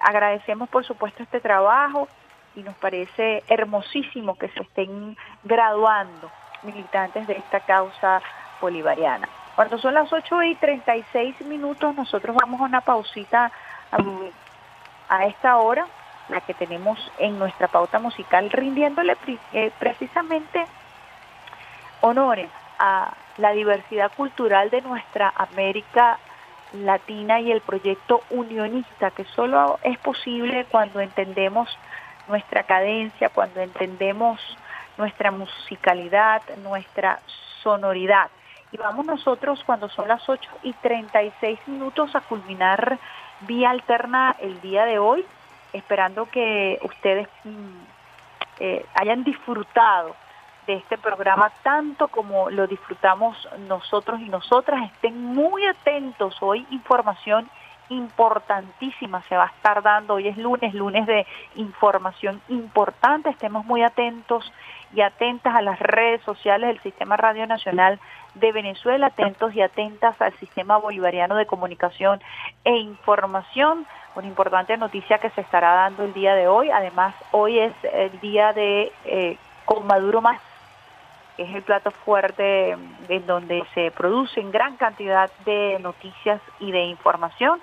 Agradecemos 0.01 0.69
por 0.71 0.85
supuesto 0.85 1.23
este 1.23 1.41
trabajo 1.41 2.09
y 2.57 2.63
nos 2.63 2.75
parece 2.77 3.45
hermosísimo 3.49 4.39
que 4.39 4.49
se 4.49 4.63
estén 4.63 5.17
graduando 5.45 6.31
militantes 6.63 7.27
de 7.27 7.35
esta 7.35 7.61
causa 7.61 8.23
bolivariana. 8.63 9.29
Cuando 9.55 9.77
son 9.77 9.93
las 9.93 10.11
8 10.11 10.43
y 10.45 10.55
36 10.55 11.43
minutos, 11.43 11.95
nosotros 11.95 12.35
vamos 12.35 12.59
a 12.63 12.65
una 12.65 12.81
pausita 12.81 13.53
um, 13.99 14.31
a 15.11 15.27
esta 15.27 15.59
hora, 15.59 15.87
la 16.31 16.41
que 16.41 16.55
tenemos 16.55 16.99
en 17.19 17.39
nuestra 17.39 17.69
pauta 17.69 17.99
musical, 17.99 18.51
rindiéndole 18.51 19.19
eh, 19.53 19.71
precisamente 19.79 20.65
honores 22.01 22.49
a 22.79 23.13
la 23.39 23.53
diversidad 23.53 24.13
cultural 24.17 24.71
de 24.71 24.83
nuestra 24.83 25.33
América 25.37 26.19
Latina 26.73 27.41
y 27.41 27.53
el 27.53 27.61
proyecto 27.61 28.23
unionista, 28.31 29.11
que 29.11 29.25
solo 29.25 29.79
es 29.83 29.99
posible 29.99 30.67
cuando 30.71 31.01
entendemos 31.01 31.69
nuestra 32.29 32.63
cadencia, 32.63 33.29
cuando 33.29 33.61
entendemos 33.61 34.41
nuestra 34.97 35.31
musicalidad, 35.31 36.43
nuestra 36.63 37.21
sonoridad. 37.63 38.31
Y 38.71 38.79
vamos 38.79 39.05
nosotros 39.05 39.63
cuando 39.67 39.89
son 39.91 40.09
las 40.09 40.27
8 40.29 40.51
y 40.63 40.73
36 40.73 41.59
minutos 41.67 42.15
a 42.15 42.21
culminar 42.23 42.99
vía 43.41 43.71
alterna 43.71 44.35
el 44.41 44.61
día 44.63 44.87
de 44.87 44.99
hoy, 44.99 45.25
esperando 45.73 46.27
que 46.27 46.79
ustedes 46.83 47.29
mm, 47.45 47.81
eh, 48.61 48.87
hayan 48.95 49.25
disfrutado 49.25 50.15
de 50.67 50.75
este 50.75 50.99
programa 50.99 51.51
tanto 51.63 52.09
como 52.09 52.51
lo 52.51 52.67
disfrutamos 52.67 53.37
nosotros 53.69 54.21
y 54.21 54.29
nosotras. 54.29 54.91
Estén 54.93 55.21
muy 55.23 55.67
atentos, 55.67 56.37
hoy 56.41 56.67
información 56.71 57.49
importantísima 57.89 59.23
se 59.23 59.37
va 59.37 59.45
a 59.45 59.49
estar 59.49 59.83
dando, 59.83 60.15
hoy 60.15 60.29
es 60.29 60.37
lunes, 60.37 60.75
lunes 60.75 61.07
de 61.07 61.27
información 61.57 62.41
importante, 62.49 63.31
estemos 63.31 63.65
muy 63.67 63.83
atentos 63.83 64.51
y 64.95 65.01
atentas 65.01 65.55
a 65.55 65.63
las 65.63 65.79
redes 65.79 66.23
sociales 66.23 66.69
del 66.69 66.81
Sistema 66.81 67.17
Radio 67.17 67.47
Nacional 67.47 67.99
de 68.35 68.53
Venezuela, 68.53 69.09
atentos 69.09 69.55
y 69.55 69.63
atentas 69.63 70.21
al 70.21 70.33
Sistema 70.35 70.79
Bolivariano 70.79 71.37
de 71.37 71.47
Comunicación 71.47 72.21
e 72.65 72.77
Información, 72.77 73.87
una 74.15 74.27
importante 74.27 74.77
noticia 74.77 75.19
que 75.19 75.31
se 75.31 75.41
estará 75.41 75.75
dando 75.75 76.05
el 76.05 76.13
día 76.13 76.35
de 76.35 76.49
hoy, 76.49 76.71
además 76.71 77.15
hoy 77.31 77.59
es 77.59 77.73
el 77.93 78.21
día 78.21 78.53
de 78.53 78.93
eh, 79.05 79.37
Con 79.65 79.87
Maduro 79.87 80.21
Más, 80.21 80.41
que 81.37 81.45
es 81.45 81.55
el 81.55 81.63
plato 81.63 81.91
fuerte 81.91 82.77
en 83.09 83.27
donde 83.27 83.65
se 83.75 83.91
producen 83.91 84.51
gran 84.51 84.77
cantidad 84.77 85.31
de 85.45 85.79
noticias 85.81 86.41
y 86.61 86.73
de 86.73 86.85
información 86.85 87.61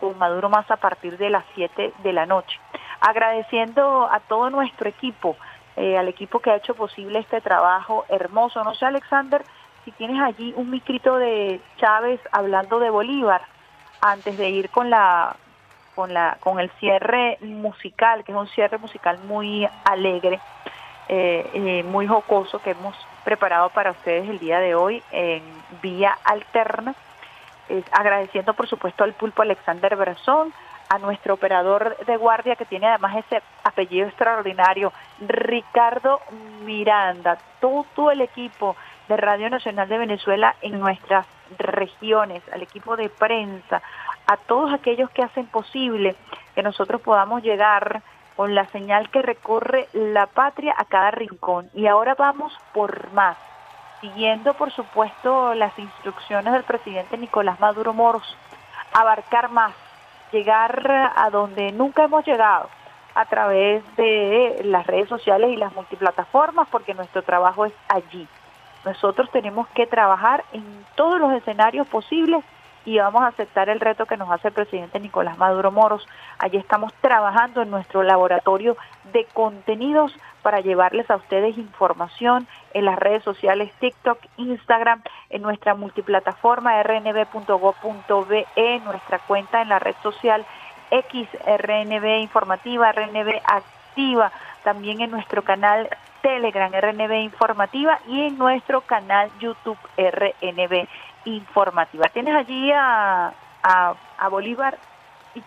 con 0.00 0.16
Maduro 0.18 0.48
más 0.48 0.70
a 0.70 0.76
partir 0.76 1.18
de 1.18 1.30
las 1.30 1.44
7 1.54 1.92
de 2.02 2.12
la 2.12 2.26
noche. 2.26 2.58
Agradeciendo 3.00 4.08
a 4.10 4.20
todo 4.20 4.50
nuestro 4.50 4.88
equipo, 4.88 5.36
eh, 5.76 5.96
al 5.96 6.08
equipo 6.08 6.40
que 6.40 6.50
ha 6.50 6.56
hecho 6.56 6.74
posible 6.74 7.18
este 7.18 7.40
trabajo 7.40 8.04
hermoso. 8.08 8.62
No 8.64 8.74
sé, 8.74 8.86
Alexander, 8.86 9.42
si 9.84 9.92
tienes 9.92 10.20
allí 10.20 10.52
un 10.56 10.70
micrito 10.70 11.16
de 11.16 11.60
Chávez 11.78 12.20
hablando 12.32 12.78
de 12.78 12.90
Bolívar, 12.90 13.42
antes 14.00 14.36
de 14.38 14.50
ir 14.50 14.70
con 14.70 14.90
la 14.90 15.36
con 15.94 16.14
la 16.14 16.36
con 16.40 16.60
el 16.60 16.70
cierre 16.78 17.38
musical, 17.40 18.22
que 18.22 18.32
es 18.32 18.38
un 18.38 18.46
cierre 18.48 18.78
musical 18.78 19.18
muy 19.24 19.68
alegre, 19.84 20.40
eh, 21.08 21.50
eh, 21.54 21.82
muy 21.84 22.06
jocoso 22.06 22.60
que 22.60 22.70
hemos 22.70 22.94
preparado 23.24 23.70
para 23.70 23.92
ustedes 23.92 24.28
el 24.28 24.38
día 24.38 24.60
de 24.60 24.74
hoy 24.74 25.02
en 25.10 25.42
vía 25.82 26.18
alterna. 26.24 26.94
Agradeciendo 27.92 28.54
por 28.54 28.66
supuesto 28.66 29.04
al 29.04 29.12
pulpo 29.12 29.42
Alexander 29.42 29.94
Brazón, 29.94 30.54
a 30.88 30.98
nuestro 30.98 31.34
operador 31.34 31.96
de 32.06 32.16
guardia 32.16 32.56
que 32.56 32.64
tiene 32.64 32.88
además 32.88 33.16
ese 33.16 33.42
apellido 33.62 34.06
extraordinario, 34.06 34.92
Ricardo 35.20 36.20
Miranda, 36.64 37.38
todo 37.60 38.10
el 38.10 38.22
equipo 38.22 38.74
de 39.08 39.16
Radio 39.16 39.50
Nacional 39.50 39.88
de 39.88 39.98
Venezuela 39.98 40.54
en 40.62 40.80
nuestras 40.80 41.26
regiones, 41.58 42.42
al 42.52 42.62
equipo 42.62 42.96
de 42.96 43.08
prensa, 43.08 43.82
a 44.26 44.36
todos 44.36 44.72
aquellos 44.72 45.10
que 45.10 45.22
hacen 45.22 45.46
posible 45.46 46.14
que 46.54 46.62
nosotros 46.62 47.00
podamos 47.00 47.42
llegar 47.42 48.02
con 48.38 48.54
la 48.54 48.66
señal 48.66 49.10
que 49.10 49.20
recorre 49.20 49.88
la 49.92 50.26
patria 50.28 50.72
a 50.78 50.84
cada 50.84 51.10
rincón. 51.10 51.68
Y 51.74 51.88
ahora 51.88 52.14
vamos 52.14 52.56
por 52.72 53.12
más. 53.12 53.36
siguiendo 54.00 54.54
por 54.54 54.70
supuesto 54.70 55.54
las 55.54 55.76
instrucciones 55.76 56.52
del 56.52 56.62
presidente 56.62 57.18
Nicolás 57.18 57.58
Maduro 57.58 57.92
Moros, 57.92 58.36
abarcar 58.92 59.50
más, 59.50 59.72
llegar 60.30 61.12
a 61.16 61.30
donde 61.30 61.72
nunca 61.72 62.04
hemos 62.04 62.24
llegado 62.24 62.68
a 63.16 63.24
través 63.24 63.82
de 63.96 64.60
las 64.66 64.86
redes 64.86 65.08
sociales 65.08 65.50
y 65.50 65.56
las 65.56 65.74
multiplataformas, 65.74 66.68
porque 66.68 66.94
nuestro 66.94 67.22
trabajo 67.22 67.66
es 67.66 67.72
allí. 67.88 68.28
Nosotros 68.84 69.28
tenemos 69.32 69.66
que 69.74 69.88
trabajar 69.88 70.44
en 70.52 70.86
todos 70.94 71.18
los 71.18 71.32
escenarios 71.32 71.88
posibles 71.88 72.44
y 72.88 72.98
vamos 72.98 73.20
a 73.20 73.26
aceptar 73.26 73.68
el 73.68 73.80
reto 73.80 74.06
que 74.06 74.16
nos 74.16 74.30
hace 74.30 74.48
el 74.48 74.54
presidente 74.54 74.98
Nicolás 74.98 75.36
Maduro 75.36 75.70
Moros. 75.70 76.08
Allí 76.38 76.56
estamos 76.56 76.94
trabajando 77.02 77.60
en 77.60 77.70
nuestro 77.70 78.02
laboratorio 78.02 78.78
de 79.12 79.26
contenidos 79.34 80.14
para 80.40 80.60
llevarles 80.60 81.10
a 81.10 81.16
ustedes 81.16 81.58
información 81.58 82.48
en 82.72 82.86
las 82.86 82.98
redes 82.98 83.22
sociales 83.24 83.70
TikTok, 83.78 84.18
Instagram, 84.38 85.02
en 85.28 85.42
nuestra 85.42 85.74
multiplataforma 85.74 86.82
rnb.gov.be, 86.82 88.46
nuestra 88.86 89.18
cuenta 89.18 89.60
en 89.60 89.68
la 89.68 89.78
red 89.78 89.94
social 90.02 90.46
X 90.90 91.28
Informativa, 92.20 92.90
RNB 92.90 93.42
Activa, 93.44 94.32
también 94.64 95.02
en 95.02 95.10
nuestro 95.10 95.42
canal 95.42 95.90
Telegram 96.22 96.72
RNB 96.72 97.12
Informativa 97.20 97.98
y 98.08 98.22
en 98.22 98.38
nuestro 98.38 98.80
canal 98.80 99.30
YouTube 99.40 99.78
RNB 99.98 100.88
Informativa. 101.24 102.08
Tienes 102.08 102.34
allí 102.34 102.70
a, 102.72 103.32
a, 103.62 104.28
Bolívar 104.28 104.78
y 105.34 105.42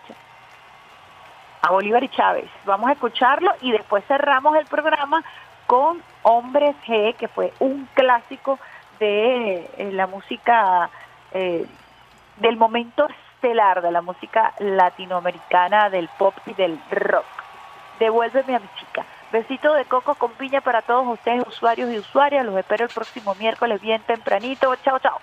a 1.62 1.70
Bolívar 1.70 2.02
y 2.04 2.08
Chávez. 2.08 2.50
Vamos 2.64 2.88
a 2.88 2.92
escucharlo 2.92 3.52
y 3.60 3.72
después 3.72 4.04
cerramos 4.06 4.56
el 4.56 4.66
programa 4.66 5.22
con 5.66 6.02
Hombres 6.22 6.76
G, 6.86 7.14
que 7.16 7.28
fue 7.28 7.52
un 7.58 7.88
clásico 7.94 8.58
de 8.98 9.70
eh, 9.76 9.90
la 9.92 10.06
música 10.06 10.90
eh, 11.32 11.66
del 12.36 12.56
momento 12.56 13.08
estelar 13.34 13.82
de 13.82 13.90
la 13.90 14.02
música 14.02 14.52
latinoamericana, 14.58 15.90
del 15.90 16.08
pop 16.18 16.34
y 16.46 16.54
del 16.54 16.78
rock. 16.90 17.24
Devuélveme 17.98 18.56
a 18.56 18.60
mi 18.60 18.68
chica. 18.78 19.04
Besito 19.32 19.72
de 19.74 19.84
coco 19.86 20.14
con 20.14 20.32
piña 20.32 20.60
para 20.60 20.82
todos 20.82 21.06
ustedes, 21.06 21.46
usuarios 21.46 21.90
y 21.90 21.98
usuarias. 21.98 22.44
Los 22.44 22.56
espero 22.56 22.84
el 22.84 22.90
próximo 22.90 23.34
miércoles 23.36 23.80
bien 23.80 24.02
tempranito. 24.02 24.74
Chao, 24.76 24.98
chao. 24.98 25.18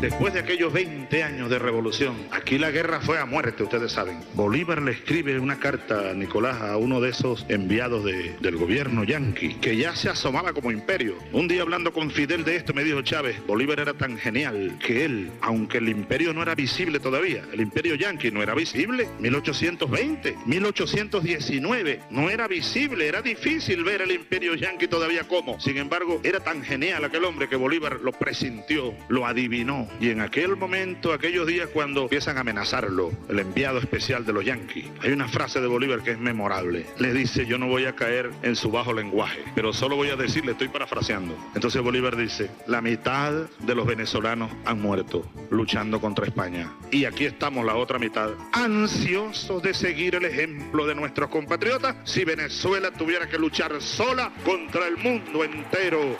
Después 0.00 0.34
de 0.34 0.40
aquellos 0.40 0.72
20 0.72 1.22
años 1.22 1.48
de 1.48 1.58
revolución, 1.58 2.14
aquí 2.30 2.58
la 2.58 2.70
guerra 2.70 3.00
fue 3.00 3.18
a 3.18 3.24
muerte, 3.24 3.62
ustedes 3.62 3.92
saben. 3.92 4.18
Bolívar 4.34 4.82
le 4.82 4.92
escribe 4.92 5.38
una 5.40 5.58
carta 5.58 6.10
a 6.10 6.14
Nicolás, 6.14 6.60
a 6.60 6.76
uno 6.76 7.00
de 7.00 7.10
esos 7.10 7.46
enviados 7.48 8.04
de- 8.04 8.36
del 8.40 8.56
gobierno 8.56 9.04
yanqui, 9.04 9.54
que 9.54 9.76
ya 9.76 9.96
se 9.96 10.10
asomaba 10.10 10.52
como 10.52 10.70
imperio. 10.70 11.16
Un 11.32 11.48
día 11.48 11.62
hablando 11.62 11.92
con 11.92 12.10
Fidel 12.10 12.44
de 12.44 12.56
esto 12.56 12.74
me 12.74 12.84
dijo 12.84 13.00
Chávez, 13.02 13.36
Bolívar 13.46 13.80
era 13.80 13.94
tan 13.94 14.18
genial 14.18 14.78
que 14.84 15.06
él, 15.06 15.30
aunque 15.40 15.78
el 15.78 15.88
imperio 15.88 16.34
no 16.34 16.42
era 16.42 16.54
visible 16.54 17.00
todavía, 17.00 17.42
el 17.52 17.60
imperio 17.62 17.94
yanqui 17.94 18.30
no 18.30 18.42
era 18.42 18.54
visible, 18.54 19.08
1820, 19.18 20.36
1819, 20.44 22.00
no 22.10 22.28
era 22.30 22.46
visible, 22.46 23.08
era 23.08 23.22
difícil 23.22 23.82
ver 23.82 24.02
el 24.02 24.12
imperio 24.12 24.54
yanqui 24.54 24.88
todavía 24.88 25.24
como. 25.24 25.58
Sin 25.58 25.78
embargo, 25.78 26.20
era 26.22 26.40
tan 26.40 26.62
genial 26.62 27.04
aquel 27.04 27.24
hombre 27.24 27.48
que 27.48 27.56
Bolívar 27.56 28.00
lo 28.02 28.12
presintió, 28.12 28.94
lo 29.08 29.26
adivinó. 29.26 29.85
Y 30.00 30.10
en 30.10 30.20
aquel 30.20 30.56
momento, 30.56 31.12
aquellos 31.12 31.46
días 31.46 31.68
cuando 31.72 32.02
empiezan 32.02 32.36
a 32.36 32.40
amenazarlo, 32.40 33.10
el 33.28 33.38
enviado 33.38 33.78
especial 33.78 34.24
de 34.26 34.32
los 34.32 34.44
yanquis, 34.44 34.86
hay 35.02 35.12
una 35.12 35.28
frase 35.28 35.60
de 35.60 35.66
Bolívar 35.66 36.02
que 36.02 36.12
es 36.12 36.18
memorable. 36.18 36.86
Le 36.98 37.12
dice, 37.12 37.46
yo 37.46 37.58
no 37.58 37.66
voy 37.66 37.86
a 37.86 37.94
caer 37.94 38.30
en 38.42 38.56
su 38.56 38.70
bajo 38.70 38.92
lenguaje, 38.92 39.42
pero 39.54 39.72
solo 39.72 39.96
voy 39.96 40.10
a 40.10 40.16
decirle, 40.16 40.52
estoy 40.52 40.68
parafraseando. 40.68 41.36
Entonces 41.54 41.82
Bolívar 41.82 42.16
dice, 42.16 42.50
la 42.66 42.80
mitad 42.80 43.32
de 43.32 43.74
los 43.74 43.86
venezolanos 43.86 44.50
han 44.64 44.80
muerto 44.80 45.30
luchando 45.50 46.00
contra 46.00 46.26
España. 46.26 46.72
Y 46.90 47.04
aquí 47.04 47.24
estamos 47.24 47.64
la 47.64 47.76
otra 47.76 47.98
mitad, 47.98 48.30
ansiosos 48.52 49.62
de 49.62 49.74
seguir 49.74 50.14
el 50.14 50.24
ejemplo 50.24 50.86
de 50.86 50.94
nuestros 50.94 51.30
compatriotas 51.30 51.96
si 52.04 52.24
Venezuela 52.24 52.90
tuviera 52.90 53.28
que 53.28 53.38
luchar 53.38 53.80
sola 53.80 54.32
contra 54.44 54.86
el 54.86 54.96
mundo 54.96 55.44
entero. 55.44 56.16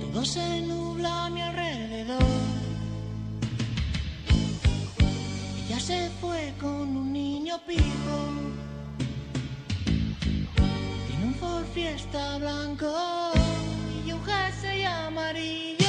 Todo 0.00 0.24
se 0.24 0.60
nubla 0.62 1.26
a 1.26 1.30
mi 1.30 1.42
alrededor. 1.42 2.22
Ella 5.66 5.80
se 5.80 6.10
fue 6.20 6.54
con 6.58 6.96
un 6.96 7.12
niño 7.12 7.60
pijo. 7.66 8.18
Tiene 11.06 11.24
un 11.26 11.34
Ford 11.34 11.66
Fiesta 11.74 12.38
blanco 12.38 12.92
y 14.06 14.12
un 14.12 14.24
jersey 14.24 14.84
amarillo. 14.84 15.79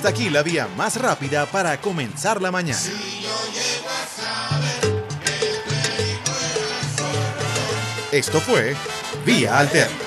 Hasta 0.00 0.08
aquí 0.08 0.30
la 0.30 0.42
vía 0.42 0.66
más 0.78 0.96
rápida 0.96 1.44
para 1.44 1.78
comenzar 1.78 2.40
la 2.40 2.50
mañana. 2.50 2.80
Esto 8.10 8.40
fue 8.40 8.74
Vía 9.26 9.58
Alterna. 9.58 9.99